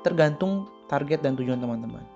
tergantung 0.06 0.70
target 0.86 1.26
dan 1.26 1.34
tujuan 1.34 1.58
teman-teman. 1.58 2.06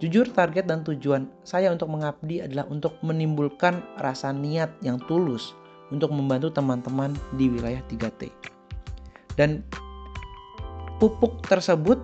Jujur 0.00 0.26
target 0.26 0.66
dan 0.66 0.82
tujuan 0.82 1.28
saya 1.44 1.70
untuk 1.70 1.92
mengabdi 1.92 2.42
adalah 2.42 2.66
untuk 2.72 2.96
menimbulkan 3.04 3.84
rasa 4.00 4.32
niat 4.32 4.72
yang 4.80 4.98
tulus 5.04 5.52
untuk 5.92 6.10
membantu 6.10 6.50
teman-teman 6.50 7.12
di 7.36 7.52
wilayah 7.52 7.84
3T. 7.86 8.32
Dan 9.36 9.62
pupuk 10.98 11.44
tersebut 11.44 12.00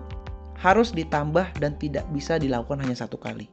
harus 0.61 0.93
ditambah 0.93 1.57
dan 1.57 1.73
tidak 1.81 2.05
bisa 2.13 2.37
dilakukan 2.37 2.85
hanya 2.85 2.93
satu 2.93 3.17
kali. 3.17 3.49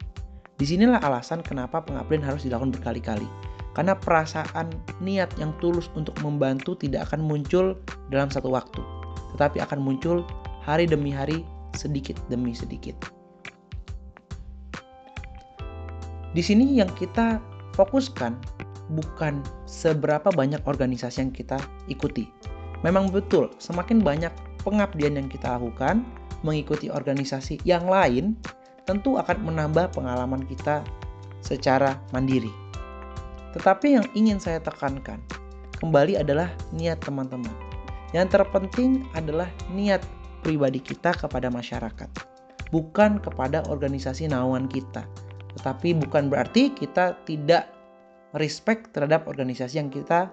Di 0.60 0.68
sinilah 0.68 1.00
alasan 1.00 1.40
kenapa 1.40 1.80
pengabdian 1.80 2.20
harus 2.20 2.44
dilakukan 2.44 2.76
berkali-kali. 2.76 3.26
Karena 3.72 3.94
perasaan 3.94 4.74
niat 4.98 5.30
yang 5.38 5.54
tulus 5.62 5.86
untuk 5.94 6.18
membantu 6.18 6.74
tidak 6.74 7.08
akan 7.10 7.22
muncul 7.22 7.78
dalam 8.10 8.26
satu 8.26 8.50
waktu, 8.50 8.82
tetapi 9.34 9.60
akan 9.64 9.80
muncul 9.80 10.24
hari 10.64 10.84
demi 10.84 11.12
hari, 11.12 11.44
sedikit 11.76 12.16
demi 12.28 12.52
sedikit. 12.56 12.96
Di 16.36 16.44
sini 16.44 16.76
yang 16.76 16.92
kita 16.92 17.40
fokuskan 17.72 18.36
bukan 18.92 19.40
seberapa 19.64 20.28
banyak 20.32 20.60
organisasi 20.64 21.24
yang 21.24 21.32
kita 21.32 21.58
ikuti. 21.88 22.28
Memang 22.84 23.10
betul, 23.10 23.50
semakin 23.58 24.04
banyak 24.04 24.30
pengabdian 24.62 25.18
yang 25.18 25.26
kita 25.26 25.58
lakukan, 25.58 26.04
mengikuti 26.46 26.92
organisasi 26.92 27.58
yang 27.66 27.88
lain, 27.90 28.38
tentu 28.86 29.18
akan 29.18 29.44
menambah 29.44 29.92
pengalaman 29.92 30.46
kita 30.46 30.84
secara 31.42 31.98
mandiri. 32.14 32.52
Tetapi 33.56 33.98
yang 33.98 34.06
ingin 34.14 34.38
saya 34.38 34.62
tekankan 34.62 35.18
kembali 35.80 36.20
adalah 36.20 36.52
niat 36.70 37.00
teman-teman. 37.02 37.67
Yang 38.16 38.40
terpenting 38.40 39.04
adalah 39.12 39.48
niat 39.72 40.00
pribadi 40.40 40.80
kita 40.80 41.12
kepada 41.12 41.52
masyarakat, 41.52 42.08
bukan 42.72 43.20
kepada 43.20 43.66
organisasi 43.68 44.32
naungan 44.32 44.64
kita 44.70 45.04
tetapi 45.58 45.98
bukan 45.98 46.30
berarti 46.30 46.70
kita 46.70 47.18
tidak 47.26 47.66
respect 48.38 48.94
terhadap 48.94 49.26
organisasi 49.26 49.82
yang 49.82 49.90
kita 49.90 50.30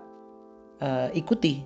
uh, 0.85 1.09
ikuti. 1.17 1.65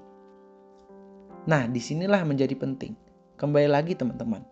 Nah, 1.44 1.68
di 1.68 1.84
sinilah 1.84 2.24
menjadi 2.24 2.56
penting. 2.56 2.96
Kembali 3.36 3.68
lagi 3.68 4.00
teman-teman, 4.00 4.48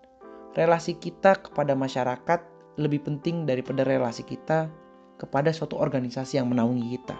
relasi 0.59 0.99
kita 0.99 1.39
kepada 1.39 1.71
masyarakat 1.71 2.39
lebih 2.75 3.07
penting 3.07 3.47
daripada 3.47 3.87
relasi 3.87 4.27
kita 4.27 4.67
kepada 5.15 5.55
suatu 5.55 5.79
organisasi 5.79 6.39
yang 6.39 6.51
menaungi 6.51 6.99
kita. 6.99 7.15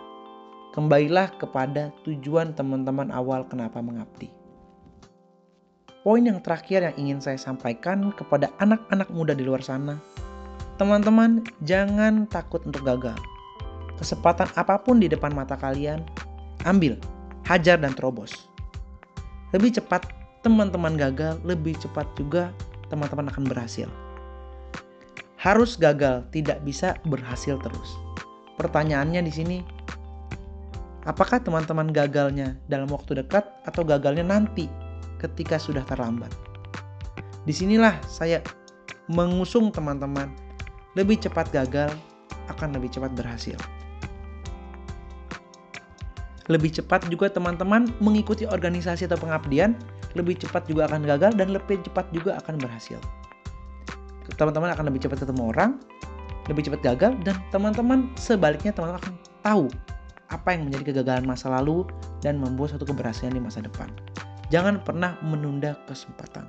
Kembalilah 0.77 1.33
kepada 1.41 1.89
tujuan 2.05 2.53
teman-teman 2.53 3.09
awal 3.09 3.49
kenapa 3.49 3.81
mengabdi. 3.81 4.29
Poin 6.05 6.21
yang 6.21 6.37
terakhir 6.45 6.85
yang 6.85 6.95
ingin 7.01 7.19
saya 7.19 7.41
sampaikan 7.41 8.13
kepada 8.13 8.53
anak-anak 8.61 9.09
muda 9.09 9.33
di 9.33 9.41
luar 9.41 9.65
sana 9.65 9.97
Teman-teman, 10.77 11.41
jangan 11.65 12.29
takut 12.29 12.61
untuk 12.61 12.85
gagal. 12.85 13.17
Kesempatan 13.97 14.45
apa 14.53 14.77
pun 14.77 15.01
di 15.01 15.09
depan 15.09 15.33
mata 15.33 15.57
kalian, 15.57 16.05
ambil, 16.69 17.01
hajar 17.49 17.81
dan 17.81 17.97
terobos. 17.97 18.45
Lebih 19.57 19.81
cepat 19.81 20.05
teman-teman 20.45 20.93
gagal, 20.93 21.41
lebih 21.41 21.73
cepat 21.81 22.05
juga 22.13 22.53
teman-teman 22.93 23.25
akan 23.25 23.49
berhasil. 23.49 23.89
Harus 25.41 25.81
gagal, 25.81 26.29
tidak 26.29 26.61
bisa 26.61 26.93
berhasil 27.09 27.57
terus. 27.57 27.97
Pertanyaannya 28.61 29.25
di 29.25 29.33
sini, 29.33 29.57
apakah 31.07 31.39
teman-teman 31.39 31.89
gagalnya 31.95 32.59
dalam 32.67 32.91
waktu 32.91 33.23
dekat 33.23 33.47
atau 33.63 33.81
gagalnya 33.87 34.27
nanti 34.27 34.67
ketika 35.23 35.55
sudah 35.55 35.81
terlambat? 35.87 36.29
Di 37.47 37.55
sinilah 37.55 37.95
saya 38.03 38.43
mengusung 39.07 39.71
teman-teman 39.71 40.27
lebih 40.99 41.15
cepat 41.23 41.47
gagal 41.55 41.89
akan 42.51 42.75
lebih 42.75 42.91
cepat 42.91 43.15
berhasil. 43.15 43.55
Lebih 46.51 46.79
cepat 46.79 47.07
juga 47.11 47.31
teman-teman 47.31 47.91
mengikuti 47.99 48.47
organisasi 48.47 49.07
atau 49.07 49.19
pengabdian, 49.19 49.75
lebih 50.15 50.39
cepat 50.39 50.67
juga 50.67 50.87
akan 50.91 51.03
gagal 51.03 51.35
dan 51.35 51.51
lebih 51.51 51.79
cepat 51.87 52.07
juga 52.11 52.39
akan 52.39 52.55
berhasil. 52.59 52.99
Teman-teman 54.35 54.75
akan 54.75 54.91
lebih 54.91 55.07
cepat 55.07 55.23
ketemu 55.27 55.43
orang, 55.55 55.79
lebih 56.47 56.67
cepat 56.67 56.81
gagal 56.83 57.11
dan 57.23 57.35
teman-teman 57.51 58.11
sebaliknya 58.15 58.71
teman-teman 58.71 58.99
akan 58.99 59.13
tahu 59.43 59.67
apa 60.27 60.55
yang 60.55 60.67
menjadi 60.67 60.91
kegagalan 60.91 61.25
masa 61.27 61.47
lalu 61.47 61.87
dan 62.19 62.39
membuat 62.39 62.75
suatu 62.75 62.87
keberhasilan 62.87 63.35
di 63.35 63.41
masa 63.43 63.63
depan. 63.63 63.87
Jangan 64.51 64.83
pernah 64.83 65.19
menunda 65.23 65.75
kesempatan. 65.87 66.47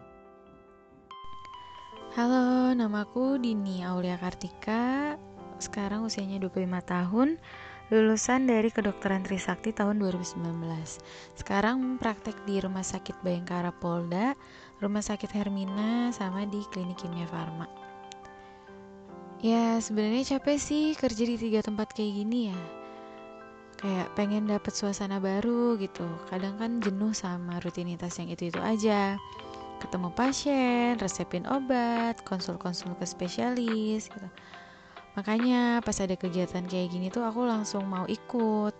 Halo, 2.14 2.74
namaku 2.74 3.38
Dini 3.38 3.86
Aulia 3.86 4.18
Kartika. 4.18 5.14
Sekarang 5.62 6.06
usianya 6.06 6.42
25 6.42 6.66
tahun. 6.82 7.38
Lulusan 7.88 8.44
dari 8.44 8.68
kedokteran 8.68 9.24
Trisakti 9.24 9.72
tahun 9.72 9.96
2019. 10.02 10.44
Sekarang 11.38 11.96
praktek 11.96 12.36
di 12.44 12.60
Rumah 12.60 12.84
Sakit 12.84 13.24
Bayangkara 13.24 13.72
Polda, 13.72 14.36
Rumah 14.82 15.00
Sakit 15.00 15.32
Hermina, 15.32 16.12
sama 16.12 16.44
di 16.44 16.60
Klinik 16.68 17.00
Kimia 17.00 17.24
Farma. 17.32 17.64
Ya, 19.40 19.78
sebenarnya 19.80 20.36
capek 20.36 20.58
sih 20.60 20.92
kerja 20.98 21.24
di 21.24 21.40
tiga 21.40 21.64
tempat 21.64 21.94
kayak 21.96 22.12
gini 22.12 22.52
ya. 22.52 22.58
Kayak 23.78 24.10
pengen 24.18 24.50
dapet 24.50 24.74
suasana 24.74 25.22
baru 25.22 25.78
gitu. 25.78 26.06
Kadang 26.26 26.58
kan 26.58 26.82
jenuh 26.82 27.14
sama 27.14 27.62
rutinitas 27.62 28.18
yang 28.18 28.28
itu-itu 28.34 28.58
aja 28.58 29.14
ketemu 29.78 30.10
pasien, 30.12 30.98
resepin 30.98 31.46
obat, 31.46 32.20
konsul-konsul 32.26 32.98
ke 32.98 33.06
spesialis 33.06 34.10
gitu. 34.10 34.28
Makanya 35.14 35.82
pas 35.82 35.98
ada 35.98 36.14
kegiatan 36.14 36.66
kayak 36.66 36.94
gini 36.94 37.10
tuh 37.10 37.26
aku 37.26 37.46
langsung 37.46 37.86
mau 37.86 38.04
ikut. 38.06 38.74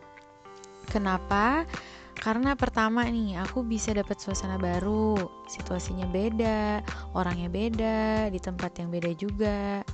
Kenapa? 0.90 1.66
Karena 2.18 2.58
pertama 2.58 3.06
nih 3.06 3.38
aku 3.38 3.62
bisa 3.62 3.94
dapat 3.94 4.18
suasana 4.18 4.58
baru, 4.58 5.14
situasinya 5.46 6.10
beda, 6.10 6.82
orangnya 7.14 7.46
beda, 7.46 8.26
di 8.34 8.42
tempat 8.42 8.74
yang 8.82 8.90
beda 8.90 9.10
juga. 9.14 9.86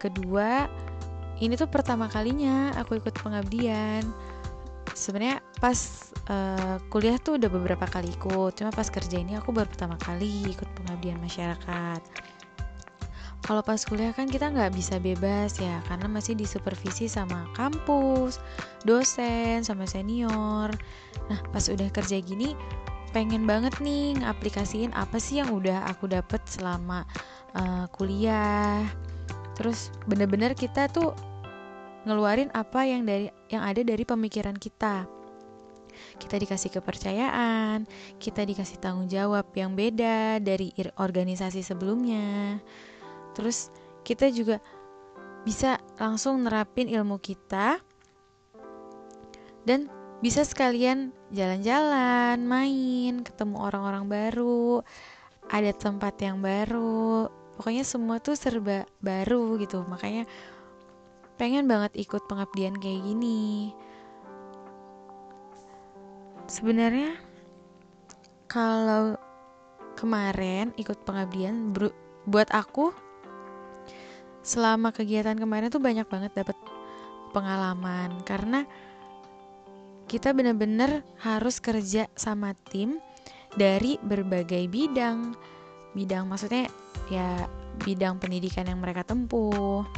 Kedua, 0.00 0.64
ini 1.44 1.52
tuh 1.60 1.68
pertama 1.68 2.08
kalinya 2.08 2.72
aku 2.80 2.96
ikut 2.96 3.12
pengabdian. 3.20 4.08
Sebenarnya 4.94 5.40
pas 5.58 6.10
uh, 6.28 6.76
kuliah 6.92 7.16
tuh 7.16 7.38
udah 7.38 7.50
beberapa 7.50 7.86
kali 7.88 8.12
ikut 8.14 8.52
cuma 8.58 8.70
pas 8.74 8.88
kerja 8.90 9.16
ini 9.16 9.38
aku 9.38 9.54
baru 9.54 9.70
pertama 9.70 9.96
kali 10.00 10.50
ikut 10.50 10.68
pengabdian 10.76 11.18
masyarakat. 11.22 12.02
Kalau 13.40 13.64
pas 13.64 13.80
kuliah 13.82 14.12
kan 14.12 14.28
kita 14.28 14.52
nggak 14.52 14.76
bisa 14.76 15.00
bebas 15.00 15.56
ya 15.58 15.80
karena 15.88 16.06
masih 16.06 16.36
disupervisi 16.36 17.08
sama 17.08 17.48
kampus 17.56 18.38
dosen 18.84 19.64
sama 19.64 19.88
senior. 19.88 20.70
Nah 21.32 21.40
pas 21.50 21.66
udah 21.66 21.88
kerja 21.88 22.20
gini 22.20 22.52
pengen 23.10 23.48
banget 23.48 23.74
nih 23.82 24.22
ngaplikasiin 24.22 24.94
apa 24.94 25.18
sih 25.18 25.42
yang 25.42 25.50
udah 25.50 25.82
aku 25.88 26.06
dapet 26.06 26.38
selama 26.46 27.02
uh, 27.56 27.88
kuliah. 27.96 28.84
Terus 29.56 29.90
bener-bener 30.06 30.52
kita 30.54 30.86
tuh 30.92 31.16
ngeluarin 32.08 32.48
apa 32.56 32.86
yang 32.88 33.04
dari 33.04 33.28
yang 33.52 33.62
ada 33.64 33.80
dari 33.84 34.04
pemikiran 34.08 34.56
kita 34.56 35.04
kita 36.16 36.36
dikasih 36.40 36.70
kepercayaan, 36.80 37.84
kita 38.16 38.46
dikasih 38.46 38.78
tanggung 38.80 39.10
jawab 39.10 39.46
yang 39.52 39.76
beda 39.76 40.40
dari 40.40 40.72
organisasi 40.96 41.60
sebelumnya. 41.60 42.58
Terus 43.36 43.68
kita 44.02 44.30
juga 44.32 44.58
bisa 45.44 45.80
langsung 45.96 46.44
nerapin 46.44 46.88
ilmu 46.88 47.16
kita 47.20 47.80
dan 49.64 49.88
bisa 50.20 50.44
sekalian 50.44 51.16
jalan-jalan, 51.32 52.44
main, 52.44 53.24
ketemu 53.24 53.56
orang-orang 53.56 54.04
baru, 54.04 54.84
ada 55.48 55.72
tempat 55.72 56.20
yang 56.20 56.44
baru. 56.44 57.28
Pokoknya 57.56 57.84
semua 57.84 58.20
tuh 58.20 58.36
serba 58.36 58.88
baru 59.00 59.56
gitu. 59.60 59.84
Makanya 59.84 60.24
pengen 61.40 61.64
banget 61.64 61.96
ikut 61.96 62.28
pengabdian 62.28 62.76
kayak 62.76 63.00
gini. 63.00 63.72
Sebenarnya 66.44 67.16
kalau 68.44 69.16
kemarin 69.96 70.76
ikut 70.76 71.00
pengabdian 71.08 71.72
buat 72.28 72.52
aku 72.52 72.92
selama 74.44 74.92
kegiatan 74.92 75.40
kemarin 75.40 75.72
tuh 75.72 75.80
banyak 75.80 76.04
banget 76.12 76.36
dapat 76.36 76.60
pengalaman. 77.32 78.20
Karena 78.28 78.68
kita 80.12 80.36
benar-benar 80.36 81.00
harus 81.24 81.56
kerja 81.56 82.04
sama 82.20 82.52
tim 82.68 83.00
dari 83.56 83.96
berbagai 84.04 84.68
bidang. 84.68 85.32
Bidang 85.96 86.28
maksudnya 86.28 86.68
ya 87.08 87.48
bidang 87.80 88.20
pendidikan 88.20 88.68
yang 88.68 88.84
mereka 88.84 89.08
tempuh 89.08 89.88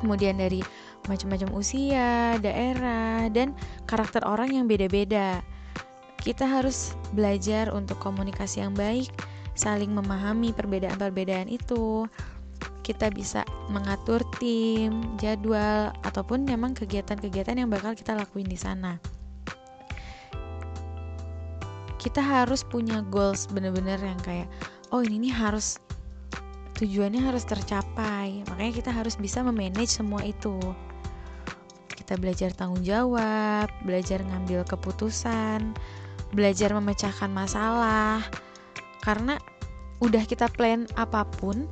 kemudian 0.00 0.38
dari 0.38 0.62
macam-macam 1.08 1.48
usia, 1.56 2.36
daerah, 2.38 3.26
dan 3.32 3.56
karakter 3.88 4.22
orang 4.28 4.52
yang 4.54 4.64
beda-beda. 4.68 5.40
Kita 6.18 6.44
harus 6.44 6.92
belajar 7.14 7.72
untuk 7.72 7.96
komunikasi 8.02 8.60
yang 8.60 8.74
baik, 8.74 9.08
saling 9.54 9.94
memahami 9.94 10.52
perbedaan-perbedaan 10.52 11.48
itu. 11.48 12.04
Kita 12.84 13.12
bisa 13.12 13.44
mengatur 13.68 14.24
tim, 14.40 15.16
jadwal, 15.20 15.92
ataupun 16.04 16.44
memang 16.48 16.72
kegiatan-kegiatan 16.72 17.56
yang 17.60 17.68
bakal 17.68 17.92
kita 17.92 18.16
lakuin 18.16 18.48
di 18.48 18.56
sana. 18.56 18.96
Kita 21.98 22.22
harus 22.24 22.64
punya 22.64 23.04
goals 23.12 23.44
bener-bener 23.50 24.00
yang 24.00 24.18
kayak, 24.24 24.48
oh 24.94 25.04
ini 25.04 25.28
nih 25.28 25.34
harus 25.34 25.76
tujuannya 26.78 27.20
harus 27.26 27.42
tercapai. 27.42 28.46
Makanya 28.48 28.72
kita 28.72 28.90
harus 28.94 29.18
bisa 29.18 29.42
memanage 29.42 29.98
semua 29.98 30.22
itu. 30.22 30.56
Kita 31.90 32.16
belajar 32.16 32.54
tanggung 32.54 32.80
jawab, 32.86 33.68
belajar 33.84 34.22
ngambil 34.24 34.64
keputusan, 34.64 35.76
belajar 36.32 36.72
memecahkan 36.76 37.30
masalah 37.32 38.20
karena 39.00 39.40
udah 40.04 40.22
kita 40.28 40.46
plan 40.52 40.84
apa 41.00 41.24
pun 41.24 41.64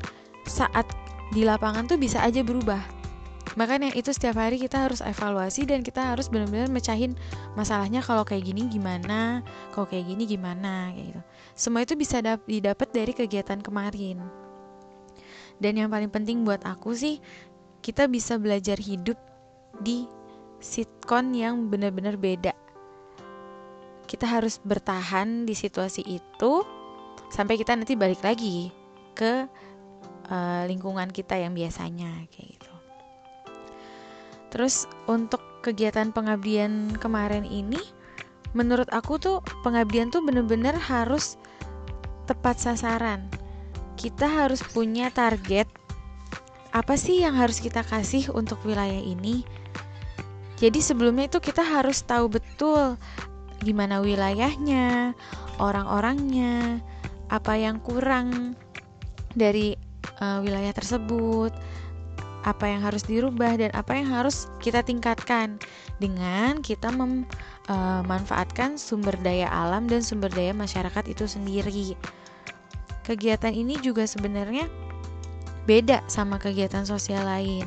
saat 0.49 0.87
di 1.35 1.45
lapangan 1.45 1.85
tuh 1.91 1.99
bisa 2.01 2.23
aja 2.25 2.41
berubah 2.41 2.81
makanya 3.57 3.93
itu 3.97 4.13
setiap 4.13 4.37
hari 4.37 4.61
kita 4.61 4.89
harus 4.89 5.01
evaluasi 5.01 5.65
dan 5.65 5.81
kita 5.81 6.13
harus 6.13 6.29
benar-benar 6.29 6.69
mecahin 6.69 7.17
masalahnya 7.57 8.05
kalau 8.05 8.25
kayak 8.25 8.45
gini 8.45 8.69
gimana 8.69 9.41
kalau 9.73 9.89
kayak 9.89 10.09
gini 10.13 10.29
gimana 10.29 10.93
kayak 10.93 11.07
gitu 11.13 11.23
semua 11.57 11.81
itu 11.85 11.95
bisa 11.97 12.21
didapat 12.21 12.89
dari 12.93 13.13
kegiatan 13.17 13.61
kemarin 13.61 14.46
dan 15.63 15.79
yang 15.81 15.89
paling 15.89 16.11
penting 16.11 16.43
buat 16.45 16.63
aku 16.65 16.93
sih 16.93 17.17
kita 17.81 18.11
bisa 18.11 18.37
belajar 18.37 18.77
hidup 18.77 19.17
di 19.81 20.09
sitkon 20.61 21.37
yang 21.37 21.69
benar-benar 21.69 22.17
beda 22.17 22.57
kita 24.07 24.25
harus 24.25 24.63
bertahan 24.63 25.45
di 25.45 25.53
situasi 25.53 26.07
itu 26.07 26.53
sampai 27.29 27.59
kita 27.59 27.75
nanti 27.75 27.99
balik 27.99 28.23
lagi 28.23 28.71
ke 29.19 29.51
uh, 30.31 30.63
lingkungan 30.71 31.11
kita 31.11 31.35
yang 31.35 31.53
biasanya 31.53 32.27
kayak 32.31 32.55
gitu. 32.55 32.73
Terus 34.55 34.87
untuk 35.11 35.43
kegiatan 35.67 36.15
pengabdian 36.15 36.95
kemarin 37.03 37.43
ini 37.43 37.83
menurut 38.55 38.87
aku 38.95 39.19
tuh 39.19 39.43
pengabdian 39.67 40.09
tuh 40.09 40.23
bener-bener 40.23 40.73
harus 40.79 41.35
tepat 42.31 42.63
sasaran. 42.63 43.27
Kita 43.97 44.29
harus 44.29 44.61
punya 44.61 45.09
target 45.11 45.67
apa 46.77 46.95
sih 47.01 47.25
yang 47.25 47.41
harus 47.41 47.59
kita 47.59 47.81
kasih 47.81 48.29
untuk 48.37 48.61
wilayah 48.69 49.01
ini. 49.01 49.43
Jadi 50.57 50.81
sebelumnya 50.81 51.29
itu 51.29 51.41
kita 51.41 51.65
harus 51.65 52.05
tahu 52.05 52.33
betul 52.33 52.97
gimana 53.65 54.05
wilayahnya, 54.05 55.17
orang-orangnya, 55.57 56.81
apa 57.33 57.57
yang 57.57 57.81
kurang 57.81 58.53
dari 59.33 59.77
uh, 60.21 60.45
wilayah 60.45 60.73
tersebut, 60.77 61.53
apa 62.47 62.65
yang 62.71 62.81
harus 62.85 63.03
dirubah 63.03 63.59
dan 63.59 63.75
apa 63.75 63.99
yang 63.99 64.09
harus 64.13 64.47
kita 64.63 64.85
tingkatkan 64.85 65.59
dengan 65.99 66.63
kita 66.63 66.93
memanfaatkan 66.95 68.77
uh, 68.77 68.81
sumber 68.81 69.17
daya 69.25 69.51
alam 69.51 69.91
dan 69.91 70.05
sumber 70.05 70.31
daya 70.31 70.55
masyarakat 70.55 71.05
itu 71.11 71.25
sendiri. 71.27 71.99
Kegiatan 73.07 73.55
ini 73.55 73.79
juga 73.79 74.03
sebenarnya 74.03 74.67
beda 75.71 76.03
sama 76.11 76.43
kegiatan 76.43 76.83
sosial 76.83 77.23
lain. 77.23 77.67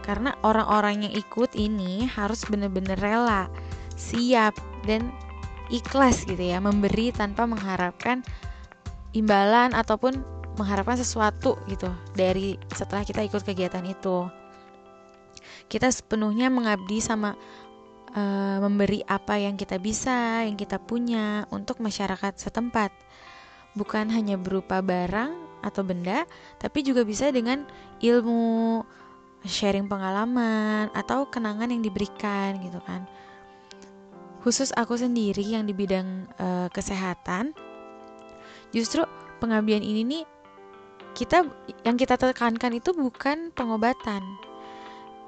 Karena 0.00 0.32
orang-orang 0.40 1.04
yang 1.04 1.12
ikut 1.12 1.52
ini 1.52 2.08
harus 2.08 2.48
benar-benar 2.48 2.96
rela, 2.96 3.52
siap 4.00 4.56
dan 4.88 5.12
ikhlas 5.68 6.24
gitu 6.24 6.40
ya 6.40 6.56
memberi 6.64 7.12
tanpa 7.12 7.44
mengharapkan 7.44 8.24
imbalan 9.12 9.76
ataupun 9.76 10.24
mengharapkan 10.56 10.96
sesuatu 10.96 11.60
gitu 11.68 11.92
dari 12.16 12.56
setelah 12.72 13.04
kita 13.04 13.20
ikut 13.28 13.44
kegiatan 13.44 13.84
itu. 13.84 14.24
Kita 15.68 15.92
sepenuhnya 15.92 16.48
mengabdi 16.48 17.04
sama 17.04 17.36
uh, 18.16 18.58
memberi 18.64 19.04
apa 19.04 19.36
yang 19.36 19.60
kita 19.60 19.76
bisa 19.76 20.48
yang 20.48 20.56
kita 20.56 20.80
punya 20.80 21.44
untuk 21.52 21.84
masyarakat 21.84 22.40
setempat 22.40 22.88
bukan 23.78 24.10
hanya 24.10 24.34
berupa 24.34 24.82
barang 24.82 25.62
atau 25.62 25.82
benda 25.86 26.26
tapi 26.58 26.82
juga 26.82 27.06
bisa 27.06 27.30
dengan 27.30 27.62
ilmu 28.02 28.82
sharing 29.46 29.86
pengalaman 29.86 30.90
atau 30.92 31.30
kenangan 31.30 31.70
yang 31.70 31.82
diberikan 31.82 32.58
gitu 32.58 32.82
kan. 32.82 33.06
Khusus 34.42 34.74
aku 34.74 34.98
sendiri 34.98 35.42
yang 35.42 35.66
di 35.66 35.74
bidang 35.74 36.26
uh, 36.38 36.66
kesehatan 36.74 37.54
justru 38.74 39.06
pengabdian 39.40 39.80
ini 39.80 40.02
nih 40.04 40.24
kita 41.16 41.46
yang 41.82 41.96
kita 41.96 42.14
tekankan 42.14 42.76
itu 42.76 42.92
bukan 42.92 43.50
pengobatan 43.56 44.22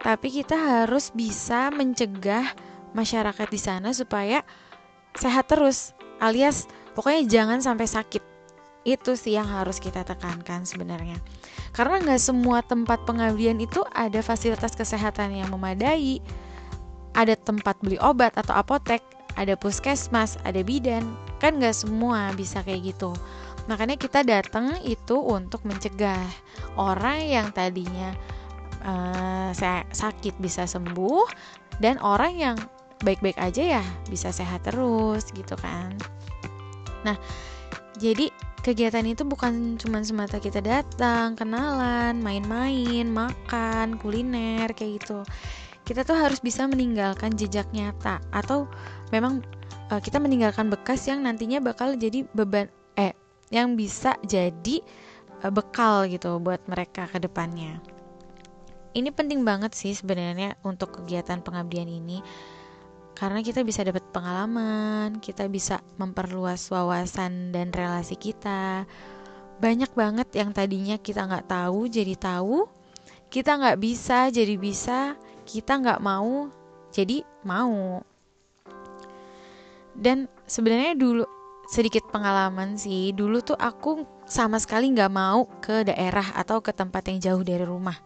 tapi 0.01 0.33
kita 0.33 0.57
harus 0.57 1.13
bisa 1.13 1.69
mencegah 1.73 2.47
masyarakat 2.97 3.49
di 3.51 3.61
sana 3.61 3.91
supaya 3.93 4.47
sehat 5.19 5.51
terus 5.51 5.93
alias 6.23 6.71
pokoknya 6.95 7.27
jangan 7.27 7.59
sampai 7.61 7.87
sakit 7.91 8.23
itu 8.89 9.13
sih 9.13 9.37
yang 9.37 9.45
harus 9.45 9.77
kita 9.77 10.01
tekankan 10.07 10.65
sebenarnya. 10.65 11.21
Karena 11.77 12.01
nggak 12.01 12.23
semua 12.23 12.65
tempat 12.65 13.05
pengabdian 13.05 13.61
itu 13.61 13.85
ada 13.93 14.25
fasilitas 14.25 14.73
kesehatan 14.73 15.37
yang 15.37 15.53
memadai. 15.53 16.19
Ada 17.13 17.35
tempat 17.37 17.77
beli 17.83 17.99
obat 18.01 18.33
atau 18.39 18.55
apotek 18.57 19.03
ada 19.37 19.55
puskesmas 19.55 20.41
ada 20.49 20.65
bidan. 20.65 21.05
Kan 21.39 21.61
nggak 21.61 21.77
semua 21.77 22.33
bisa 22.33 22.65
kayak 22.65 22.97
gitu. 22.97 23.13
Makanya 23.69 24.01
kita 24.01 24.25
datang 24.25 24.81
itu 24.83 25.21
untuk 25.21 25.63
mencegah 25.69 26.25
orang 26.81 27.21
yang 27.23 27.47
tadinya 27.53 28.17
uh, 28.83 29.53
sakit 29.93 30.41
bisa 30.41 30.65
sembuh 30.65 31.29
dan 31.79 32.01
orang 32.01 32.33
yang 32.35 32.57
baik-baik 33.01 33.37
aja 33.41 33.81
ya 33.81 33.85
bisa 34.09 34.33
sehat 34.33 34.65
terus 34.65 35.29
gitu 35.33 35.57
kan. 35.61 35.93
Nah 37.05 37.17
jadi 38.01 38.33
kegiatan 38.61 39.05
itu 39.09 39.25
bukan 39.25 39.81
cuma 39.81 40.05
semata 40.05 40.37
kita 40.37 40.61
datang, 40.61 41.33
kenalan, 41.37 42.21
main-main, 42.21 43.09
makan, 43.09 43.97
kuliner 43.97 44.69
kayak 44.77 45.01
gitu. 45.01 45.25
Kita 45.85 46.05
tuh 46.05 46.17
harus 46.17 46.39
bisa 46.39 46.69
meninggalkan 46.69 47.35
jejak 47.35 47.67
nyata 47.73 48.21
atau 48.31 48.69
memang 49.11 49.41
uh, 49.91 49.99
kita 49.99 50.21
meninggalkan 50.21 50.69
bekas 50.69 51.09
yang 51.09 51.25
nantinya 51.25 51.59
bakal 51.59 51.97
jadi 51.97 52.23
beban 52.37 52.69
eh 52.95 53.17
yang 53.51 53.75
bisa 53.75 54.15
jadi 54.23 54.85
uh, 55.43 55.51
bekal 55.51 56.07
gitu 56.07 56.39
buat 56.39 56.61
mereka 56.69 57.09
ke 57.11 57.19
depannya. 57.19 57.81
Ini 58.91 59.15
penting 59.15 59.47
banget 59.47 59.73
sih 59.73 59.95
sebenarnya 59.95 60.59
untuk 60.67 61.03
kegiatan 61.03 61.41
pengabdian 61.41 61.87
ini 61.87 62.21
karena 63.21 63.45
kita 63.45 63.61
bisa 63.61 63.85
dapat 63.85 64.01
pengalaman, 64.17 65.21
kita 65.21 65.45
bisa 65.45 65.85
memperluas 66.01 66.73
wawasan 66.73 67.53
dan 67.53 67.69
relasi 67.69 68.17
kita. 68.17 68.89
Banyak 69.61 69.93
banget 69.93 70.33
yang 70.33 70.57
tadinya 70.57 70.97
kita 70.97 71.29
nggak 71.29 71.53
tahu 71.53 71.85
jadi 71.85 72.17
tahu, 72.17 72.65
kita 73.29 73.61
nggak 73.61 73.77
bisa 73.77 74.33
jadi 74.33 74.57
bisa, 74.57 75.21
kita 75.45 75.77
nggak 75.85 76.01
mau 76.01 76.49
jadi 76.97 77.21
mau. 77.45 78.01
Dan 79.93 80.25
sebenarnya 80.49 80.97
dulu 80.97 81.29
sedikit 81.69 82.09
pengalaman 82.09 82.81
sih, 82.81 83.13
dulu 83.13 83.45
tuh 83.45 83.61
aku 83.61 84.01
sama 84.25 84.57
sekali 84.57 84.97
nggak 84.97 85.13
mau 85.13 85.45
ke 85.61 85.85
daerah 85.85 86.25
atau 86.33 86.65
ke 86.65 86.73
tempat 86.73 87.05
yang 87.13 87.21
jauh 87.21 87.45
dari 87.45 87.69
rumah. 87.69 88.01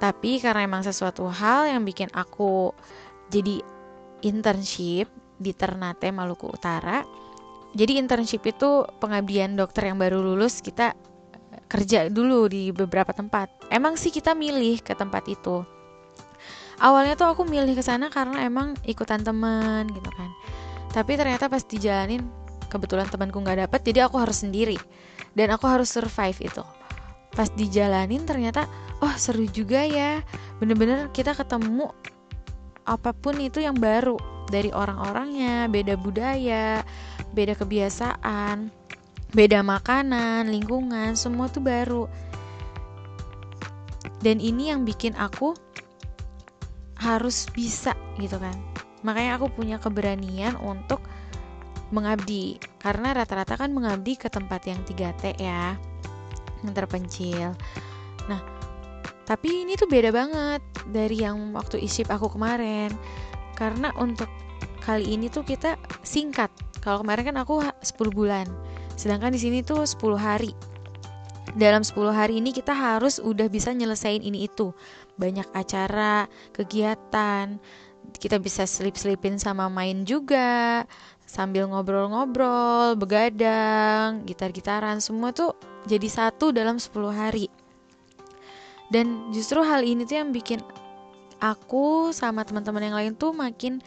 Tapi 0.00 0.40
karena 0.40 0.64
emang 0.64 0.80
sesuatu 0.80 1.28
hal 1.28 1.68
yang 1.68 1.84
bikin 1.84 2.08
aku 2.16 2.72
jadi 3.28 3.75
internship 4.26 5.06
di 5.38 5.52
Ternate 5.54 6.10
Maluku 6.10 6.50
Utara. 6.50 7.04
Jadi 7.76 8.00
internship 8.00 8.42
itu 8.48 8.88
pengabdian 8.98 9.54
dokter 9.54 9.92
yang 9.92 10.00
baru 10.00 10.20
lulus 10.24 10.64
kita 10.64 10.96
eh, 11.32 11.62
kerja 11.68 12.08
dulu 12.08 12.48
di 12.48 12.72
beberapa 12.72 13.12
tempat. 13.12 13.68
Emang 13.68 13.94
sih 14.00 14.10
kita 14.10 14.32
milih 14.32 14.80
ke 14.80 14.96
tempat 14.96 15.28
itu. 15.28 15.62
Awalnya 16.76 17.16
tuh 17.16 17.32
aku 17.32 17.48
milih 17.48 17.72
ke 17.72 17.80
sana 17.80 18.12
karena 18.12 18.44
emang 18.44 18.76
ikutan 18.84 19.24
temen 19.24 19.88
gitu 19.92 20.10
kan. 20.12 20.30
Tapi 20.92 21.16
ternyata 21.16 21.48
pas 21.48 21.64
dijalanin 21.64 22.24
kebetulan 22.68 23.08
temanku 23.08 23.40
nggak 23.40 23.68
dapet 23.68 23.80
jadi 23.86 24.10
aku 24.10 24.20
harus 24.20 24.42
sendiri 24.44 24.76
dan 25.32 25.52
aku 25.52 25.64
harus 25.68 25.88
survive 25.88 26.36
itu. 26.40 26.64
Pas 27.32 27.48
dijalanin 27.52 28.24
ternyata 28.24 28.68
oh 29.00 29.12
seru 29.16 29.44
juga 29.48 29.84
ya. 29.84 30.20
Bener-bener 30.60 31.12
kita 31.12 31.36
ketemu 31.36 31.92
apa 32.86 33.10
pun 33.10 33.36
itu 33.42 33.58
yang 33.58 33.74
baru 33.76 34.16
dari 34.46 34.70
orang-orangnya, 34.70 35.66
beda 35.66 35.98
budaya, 35.98 36.86
beda 37.34 37.58
kebiasaan, 37.58 38.70
beda 39.34 39.60
makanan, 39.66 40.46
lingkungan, 40.46 41.18
semua 41.18 41.50
tuh 41.50 41.66
baru. 41.66 42.04
Dan 44.22 44.38
ini 44.38 44.70
yang 44.70 44.86
bikin 44.86 45.18
aku 45.18 45.52
harus 46.96 47.50
bisa 47.52 47.92
gitu 48.16 48.38
kan. 48.40 48.54
Makanya 49.04 49.36
aku 49.38 49.52
punya 49.52 49.76
keberanian 49.76 50.56
untuk 50.62 51.02
mengabdi 51.94 52.58
karena 52.82 53.14
rata-rata 53.14 53.54
kan 53.54 53.70
mengabdi 53.70 54.18
ke 54.18 54.26
tempat 54.26 54.66
yang 54.66 54.82
3T 54.82 55.38
ya 55.38 55.78
yang 56.64 56.74
terpencil. 56.74 57.54
Nah, 58.26 58.55
tapi 59.26 59.66
ini 59.66 59.74
tuh 59.74 59.90
beda 59.90 60.14
banget 60.14 60.62
dari 60.94 61.26
yang 61.26 61.50
waktu 61.50 61.82
isip 61.82 62.06
aku 62.14 62.30
kemarin. 62.30 62.94
Karena 63.58 63.90
untuk 63.98 64.30
kali 64.86 65.18
ini 65.18 65.26
tuh 65.26 65.42
kita 65.42 65.74
singkat. 66.06 66.48
Kalau 66.78 67.02
kemarin 67.02 67.34
kan 67.34 67.36
aku 67.42 67.58
10 67.58 68.14
bulan. 68.14 68.46
Sedangkan 68.94 69.34
di 69.34 69.42
sini 69.42 69.66
tuh 69.66 69.82
10 69.82 70.14
hari. 70.14 70.54
Dalam 71.58 71.82
10 71.82 72.14
hari 72.14 72.38
ini 72.38 72.54
kita 72.54 72.70
harus 72.70 73.18
udah 73.18 73.50
bisa 73.50 73.74
nyelesain 73.74 74.22
ini 74.22 74.46
itu. 74.46 74.70
Banyak 75.18 75.50
acara, 75.58 76.30
kegiatan, 76.54 77.58
kita 78.14 78.38
bisa 78.38 78.62
selip-selipin 78.62 79.42
sama 79.42 79.66
main 79.66 80.06
juga 80.06 80.86
sambil 81.26 81.66
ngobrol-ngobrol, 81.66 82.94
begadang, 82.94 84.22
gitar-gitaran, 84.22 85.02
semua 85.02 85.34
tuh 85.34 85.58
jadi 85.90 86.06
satu 86.06 86.54
dalam 86.54 86.78
10 86.78 87.10
hari 87.10 87.50
dan 88.90 89.34
justru 89.34 89.62
hal 89.62 89.82
ini 89.82 90.06
tuh 90.06 90.22
yang 90.22 90.30
bikin 90.30 90.62
aku 91.42 92.14
sama 92.14 92.46
teman-teman 92.46 92.82
yang 92.86 92.96
lain 92.96 93.12
tuh 93.18 93.34
makin 93.34 93.82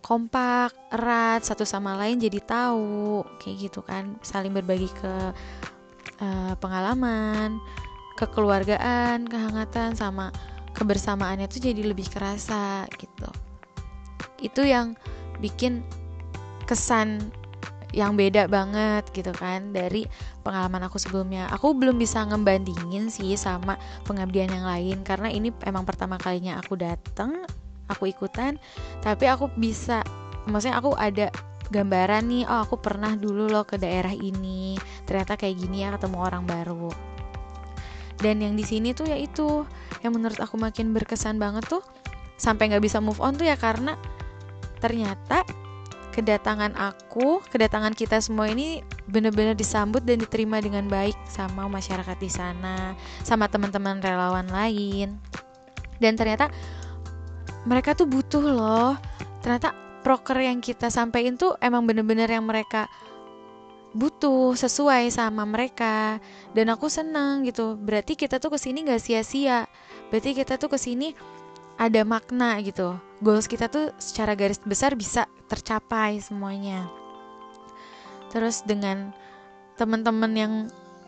kompak 0.00 0.72
erat 0.90 1.44
satu 1.44 1.68
sama 1.68 1.94
lain 1.98 2.16
jadi 2.16 2.40
tahu 2.40 3.22
kayak 3.42 3.56
gitu 3.68 3.80
kan. 3.84 4.16
Saling 4.24 4.54
berbagi 4.54 4.88
ke 4.96 5.14
uh, 6.22 6.54
pengalaman 6.58 7.60
kekeluargaan 8.16 9.28
kehangatan 9.28 9.96
sama 9.96 10.32
kebersamaannya 10.72 11.48
tuh 11.50 11.60
jadi 11.60 11.82
lebih 11.84 12.08
kerasa 12.08 12.88
gitu. 12.96 13.28
Itu 14.40 14.64
yang 14.64 14.96
bikin 15.40 15.84
kesan 16.64 17.34
yang 17.90 18.14
beda 18.14 18.46
banget 18.46 19.06
gitu 19.10 19.34
kan 19.34 19.74
dari 19.74 20.06
pengalaman 20.46 20.86
aku 20.86 20.98
sebelumnya. 20.98 21.50
Aku 21.50 21.74
belum 21.74 21.98
bisa 21.98 22.22
ngebandingin 22.22 23.10
sih 23.10 23.34
sama 23.34 23.74
pengabdian 24.06 24.50
yang 24.50 24.66
lain 24.66 25.02
karena 25.02 25.28
ini 25.30 25.50
emang 25.66 25.82
pertama 25.82 26.14
kalinya 26.16 26.58
aku 26.62 26.78
dateng, 26.78 27.42
aku 27.90 28.10
ikutan, 28.10 28.56
tapi 29.02 29.26
aku 29.26 29.50
bisa 29.58 30.06
maksudnya 30.46 30.78
aku 30.78 30.94
ada 30.94 31.28
gambaran 31.70 32.26
nih, 32.26 32.42
oh 32.50 32.66
aku 32.66 32.82
pernah 32.82 33.14
dulu 33.14 33.46
loh 33.46 33.62
ke 33.62 33.78
daerah 33.78 34.10
ini, 34.10 34.74
ternyata 35.06 35.38
kayak 35.38 35.54
gini 35.54 35.86
ya 35.86 35.94
ketemu 35.94 36.18
orang 36.18 36.42
baru. 36.42 36.90
Dan 38.20 38.42
yang 38.44 38.54
di 38.58 38.66
sini 38.66 38.92
tuh 38.92 39.08
ya 39.08 39.16
itu 39.16 39.64
yang 40.04 40.12
menurut 40.12 40.36
aku 40.42 40.60
makin 40.60 40.92
berkesan 40.92 41.40
banget 41.40 41.64
tuh 41.70 41.80
sampai 42.36 42.68
nggak 42.68 42.84
bisa 42.84 42.98
move 43.00 43.22
on 43.22 43.38
tuh 43.38 43.48
ya 43.48 43.56
karena 43.56 43.96
ternyata 44.80 45.44
kedatangan 46.10 46.74
aku, 46.74 47.42
kedatangan 47.50 47.94
kita 47.94 48.18
semua 48.18 48.50
ini 48.50 48.82
benar-benar 49.06 49.54
disambut 49.54 50.02
dan 50.02 50.18
diterima 50.18 50.58
dengan 50.58 50.86
baik 50.90 51.16
sama 51.30 51.70
masyarakat 51.70 52.16
di 52.18 52.30
sana, 52.30 52.94
sama 53.22 53.46
teman-teman 53.46 54.02
relawan 54.02 54.46
lain. 54.50 55.18
Dan 56.02 56.18
ternyata 56.18 56.50
mereka 57.64 57.94
tuh 57.94 58.10
butuh 58.10 58.42
loh. 58.42 58.98
Ternyata 59.40 59.72
proker 60.00 60.40
yang 60.40 60.58
kita 60.64 60.88
sampaikan 60.88 61.36
tuh 61.36 61.56
emang 61.60 61.84
bener-bener 61.84 62.28
yang 62.28 62.44
mereka 62.44 62.88
butuh 63.90 64.54
sesuai 64.54 65.10
sama 65.10 65.42
mereka 65.42 66.22
dan 66.54 66.70
aku 66.70 66.86
seneng 66.86 67.42
gitu 67.42 67.74
berarti 67.74 68.14
kita 68.14 68.38
tuh 68.38 68.54
ke 68.54 68.58
sini 68.62 68.86
gak 68.86 69.02
sia-sia 69.02 69.66
berarti 70.14 70.30
kita 70.30 70.62
tuh 70.62 70.70
ke 70.70 70.78
sini 70.78 71.10
ada 71.80 72.04
makna 72.04 72.60
gitu. 72.60 73.00
Goals 73.24 73.48
kita 73.48 73.72
tuh 73.72 73.88
secara 73.96 74.36
garis 74.36 74.60
besar 74.60 74.92
bisa 74.92 75.24
tercapai 75.48 76.20
semuanya. 76.20 76.84
Terus 78.28 78.60
dengan 78.68 79.16
teman-teman 79.80 80.32
yang 80.36 80.54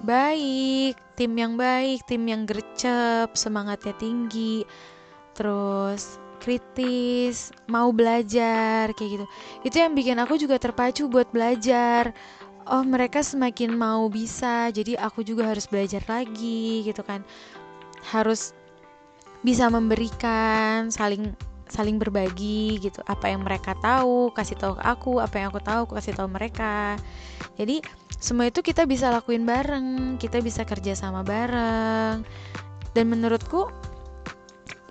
baik, 0.00 0.96
tim 1.14 1.36
yang 1.36 1.60
baik, 1.60 2.08
tim 2.08 2.24
yang 2.24 2.48
gercep, 2.48 3.36
semangatnya 3.36 3.92
tinggi, 4.00 4.64
terus 5.36 6.16
kritis, 6.42 7.54
mau 7.70 7.92
belajar 7.94 8.90
kayak 8.96 9.10
gitu. 9.20 9.26
Itu 9.62 9.76
yang 9.78 9.92
bikin 9.94 10.18
aku 10.18 10.40
juga 10.40 10.58
terpacu 10.58 11.06
buat 11.06 11.30
belajar. 11.30 12.10
Oh, 12.66 12.82
mereka 12.82 13.22
semakin 13.22 13.76
mau 13.76 14.10
bisa, 14.10 14.72
jadi 14.74 14.98
aku 14.98 15.22
juga 15.22 15.52
harus 15.52 15.68
belajar 15.70 16.02
lagi 16.08 16.82
gitu 16.82 17.04
kan. 17.06 17.22
Harus 18.10 18.56
bisa 19.42 19.66
memberikan 19.68 20.88
saling 20.94 21.34
saling 21.72 21.96
berbagi 21.96 22.78
gitu. 22.78 23.00
Apa 23.08 23.32
yang 23.32 23.42
mereka 23.42 23.72
tahu 23.80 24.30
kasih 24.36 24.60
tahu 24.60 24.76
ke 24.76 24.84
aku. 24.84 25.12
Apa 25.18 25.40
yang 25.40 25.48
aku 25.48 25.60
tahu 25.64 25.80
aku 25.88 25.94
kasih 25.98 26.14
tahu 26.14 26.28
mereka. 26.28 27.00
Jadi 27.56 27.80
semua 28.20 28.52
itu 28.52 28.60
kita 28.60 28.84
bisa 28.84 29.08
lakuin 29.08 29.48
bareng. 29.48 30.20
Kita 30.20 30.38
bisa 30.44 30.68
kerja 30.68 30.92
sama 30.92 31.24
bareng. 31.24 32.22
Dan 32.92 33.04
menurutku 33.08 33.72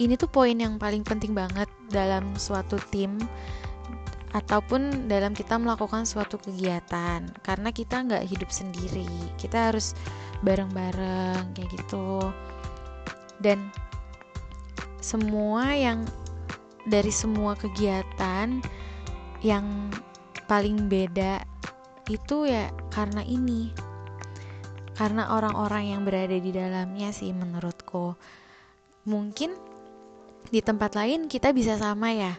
ini 0.01 0.17
tuh 0.17 0.27
poin 0.27 0.57
yang 0.57 0.81
paling 0.81 1.05
penting 1.05 1.37
banget 1.37 1.69
dalam 1.93 2.33
suatu 2.33 2.81
tim 2.89 3.21
ataupun 4.33 5.11
dalam 5.11 5.37
kita 5.37 5.61
melakukan 5.61 6.09
suatu 6.09 6.41
kegiatan. 6.41 7.29
Karena 7.45 7.69
kita 7.69 8.01
nggak 8.01 8.25
hidup 8.25 8.49
sendiri. 8.49 9.07
Kita 9.37 9.69
harus 9.69 9.93
bareng-bareng 10.41 11.53
kayak 11.53 11.69
gitu. 11.77 12.33
Dan 13.37 13.69
semua 15.01 15.73
yang 15.73 16.07
dari 16.87 17.11
semua 17.11 17.57
kegiatan 17.57 18.61
yang 19.41 19.65
paling 20.45 20.87
beda 20.87 21.41
itu 22.07 22.47
ya 22.47 22.69
karena 22.93 23.25
ini. 23.25 23.73
Karena 24.95 25.33
orang-orang 25.33 25.97
yang 25.97 26.01
berada 26.05 26.37
di 26.37 26.51
dalamnya 26.53 27.09
sih 27.09 27.33
menurutku. 27.33 28.13
Mungkin 29.09 29.57
di 30.53 30.61
tempat 30.61 30.93
lain 30.93 31.25
kita 31.25 31.49
bisa 31.51 31.75
sama 31.81 32.13
ya. 32.13 32.37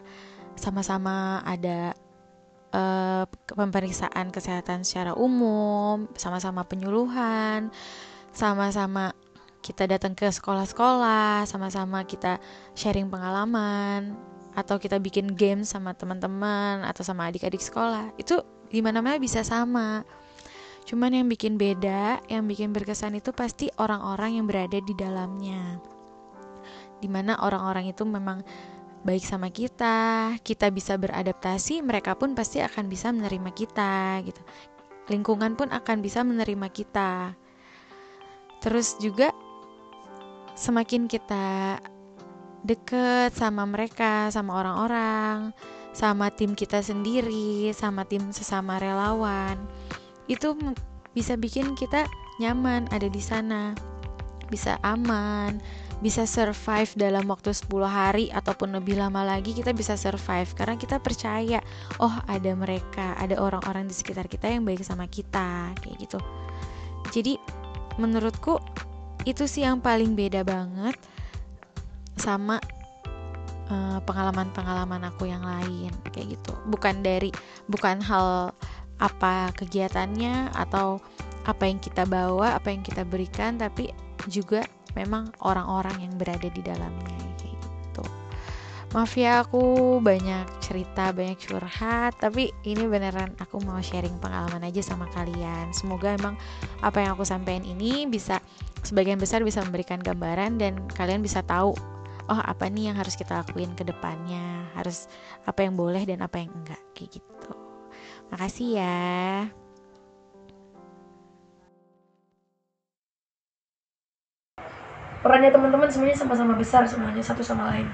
Sama-sama 0.55 1.43
ada 1.43 1.91
uh, 2.73 3.23
pemeriksaan 3.51 4.33
kesehatan 4.33 4.81
secara 4.83 5.13
umum 5.13 6.09
sama-sama 6.17 6.65
penyuluhan 6.65 7.69
sama-sama 8.33 9.13
kita 9.63 9.87
datang 9.87 10.11
ke 10.11 10.27
sekolah-sekolah 10.27 11.47
sama-sama 11.47 12.03
kita 12.03 12.35
sharing 12.75 13.07
pengalaman 13.07 14.11
atau 14.53 14.75
kita 14.75 14.99
bikin 14.99 15.31
game 15.33 15.63
sama 15.63 15.95
teman-teman 15.95 16.83
atau 16.83 17.01
sama 17.01 17.31
adik-adik 17.31 17.63
sekolah. 17.63 18.11
Itu 18.19 18.43
di 18.67 18.83
mana-mana 18.83 19.15
bisa 19.17 19.41
sama. 19.41 20.03
Cuman 20.83 21.15
yang 21.15 21.31
bikin 21.31 21.55
beda 21.55 22.19
yang 22.27 22.43
bikin 22.43 22.75
berkesan 22.75 23.15
itu 23.15 23.31
pasti 23.31 23.71
orang-orang 23.79 24.43
yang 24.43 24.45
berada 24.45 24.77
di 24.83 24.93
dalamnya. 24.99 25.79
Di 26.99 27.07
mana 27.07 27.39
orang-orang 27.39 27.87
itu 27.87 28.03
memang 28.03 28.43
baik 29.03 29.23
sama 29.23 29.51
kita 29.51 30.31
kita 30.47 30.71
bisa 30.71 30.95
beradaptasi 30.95 31.83
mereka 31.83 32.15
pun 32.15 32.31
pasti 32.39 32.63
akan 32.63 32.87
bisa 32.91 33.11
menerima 33.15 33.51
kita 33.55 34.23
gitu. 34.27 34.41
Lingkungan 35.07 35.55
pun 35.55 35.71
akan 35.71 36.03
bisa 36.03 36.23
menerima 36.23 36.67
kita. 36.71 37.35
Terus 38.63 38.95
juga 39.03 39.35
semakin 40.53 41.09
kita 41.09 41.77
deket 42.63 43.35
sama 43.35 43.67
mereka, 43.67 44.31
sama 44.31 44.63
orang-orang, 44.63 45.51
sama 45.91 46.31
tim 46.33 46.55
kita 46.55 46.79
sendiri, 46.79 47.69
sama 47.75 48.07
tim 48.07 48.31
sesama 48.31 48.79
relawan, 48.79 49.59
itu 50.31 50.55
bisa 51.13 51.37
bikin 51.37 51.75
kita 51.77 52.07
nyaman 52.41 52.89
ada 52.89 53.05
di 53.11 53.21
sana, 53.21 53.75
bisa 54.49 54.79
aman, 54.81 55.61
bisa 56.03 56.27
survive 56.27 56.91
dalam 56.99 57.29
waktu 57.31 57.55
10 57.55 57.69
hari 57.87 58.25
ataupun 58.33 58.75
lebih 58.75 58.99
lama 58.99 59.23
lagi 59.23 59.55
kita 59.55 59.71
bisa 59.71 59.95
survive 59.95 60.51
karena 60.51 60.75
kita 60.75 60.99
percaya 60.99 61.63
oh 62.03 62.11
ada 62.27 62.51
mereka, 62.57 63.15
ada 63.15 63.39
orang-orang 63.39 63.87
di 63.87 63.95
sekitar 63.95 64.27
kita 64.27 64.51
yang 64.51 64.67
baik 64.67 64.83
sama 64.83 65.07
kita 65.07 65.71
kayak 65.79 65.97
gitu. 66.01 66.19
Jadi 67.13 67.37
menurutku 68.01 68.57
itu 69.23 69.47
sih 69.47 69.63
yang 69.63 69.79
paling 69.79 70.15
beda 70.15 70.43
banget 70.43 70.95
sama 72.19 72.59
eh, 73.71 73.99
pengalaman-pengalaman 74.03 75.07
aku 75.09 75.27
yang 75.31 75.43
lain 75.43 75.91
kayak 76.11 76.37
gitu. 76.39 76.53
Bukan 76.67 77.01
dari 77.01 77.31
bukan 77.67 77.99
hal 78.03 78.51
apa 79.01 79.51
kegiatannya 79.57 80.53
atau 80.53 81.01
apa 81.43 81.67
yang 81.67 81.79
kita 81.83 82.07
bawa 82.07 82.55
apa 82.55 82.71
yang 82.71 82.85
kita 82.85 83.03
berikan 83.03 83.59
tapi 83.59 83.91
juga 84.31 84.63
memang 84.95 85.27
orang-orang 85.43 86.07
yang 86.07 86.13
berada 86.15 86.47
di 86.47 86.61
dalamnya 86.63 87.19
kayak 87.35 87.57
gitu. 87.59 88.03
Maaf 88.93 89.17
ya 89.17 89.41
aku 89.43 89.97
banyak 89.99 90.45
cerita 90.61 91.11
banyak 91.11 91.35
curhat 91.41 92.15
tapi 92.21 92.53
ini 92.63 92.85
beneran 92.87 93.33
aku 93.41 93.59
mau 93.65 93.81
sharing 93.81 94.15
pengalaman 94.21 94.63
aja 94.63 94.79
sama 94.85 95.09
kalian. 95.11 95.73
Semoga 95.75 96.15
emang 96.15 96.39
apa 96.79 97.03
yang 97.03 97.17
aku 97.17 97.25
sampaikan 97.27 97.65
ini 97.65 98.07
bisa 98.07 98.39
sebagian 98.83 99.15
besar 99.17 99.41
bisa 99.47 99.63
memberikan 99.63 99.97
gambaran 100.03 100.59
dan 100.59 100.75
kalian 100.91 101.23
bisa 101.23 101.39
tahu 101.43 101.71
oh 102.27 102.39
apa 102.43 102.67
nih 102.71 102.91
yang 102.91 102.99
harus 102.99 103.15
kita 103.15 103.43
lakuin 103.43 103.71
ke 103.75 103.87
depannya? 103.87 104.67
Harus 104.75 105.07
apa 105.47 105.63
yang 105.63 105.79
boleh 105.79 106.03
dan 106.03 106.23
apa 106.23 106.43
yang 106.43 106.51
enggak 106.51 106.79
kayak 106.91 107.19
gitu. 107.19 107.51
Makasih 108.31 108.69
ya. 108.79 109.07
Perannya 115.23 115.55
teman-teman 115.55 115.87
semuanya 115.87 116.19
sama-sama 116.19 116.53
besar 116.59 116.83
semuanya 116.83 117.23
satu 117.23 117.39
sama 117.39 117.71
lain. 117.71 117.87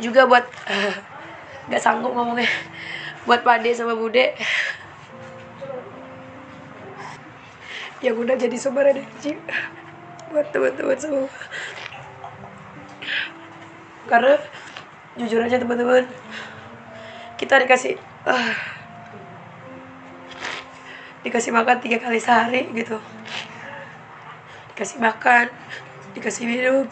Juga 0.00 0.24
buat 0.24 0.48
nggak 1.68 1.82
sanggup 1.84 2.16
ngomongnya. 2.16 2.48
Buat 3.28 3.44
Pade 3.44 3.76
sama 3.76 3.92
Bude 3.92 4.32
yang 8.00 8.16
udah 8.16 8.36
jadi 8.36 8.56
sumber 8.56 8.88
energi 8.88 9.36
buat 10.32 10.48
teman-teman 10.52 10.96
semua. 10.96 11.28
Karena 14.08 14.34
jujur 15.20 15.40
aja 15.44 15.60
teman-teman 15.60 16.08
kita 17.36 17.60
dikasih 17.60 17.96
uh, 18.24 18.52
dikasih 21.24 21.52
makan 21.52 21.76
tiga 21.80 22.00
kali 22.00 22.20
sehari 22.20 22.68
gitu. 22.72 22.96
Dikasih 24.72 24.98
makan 25.00 25.52
dikasih 26.16 26.44
minum 26.48 26.88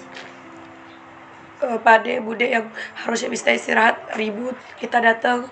uh, 1.63 1.79
pade 1.83 2.23
bude 2.23 2.47
yang 2.47 2.71
harusnya 2.95 3.33
bisa 3.33 3.51
istirahat 3.51 3.99
ribut 4.15 4.55
kita 4.79 5.03
datang 5.03 5.49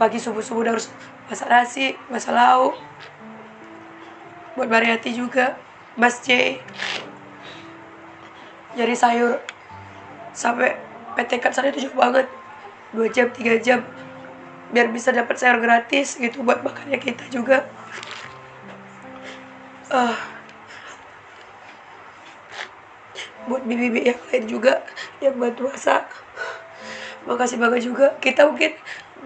pagi 0.00 0.20
subuh 0.20 0.44
subuh 0.44 0.64
harus 0.64 0.88
masak 1.28 1.48
nasi 1.48 1.96
masak 2.08 2.32
lauk 2.36 2.76
buat 4.56 4.68
Mariati 4.72 5.12
juga. 5.12 5.54
Mas 5.96 6.20
C 6.24 6.58
nyari 8.76 8.96
sayur. 8.96 9.40
Sampai 10.36 10.76
PT 11.16 11.40
sana 11.52 11.72
itu 11.72 11.88
jauh 11.88 11.96
banget. 11.96 12.28
Dua 12.92 13.08
jam 13.12 13.28
tiga 13.32 13.56
jam. 13.60 13.80
Biar 14.72 14.90
bisa 14.92 15.12
dapat 15.12 15.36
sayur 15.36 15.60
gratis 15.60 16.16
gitu 16.16 16.42
buat 16.44 16.60
makannya 16.64 17.00
kita 17.00 17.28
juga. 17.32 17.64
Uh, 19.86 20.16
buat 23.46 23.62
bibi-bibi 23.62 24.10
yang 24.10 24.20
lain 24.26 24.44
juga 24.50 24.82
yang 25.22 25.38
bantu 25.38 25.70
masak 25.70 26.10
makasih 27.26 27.58
banget 27.58 27.80
juga. 27.86 28.18
Kita 28.18 28.50
mungkin 28.50 28.74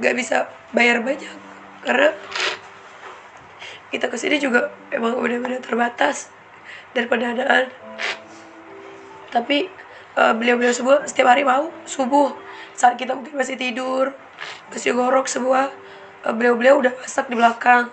nggak 0.01 0.14
bisa 0.16 0.49
bayar 0.76 1.01
banyak 1.05 1.33
karena 1.85 2.12
kita 3.91 4.07
ke 4.07 4.16
sini 4.16 4.38
juga 4.38 4.70
emang 4.95 5.18
benar-benar 5.18 5.59
terbatas 5.59 6.30
dan 6.95 7.11
pendanaan. 7.11 7.70
Tapi 9.30 9.66
uh, 10.14 10.34
beliau-beliau 10.34 10.74
semua 10.74 10.97
setiap 11.07 11.30
hari 11.30 11.43
mau 11.43 11.70
subuh 11.86 12.34
saat 12.74 12.97
kita 12.97 13.12
mungkin 13.12 13.36
masih 13.36 13.61
tidur 13.61 14.14
masih 14.72 14.97
gorok 14.97 15.28
semua 15.28 15.68
uh, 16.24 16.32
beliau-beliau 16.32 16.80
udah 16.80 16.93
masak 17.03 17.26
di 17.26 17.36
belakang. 17.36 17.91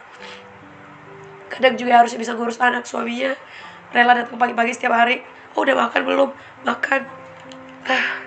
Kadang 1.50 1.74
juga 1.76 2.06
harus 2.06 2.14
bisa 2.14 2.38
ngurus 2.38 2.62
anak 2.62 2.86
suaminya 2.86 3.34
rela 3.92 4.14
datang 4.14 4.38
pagi-pagi 4.38 4.78
setiap 4.78 4.94
hari. 4.94 5.26
Oh 5.58 5.66
udah 5.66 5.74
makan 5.74 6.02
belum? 6.06 6.30
Makan. 6.62 7.02
Ah. 7.90 8.22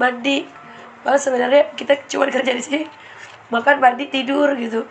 mandi. 0.00 0.48
Malah 1.04 1.20
sebenarnya 1.20 1.72
kita 1.76 2.00
cuma 2.08 2.28
kerja 2.28 2.52
di 2.52 2.62
sini 2.64 2.82
makan 3.46 3.78
mandi 3.78 4.10
tidur 4.10 4.58
gitu 4.58 4.82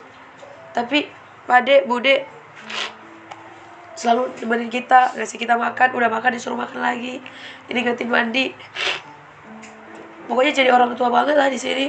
tapi 0.75 1.07
pade 1.47 1.87
bude 1.87 2.27
selalu 3.95 4.27
temenin 4.35 4.67
kita 4.67 5.15
ngasih 5.15 5.39
kita 5.39 5.55
makan 5.55 5.95
udah 5.95 6.11
makan 6.11 6.35
disuruh 6.35 6.59
makan 6.59 6.83
lagi. 6.83 7.23
Ini 7.71 7.79
ganti 7.79 8.03
mandi. 8.03 8.51
Pokoknya 10.27 10.51
jadi 10.51 10.69
orang 10.75 10.99
tua 10.99 11.07
banget 11.07 11.39
lah 11.39 11.47
di 11.47 11.55
sini. 11.55 11.87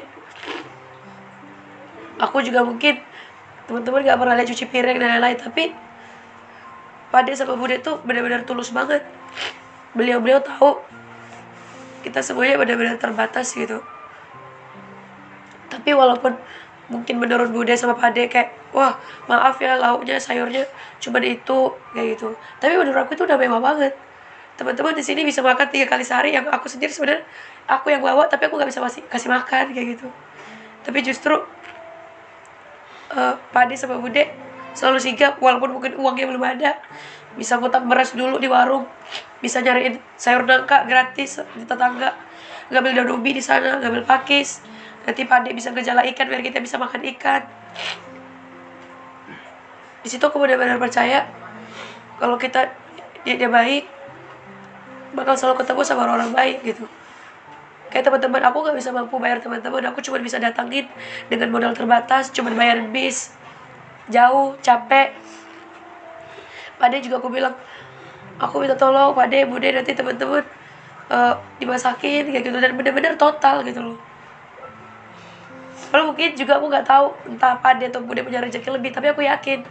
Aku 2.23 2.39
juga 2.47 2.63
mungkin 2.63 3.03
teman-teman 3.67 4.07
gak 4.07 4.19
pernah 4.23 4.35
lihat 4.39 4.49
cuci 4.49 4.65
piring 4.71 4.97
dan 5.03 5.19
lain-lain 5.19 5.37
tapi 5.43 5.75
Pade 7.11 7.35
sama 7.35 7.59
Bude 7.59 7.83
tuh 7.83 7.99
benar-benar 8.07 8.47
tulus 8.47 8.71
banget. 8.71 9.03
Beliau-beliau 9.99 10.39
tahu 10.41 10.79
kita 12.07 12.23
semuanya 12.23 12.57
benar-benar 12.63 13.03
terbatas 13.03 13.51
gitu. 13.51 13.83
Tapi 15.67 15.91
walaupun 15.91 16.39
mungkin 16.87 17.19
menurut 17.19 17.51
Bude 17.51 17.75
sama 17.75 17.99
Pade 17.99 18.31
kayak 18.31 18.55
wah 18.71 18.95
maaf 19.27 19.59
ya 19.59 19.75
lauknya 19.75 20.23
sayurnya 20.23 20.63
cuma 21.03 21.19
itu 21.19 21.75
kayak 21.93 22.07
gitu. 22.15 22.35
Tapi 22.63 22.79
menurut 22.79 23.07
aku 23.07 23.19
itu 23.19 23.27
udah 23.27 23.39
mewah 23.39 23.59
banget. 23.59 23.95
Teman-teman 24.57 24.97
di 24.97 25.05
sini 25.05 25.27
bisa 25.27 25.43
makan 25.43 25.67
tiga 25.69 25.91
kali 25.91 26.07
sehari. 26.07 26.33
Yang 26.33 26.49
aku 26.49 26.67
sendiri 26.71 26.93
sebenarnya 26.95 27.27
aku 27.67 27.91
yang 27.91 28.01
bawa 28.01 28.31
tapi 28.31 28.47
aku 28.47 28.57
nggak 28.57 28.71
bisa 28.71 28.81
masih 28.81 29.03
kasih 29.11 29.29
makan 29.29 29.75
kayak 29.75 29.99
gitu. 29.99 30.07
Tapi 30.87 30.99
justru 31.03 31.35
uh, 33.11 33.35
Pade 33.51 33.75
sama 33.75 33.99
Bude 33.99 34.31
selalu 34.77 34.99
sigap 35.03 35.43
walaupun 35.43 35.75
mungkin 35.75 35.99
uangnya 35.99 36.27
belum 36.31 36.45
ada. 36.47 36.79
Bisa 37.37 37.61
ngutang 37.61 37.91
beras 37.91 38.15
dulu 38.15 38.39
di 38.41 38.49
warung. 38.49 38.87
Bisa 39.43 39.61
nyariin 39.61 40.01
sayur 40.17 40.47
nangka 40.47 40.87
gratis 40.87 41.43
di 41.59 41.67
tetangga. 41.67 42.15
Ngambil 42.71 43.03
daun 43.03 43.21
ubi 43.21 43.35
di 43.37 43.43
sana 43.43 43.79
ngambil 43.83 44.07
pakis 44.09 44.65
nanti 45.07 45.23
Pade 45.23 45.55
bisa 45.55 45.71
ngejala 45.71 46.03
ikan 46.11 46.27
biar 46.27 46.43
kita 46.43 46.59
bisa 46.59 46.77
makan 46.77 47.07
ikan. 47.15 47.47
Di 50.03 50.09
situ 50.11 50.23
aku 50.27 50.43
benar-benar 50.43 50.83
percaya 50.83 51.31
kalau 52.19 52.35
kita 52.35 52.75
dia, 53.23 53.39
dia 53.39 53.47
baik 53.47 53.87
bakal 55.15 55.39
selalu 55.39 55.63
ketemu 55.63 55.81
sama 55.87 56.11
orang-orang 56.11 56.35
baik 56.35 56.59
gitu. 56.67 56.85
Kayak 57.87 58.11
teman-teman 58.11 58.43
aku 58.51 58.67
nggak 58.67 58.77
bisa 58.77 58.91
mampu 58.91 59.15
bayar 59.23 59.39
teman-teman 59.39 59.87
aku 59.87 60.03
cuma 60.03 60.19
bisa 60.19 60.43
datangin 60.43 60.91
dengan 61.31 61.55
modal 61.55 61.71
terbatas 61.71 62.35
cuma 62.35 62.51
bayar 62.51 62.83
bis 62.91 63.31
jauh 64.11 64.59
capek. 64.59 65.15
Pade 66.83 66.99
juga 66.99 67.23
aku 67.23 67.31
bilang 67.31 67.55
aku 68.43 68.59
minta 68.59 68.75
tolong 68.75 69.15
Pade 69.15 69.47
Bude 69.47 69.71
nanti 69.71 69.95
teman-teman 69.95 70.43
uh, 71.15 71.39
dimasakin 71.63 72.27
kayak 72.27 72.43
gitu. 72.43 72.59
Dan 72.59 72.75
benar-benar 72.75 73.15
total 73.15 73.63
gitu 73.63 73.95
loh 73.95 74.06
kalau 75.91 76.13
mungkin 76.13 76.35
juga 76.35 76.59
aku 76.59 76.67
nggak 76.67 76.87
tahu 76.87 77.07
entah 77.31 77.59
Pade 77.63 77.89
atau 77.89 78.03
Bude 78.03 78.27
punya 78.27 78.43
rezeki 78.43 78.69
lebih 78.75 78.91
tapi 78.91 79.11
aku 79.11 79.23
yakin 79.23 79.63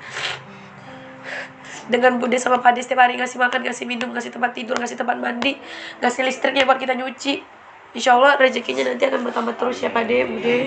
dengan 1.92 2.18
Bude 2.18 2.38
sama 2.42 2.62
Pade 2.62 2.82
setiap 2.82 3.06
hari 3.06 3.18
ngasih 3.18 3.38
makan, 3.38 3.62
ngasih 3.62 3.86
minum, 3.86 4.10
ngasih 4.10 4.34
tempat 4.34 4.58
tidur, 4.58 4.74
ngasih 4.78 4.98
tempat 4.98 5.18
mandi, 5.22 5.58
ngasih 6.02 6.26
listriknya 6.26 6.66
buat 6.66 6.82
kita 6.82 6.98
nyuci. 6.98 7.46
Insya 7.96 8.18
Allah 8.20 8.36
rezekinya 8.36 8.92
nanti 8.92 9.08
akan 9.08 9.24
bertambah 9.24 9.56
terus 9.56 9.80
ya 9.80 9.94
Pade, 9.94 10.26
Bude. 10.28 10.58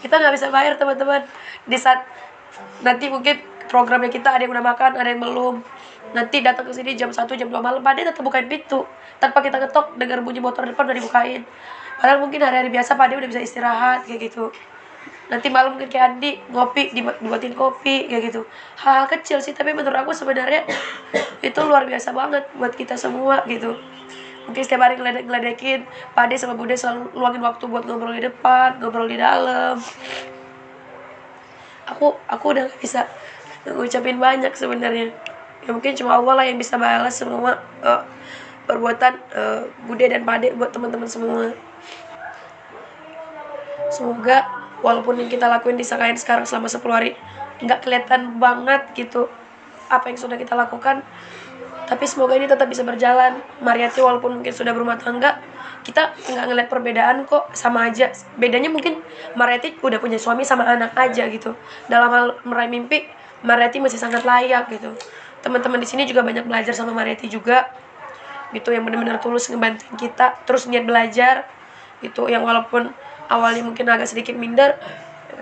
Kita 0.00 0.14
nggak 0.16 0.32
bisa 0.34 0.48
bayar 0.50 0.74
teman-teman 0.80 1.22
di 1.66 1.76
saat 1.78 2.02
nanti 2.80 3.12
mungkin 3.12 3.36
programnya 3.68 4.08
kita 4.08 4.32
ada 4.32 4.42
yang 4.42 4.52
udah 4.54 4.64
makan, 4.64 4.90
ada 4.96 5.08
yang 5.12 5.20
belum. 5.20 5.54
Nanti 6.14 6.40
datang 6.40 6.64
ke 6.64 6.72
sini 6.72 6.94
jam 6.94 7.10
1, 7.12 7.26
jam 7.36 7.48
2 7.50 7.54
malam, 7.60 7.82
Pade 7.84 8.06
tetap 8.06 8.22
bukain 8.22 8.48
pintu. 8.48 8.86
Tanpa 9.20 9.44
kita 9.44 9.60
ketok, 9.60 9.98
dengar 10.00 10.22
bunyi 10.24 10.40
motor 10.40 10.64
depan 10.64 10.88
udah 10.88 10.96
dibukain. 10.96 11.42
Padahal 11.96 12.20
mungkin 12.20 12.44
hari-hari 12.44 12.68
biasa 12.68 12.94
Pak 12.94 13.08
Ade 13.08 13.14
udah 13.16 13.30
bisa 13.30 13.40
istirahat 13.40 14.04
kayak 14.04 14.28
gitu. 14.28 14.52
Nanti 15.26 15.50
malam 15.50 15.74
mungkin 15.74 15.90
kayak 15.90 16.16
Andi 16.16 16.38
ngopi, 16.54 16.94
dibuatin 16.94 17.56
kopi 17.56 18.06
kayak 18.06 18.30
gitu. 18.30 18.46
Hal-hal 18.78 19.10
kecil 19.10 19.42
sih, 19.42 19.56
tapi 19.56 19.74
menurut 19.74 19.96
aku 20.06 20.14
sebenarnya 20.14 20.62
itu 21.48 21.60
luar 21.66 21.88
biasa 21.88 22.14
banget 22.14 22.46
buat 22.54 22.76
kita 22.76 22.94
semua 22.94 23.42
gitu. 23.50 23.74
Mungkin 24.46 24.62
setiap 24.62 24.86
hari 24.86 24.94
ngeledek-ngeledekin, 24.94 25.82
Pak 26.14 26.30
Ade 26.30 26.38
sama 26.38 26.54
Bude 26.54 26.78
selalu 26.78 27.10
luangin 27.18 27.42
waktu 27.42 27.66
buat 27.66 27.82
ngobrol 27.82 28.14
di 28.14 28.22
depan, 28.30 28.78
ngobrol 28.78 29.10
di 29.10 29.18
dalam. 29.18 29.82
Aku 31.90 32.14
aku 32.30 32.44
udah 32.54 32.70
gak 32.70 32.78
bisa 32.78 33.10
ngucapin 33.66 34.22
banyak 34.22 34.54
sebenarnya. 34.54 35.10
Ya 35.66 35.70
mungkin 35.74 35.98
cuma 35.98 36.14
Allah 36.14 36.34
lah 36.38 36.44
yang 36.46 36.62
bisa 36.62 36.78
balas 36.78 37.18
semua 37.18 37.58
uh, 37.82 38.06
perbuatan 38.70 39.18
uh, 39.34 39.66
Bude 39.90 40.06
dan 40.06 40.22
Pade 40.22 40.54
buat 40.54 40.70
teman-teman 40.70 41.10
semua. 41.10 41.50
Semoga 43.90 44.46
walaupun 44.84 45.18
yang 45.20 45.30
kita 45.30 45.46
lakuin 45.48 45.78
di 45.78 45.86
Sakain 45.86 46.18
sekarang 46.18 46.44
selama 46.44 46.68
10 46.68 46.82
hari 46.92 47.10
nggak 47.62 47.88
kelihatan 47.88 48.36
banget 48.36 48.84
gitu 48.92 49.30
apa 49.88 50.10
yang 50.10 50.18
sudah 50.18 50.36
kita 50.36 50.52
lakukan. 50.58 51.00
Tapi 51.86 52.04
semoga 52.04 52.34
ini 52.34 52.50
tetap 52.50 52.66
bisa 52.66 52.82
berjalan. 52.82 53.38
Mariati 53.62 54.02
walaupun 54.02 54.42
mungkin 54.42 54.50
sudah 54.50 54.74
berumah 54.74 54.98
tangga 54.98 55.38
kita 55.86 56.18
nggak 56.18 56.44
ngeliat 56.50 56.68
perbedaan 56.68 57.16
kok. 57.30 57.54
Sama 57.54 57.86
aja. 57.86 58.10
Bedanya 58.34 58.66
mungkin 58.66 58.98
Mariati 59.38 59.78
udah 59.78 60.02
punya 60.02 60.18
suami 60.18 60.42
sama 60.42 60.66
anak 60.66 60.98
aja 60.98 61.30
gitu. 61.30 61.54
Dalam 61.86 62.10
hal 62.10 62.26
meraih 62.42 62.66
mimpi 62.66 63.06
Mariati 63.46 63.78
masih 63.78 64.02
sangat 64.02 64.26
layak 64.26 64.66
gitu. 64.74 64.98
Teman-teman 65.46 65.78
di 65.78 65.86
sini 65.86 66.02
juga 66.10 66.26
banyak 66.26 66.42
belajar 66.50 66.74
sama 66.74 66.90
Mariati 66.90 67.30
juga. 67.30 67.70
Gitu 68.50 68.74
yang 68.74 68.82
benar-benar 68.82 69.22
tulus 69.22 69.46
ngebantuin 69.46 69.94
kita. 69.94 70.42
Terus 70.42 70.66
niat 70.66 70.82
belajar. 70.82 71.46
Gitu 72.02 72.26
yang 72.26 72.42
walaupun 72.42 72.90
awalnya 73.30 73.62
mungkin 73.66 73.86
agak 73.88 74.10
sedikit 74.10 74.34
minder 74.36 74.78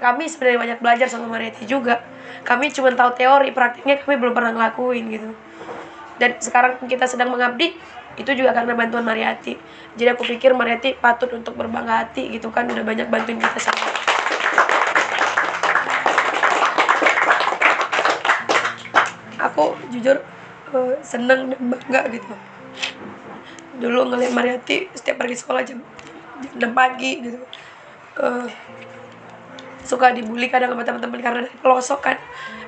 kami 0.00 0.28
sebenarnya 0.28 0.60
banyak 0.60 0.78
belajar 0.84 1.06
sama 1.08 1.30
Mariati 1.30 1.64
juga. 1.64 2.02
Kami 2.44 2.68
cuma 2.76 2.92
tahu 2.92 3.16
teori 3.16 3.48
praktiknya 3.56 3.96
kami 4.04 4.20
belum 4.20 4.36
pernah 4.36 4.52
ngelakuin 4.52 5.04
gitu. 5.08 5.28
Dan 6.20 6.36
sekarang 6.42 6.76
kita 6.84 7.08
sedang 7.08 7.32
mengabdi 7.32 7.72
itu 8.14 8.30
juga 8.36 8.54
karena 8.54 8.78
bantuan 8.78 9.02
Mariati 9.02 9.58
jadi 9.94 10.18
aku 10.18 10.26
pikir 10.26 10.50
Mariati 10.58 10.98
patut 10.98 11.30
untuk 11.30 11.54
berbangga 11.54 12.02
hati 12.02 12.26
gitu 12.34 12.50
kan 12.50 12.66
udah 12.66 12.82
banyak 12.82 13.06
bantuin 13.06 13.38
kita 13.38 13.58
sama. 13.62 13.86
Aku 19.38 19.78
jujur 19.94 20.18
uh, 20.74 20.98
seneng 20.98 21.54
dan 21.54 21.62
bangga 21.62 22.02
gitu. 22.10 22.34
Dulu 23.78 24.10
ngeliat 24.10 24.34
Mariati 24.34 24.90
setiap 24.98 25.22
pergi 25.22 25.38
sekolah 25.38 25.62
jam 25.62 25.78
jam 26.58 26.74
6 26.74 26.74
pagi 26.74 27.22
gitu 27.22 27.38
uh, 28.20 28.46
suka 29.84 30.12
dibully 30.16 30.48
kadang 30.48 30.72
sama 30.72 30.84
teman-teman 30.84 31.20
karena 31.20 31.40
dari 31.46 31.58
pelosok 31.58 32.00
kan. 32.00 32.18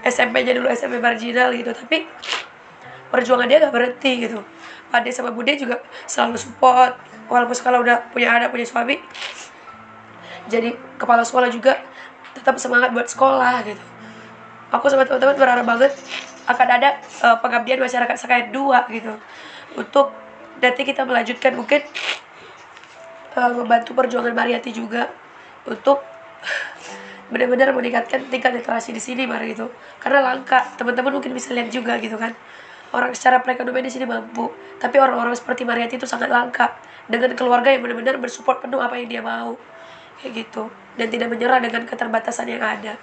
SMP 0.06 0.46
aja 0.46 0.54
dulu 0.54 0.70
SMP 0.70 1.02
marginal 1.02 1.50
gitu. 1.50 1.74
Tapi 1.74 2.06
perjuangan 3.10 3.46
dia 3.50 3.58
gak 3.58 3.74
berhenti 3.74 4.26
gitu. 4.26 4.38
Pade 4.86 5.10
sama 5.10 5.34
Bude 5.34 5.58
juga 5.58 5.82
selalu 6.06 6.38
support. 6.38 6.94
Walaupun 7.26 7.56
sekolah 7.58 7.78
udah 7.82 7.96
punya 8.14 8.30
anak 8.30 8.54
punya 8.54 8.62
suami 8.62 9.02
jadi 10.46 10.78
kepala 10.98 11.26
sekolah 11.26 11.50
juga 11.50 11.82
tetap 12.34 12.56
semangat 12.62 12.94
buat 12.94 13.10
sekolah 13.10 13.66
gitu. 13.66 13.84
Aku 14.74 14.86
sama 14.90 15.06
teman-teman 15.06 15.36
berharap 15.38 15.66
banget 15.66 15.92
akan 16.46 16.68
ada 16.70 17.02
uh, 17.26 17.36
pengabdian 17.42 17.82
masyarakat 17.82 18.16
sekaya 18.18 18.50
dua 18.50 18.86
gitu. 18.90 19.14
Untuk 19.74 20.14
nanti 20.62 20.82
kita 20.86 21.02
melanjutkan 21.02 21.58
mungkin 21.58 21.82
uh, 23.34 23.50
membantu 23.54 23.94
perjuangan 23.94 24.34
Mariati 24.34 24.70
juga 24.70 25.10
untuk 25.66 26.02
benar-benar 27.26 27.74
meningkatkan 27.74 28.30
tingkat 28.30 28.54
literasi 28.54 28.94
di 28.94 29.02
sini 29.02 29.26
mari 29.26 29.52
gitu. 29.52 29.70
Karena 29.98 30.22
langka 30.22 30.62
teman-teman 30.78 31.18
mungkin 31.18 31.34
bisa 31.34 31.50
lihat 31.52 31.68
juga 31.74 31.98
gitu 31.98 32.16
kan. 32.16 32.32
Orang 32.94 33.12
secara 33.18 33.42
perekonomian 33.42 33.86
di 33.86 33.92
sini 33.92 34.06
mampu 34.06 34.46
tapi 34.78 35.00
orang-orang 35.02 35.34
seperti 35.34 35.66
Mariati 35.66 35.98
itu 35.98 36.06
sangat 36.06 36.30
langka 36.30 36.76
dengan 37.10 37.34
keluarga 37.34 37.72
yang 37.72 37.82
benar-benar 37.82 38.20
bersupport 38.22 38.62
penuh 38.62 38.78
apa 38.78 38.94
yang 38.94 39.10
dia 39.10 39.22
mau 39.22 39.58
kayak 40.22 40.46
gitu. 40.46 40.70
Dan 40.96 41.10
tidak 41.10 41.28
menyerah 41.28 41.60
dengan 41.60 41.82
keterbatasan 41.84 42.46
yang 42.48 42.62
ada. 42.62 42.94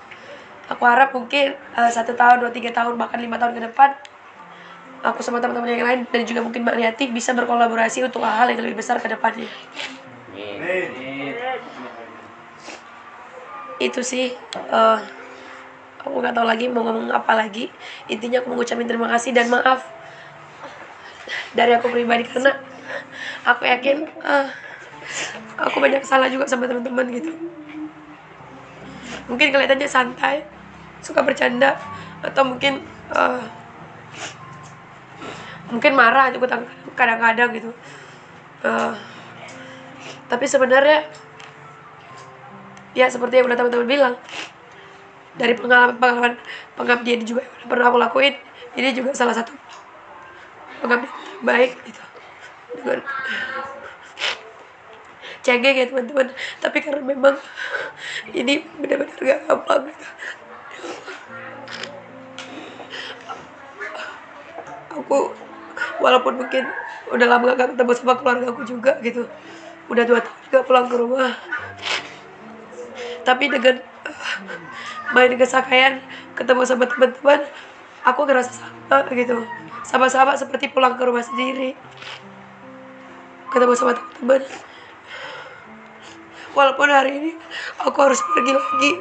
Aku 0.71 0.87
harap 0.87 1.11
mungkin 1.11 1.59
uh, 1.75 1.91
satu 1.91 2.15
tahun 2.15 2.41
dua 2.41 2.51
tiga 2.55 2.71
tahun 2.71 2.95
bahkan 2.95 3.19
lima 3.19 3.35
tahun 3.35 3.59
ke 3.59 3.61
depan 3.69 3.91
aku 5.03 5.19
sama 5.19 5.43
teman-teman 5.43 5.67
yang 5.67 5.83
lain 5.83 5.99
dan 6.07 6.23
juga 6.23 6.39
mungkin 6.39 6.63
Mariati 6.63 7.11
bisa 7.11 7.35
berkolaborasi 7.35 8.07
untuk 8.07 8.23
hal-hal 8.23 8.55
yang 8.55 8.63
lebih 8.63 8.79
besar 8.79 9.03
ke 9.03 9.11
depannya 9.11 9.51
itu 13.83 13.99
sih 13.99 14.31
uh, 14.71 14.99
aku 16.03 16.15
nggak 16.19 16.35
tahu 16.35 16.47
lagi 16.47 16.71
mau 16.71 16.87
ngomong 16.87 17.11
apa 17.11 17.35
lagi. 17.35 17.67
Intinya 18.07 18.39
aku 18.43 18.55
mengucapkan 18.55 18.87
terima 18.87 19.07
kasih 19.11 19.35
dan 19.35 19.51
maaf 19.51 19.83
dari 21.55 21.75
aku 21.75 21.91
pribadi 21.91 22.27
karena 22.27 22.55
aku 23.43 23.63
yakin 23.67 24.07
uh, 24.23 24.47
aku 25.59 25.77
banyak 25.79 26.03
salah 26.03 26.27
juga 26.31 26.47
sama 26.47 26.67
teman-teman 26.67 27.07
gitu. 27.11 27.31
Mungkin 29.27 29.55
kelihatannya 29.55 29.87
santai 29.87 30.43
suka 30.99 31.23
bercanda 31.23 31.79
atau 32.23 32.43
mungkin 32.47 32.83
uh, 33.11 33.43
mungkin 35.71 35.91
marah 35.95 36.31
juga 36.31 36.63
kadang-kadang 36.95 37.49
gitu. 37.55 37.71
Uh, 38.63 38.95
tapi 40.31 40.47
sebenarnya 40.47 41.07
ya 42.93 43.09
seperti 43.09 43.41
yang 43.41 43.49
udah 43.49 43.57
teman-teman 43.57 43.89
bilang. 43.89 44.15
Dari 45.33 45.57
pengalaman-pengalaman 45.57 46.37
pengabdian 46.77 47.25
juga 47.25 47.41
yang 47.41 47.69
pernah 47.69 47.89
aku 47.89 47.97
lakuin. 47.97 48.37
Ini 48.77 48.93
juga 48.93 49.17
salah 49.17 49.33
satu 49.33 49.53
pengabdian 50.81 51.13
baik 51.41 51.73
gitu. 51.89 52.01
Dengan 52.77 53.01
cengeng 55.41 55.75
ya 55.75 55.85
teman-teman. 55.89 56.27
Tapi 56.61 56.77
karena 56.79 57.01
memang 57.01 57.35
ini 58.31 58.61
benar-benar 58.77 59.19
gak 59.19 59.39
gampang 59.49 59.81
gitu. 59.89 60.07
aku 64.93 65.33
walaupun 65.97 66.37
mungkin 66.37 66.63
udah 67.09 67.27
lama 67.27 67.57
gak 67.57 67.73
ketemu 67.73 67.91
sama 67.97 68.13
keluarga 68.21 68.45
aku 68.53 68.61
juga 68.63 69.01
gitu. 69.01 69.25
Udah 69.91 70.05
dua 70.07 70.21
tahun 70.23 70.47
gak 70.53 70.63
pulang 70.69 70.87
ke 70.87 70.95
rumah 70.95 71.33
tapi 73.23 73.47
dengan 73.47 73.79
uh, 73.79 74.27
main 75.15 75.33
kesakaian 75.39 76.03
ketemu 76.35 76.61
sama 76.67 76.85
teman-teman 76.87 77.43
aku 78.03 78.27
ngerasa 78.27 78.51
sama 78.51 79.07
gitu. 79.15 79.47
Sama-sama 79.83 80.35
seperti 80.35 80.71
pulang 80.71 80.95
ke 80.95 81.03
rumah 81.03 81.23
sendiri. 81.23 81.75
Ketemu 83.51 83.73
sama 83.75 83.95
teman-teman. 83.95 84.43
Walaupun 86.53 86.87
hari 86.91 87.11
ini 87.17 87.31
aku 87.81 87.97
harus 87.97 88.21
pergi 88.21 88.53
lagi 88.53 88.91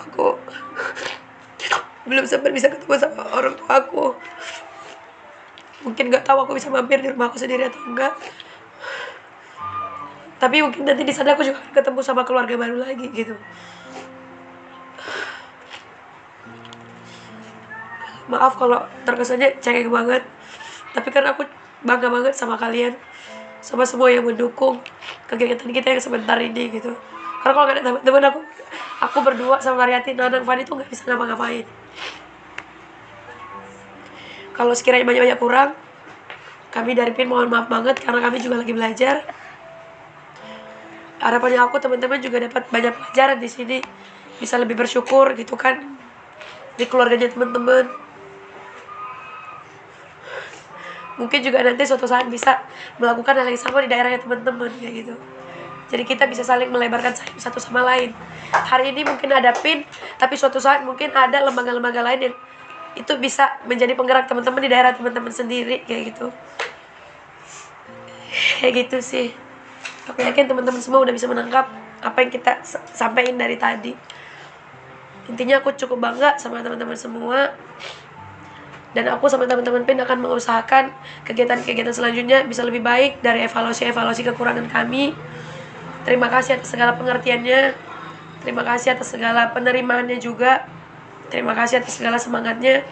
aku 0.00 0.40
belum 2.02 2.24
sempat 2.26 2.50
bisa 2.50 2.72
ketemu 2.72 2.94
sama 2.98 3.22
orang 3.36 3.54
tua 3.54 3.72
aku. 3.78 4.16
Mungkin 5.82 6.08
nggak 6.08 6.24
tahu 6.24 6.38
aku 6.46 6.52
bisa 6.56 6.70
mampir 6.70 7.02
di 7.02 7.10
rumah 7.10 7.28
aku 7.28 7.38
sendiri 7.38 7.68
atau 7.68 7.82
enggak 7.84 8.14
tapi 10.42 10.58
mungkin 10.58 10.82
nanti 10.82 11.06
di 11.06 11.14
sana 11.14 11.38
aku 11.38 11.46
juga 11.46 11.62
ketemu 11.70 12.02
sama 12.02 12.26
keluarga 12.26 12.58
baru 12.58 12.82
lagi 12.82 13.06
gitu. 13.14 13.38
Maaf 18.26 18.58
kalau 18.58 18.82
terkesannya 19.06 19.62
cengeng 19.62 19.86
banget. 19.86 20.26
Tapi 20.98 21.08
kan 21.14 21.30
aku 21.30 21.46
bangga 21.86 22.10
banget 22.10 22.34
sama 22.34 22.58
kalian. 22.58 22.98
Sama 23.62 23.86
semua 23.86 24.10
yang 24.10 24.26
mendukung 24.26 24.82
kegiatan 25.30 25.70
kita 25.70 25.94
yang 25.94 26.02
sebentar 26.02 26.34
ini 26.42 26.74
gitu. 26.74 26.90
Karena 27.38 27.52
kalau 27.54 27.66
gak 27.70 27.78
ada 27.78 27.82
teman-teman 27.86 28.22
aku 28.34 28.40
aku 28.98 29.18
berdua 29.22 29.62
sama 29.62 29.86
Mariati 29.86 30.18
Nanang 30.18 30.42
Fani 30.42 30.66
tuh 30.66 30.74
nggak 30.74 30.90
bisa 30.90 31.06
ngapa-ngapain. 31.06 31.62
Kalau 34.58 34.74
sekiranya 34.74 35.06
banyak-banyak 35.06 35.38
kurang 35.38 35.70
kami 36.74 36.98
dari 36.98 37.14
PIN 37.14 37.30
mohon 37.30 37.46
maaf 37.46 37.70
banget 37.70 38.02
karena 38.02 38.18
kami 38.18 38.42
juga 38.42 38.58
lagi 38.58 38.74
belajar 38.74 39.22
harapannya 41.22 41.62
aku 41.62 41.78
teman-teman 41.78 42.18
juga 42.18 42.42
dapat 42.42 42.66
banyak 42.68 42.92
pelajaran 42.92 43.38
di 43.38 43.48
sini. 43.48 43.78
Bisa 44.42 44.58
lebih 44.58 44.74
bersyukur 44.74 45.38
gitu 45.38 45.54
kan 45.54 45.78
di 46.74 46.84
keluarganya 46.90 47.30
teman-teman. 47.30 47.86
Mungkin 51.22 51.38
juga 51.46 51.62
nanti 51.62 51.86
suatu 51.86 52.10
saat 52.10 52.26
bisa 52.26 52.58
melakukan 52.98 53.38
hal 53.38 53.46
yang 53.46 53.60
sama 53.60 53.78
di 53.86 53.88
daerahnya 53.88 54.18
teman-teman 54.18 54.72
kayak 54.82 55.06
gitu. 55.06 55.14
Jadi 55.92 56.02
kita 56.08 56.24
bisa 56.26 56.42
saling 56.42 56.72
melebarkan 56.72 57.14
sayap 57.14 57.38
satu 57.38 57.62
sama 57.62 57.84
lain. 57.86 58.10
Hari 58.50 58.90
ini 58.90 59.06
mungkin 59.06 59.30
ada 59.30 59.54
pin 59.54 59.86
tapi 60.18 60.34
suatu 60.34 60.58
saat 60.58 60.82
mungkin 60.82 61.14
ada 61.14 61.38
lembaga-lembaga 61.46 62.02
lain 62.02 62.32
yang 62.32 62.34
itu 62.92 63.12
bisa 63.16 63.56
menjadi 63.64 63.94
penggerak 63.94 64.26
teman-teman 64.26 64.60
di 64.60 64.70
daerah 64.72 64.92
teman-teman 64.96 65.30
sendiri 65.30 65.84
kayak 65.86 66.16
gitu. 66.16 66.34
Kayak 68.58 68.88
gitu 68.88 68.98
sih 69.04 69.51
aku 70.08 70.18
yakin 70.22 70.50
teman-teman 70.50 70.82
semua 70.82 71.02
udah 71.02 71.14
bisa 71.14 71.26
menangkap 71.30 71.70
apa 72.02 72.18
yang 72.22 72.30
kita 72.34 72.62
sampaikan 72.90 73.38
dari 73.38 73.54
tadi 73.58 73.94
intinya 75.30 75.62
aku 75.62 75.74
cukup 75.78 76.02
bangga 76.02 76.34
sama 76.38 76.58
teman-teman 76.64 76.98
semua 76.98 77.54
dan 78.92 79.08
aku 79.08 79.24
sama 79.28 79.48
teman-teman 79.48 79.88
PIN 79.88 80.04
akan 80.04 80.18
mengusahakan 80.20 80.92
kegiatan-kegiatan 81.24 81.96
selanjutnya 81.96 82.44
bisa 82.44 82.60
lebih 82.60 82.84
baik 82.84 83.24
dari 83.24 83.40
evaluasi-evaluasi 83.48 84.20
kekurangan 84.28 84.68
kami. 84.68 85.16
Terima 86.04 86.28
kasih 86.28 86.60
atas 86.60 86.76
segala 86.76 87.00
pengertiannya. 87.00 87.72
Terima 88.44 88.62
kasih 88.68 88.92
atas 88.92 89.08
segala 89.16 89.48
penerimaannya 89.56 90.20
juga. 90.20 90.68
Terima 91.32 91.56
kasih 91.56 91.80
atas 91.80 91.96
segala 91.96 92.20
semangatnya. 92.20 92.84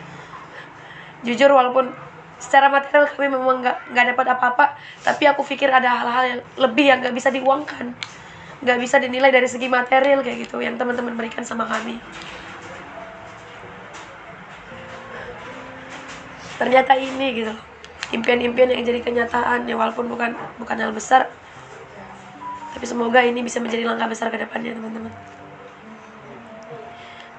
Jujur 1.21 1.53
walaupun 1.53 1.93
secara 2.41 2.73
material 2.73 3.07
kami 3.13 3.29
memang 3.29 3.61
nggak 3.61 3.77
nggak 3.93 4.07
dapat 4.17 4.27
apa-apa, 4.35 4.67
tapi 5.05 5.29
aku 5.29 5.45
pikir 5.45 5.69
ada 5.69 5.93
hal-hal 5.93 6.25
yang 6.27 6.41
lebih 6.57 6.85
yang 6.89 6.99
nggak 7.05 7.15
bisa 7.15 7.29
diuangkan, 7.29 7.93
nggak 8.65 8.79
bisa 8.81 8.97
dinilai 8.99 9.31
dari 9.31 9.47
segi 9.47 9.69
material 9.69 10.25
kayak 10.25 10.49
gitu 10.49 10.59
yang 10.65 10.75
teman-teman 10.81 11.15
berikan 11.15 11.45
sama 11.45 11.69
kami. 11.69 12.01
ternyata 16.61 16.93
ini 16.93 17.41
gitu. 17.41 17.57
Impian-impian 18.13 18.69
yang 18.69 18.85
jadi 18.85 19.01
kenyataan 19.01 19.65
ya 19.65 19.81
walaupun 19.81 20.13
bukan 20.13 20.37
bukan 20.61 20.77
hal 20.77 20.93
besar. 20.93 21.33
Tapi 22.77 22.85
semoga 22.85 23.25
ini 23.25 23.41
bisa 23.41 23.65
menjadi 23.65 23.89
langkah 23.89 24.13
besar 24.13 24.29
ke 24.29 24.37
depannya 24.37 24.77
teman-teman 24.77 25.40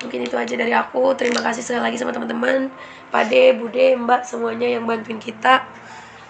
mungkin 0.01 0.25
itu 0.25 0.35
aja 0.35 0.53
dari 0.57 0.73
aku. 0.73 1.13
Terima 1.15 1.39
kasih 1.41 1.61
sekali 1.61 1.81
lagi 1.89 1.97
sama 2.01 2.11
teman-teman. 2.11 2.73
Pade, 3.13 3.55
Bude, 3.55 3.95
Mbak 3.95 4.21
semuanya 4.25 4.67
yang 4.67 4.83
bantuin 4.85 5.21
kita. 5.21 5.65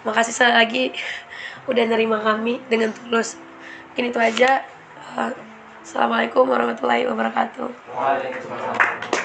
Makasih 0.03 0.33
sekali 0.35 0.53
lagi 0.53 0.83
udah 1.71 1.83
nerima 1.87 2.19
kami 2.19 2.59
dengan 2.67 2.91
tulus. 2.91 3.39
Mungkin 3.91 4.11
itu 4.11 4.19
aja. 4.19 4.63
Assalamualaikum 5.81 6.47
warahmatullahi 6.47 7.09
wabarakatuh. 7.09 7.67
Waalaikumsalam 7.91 9.20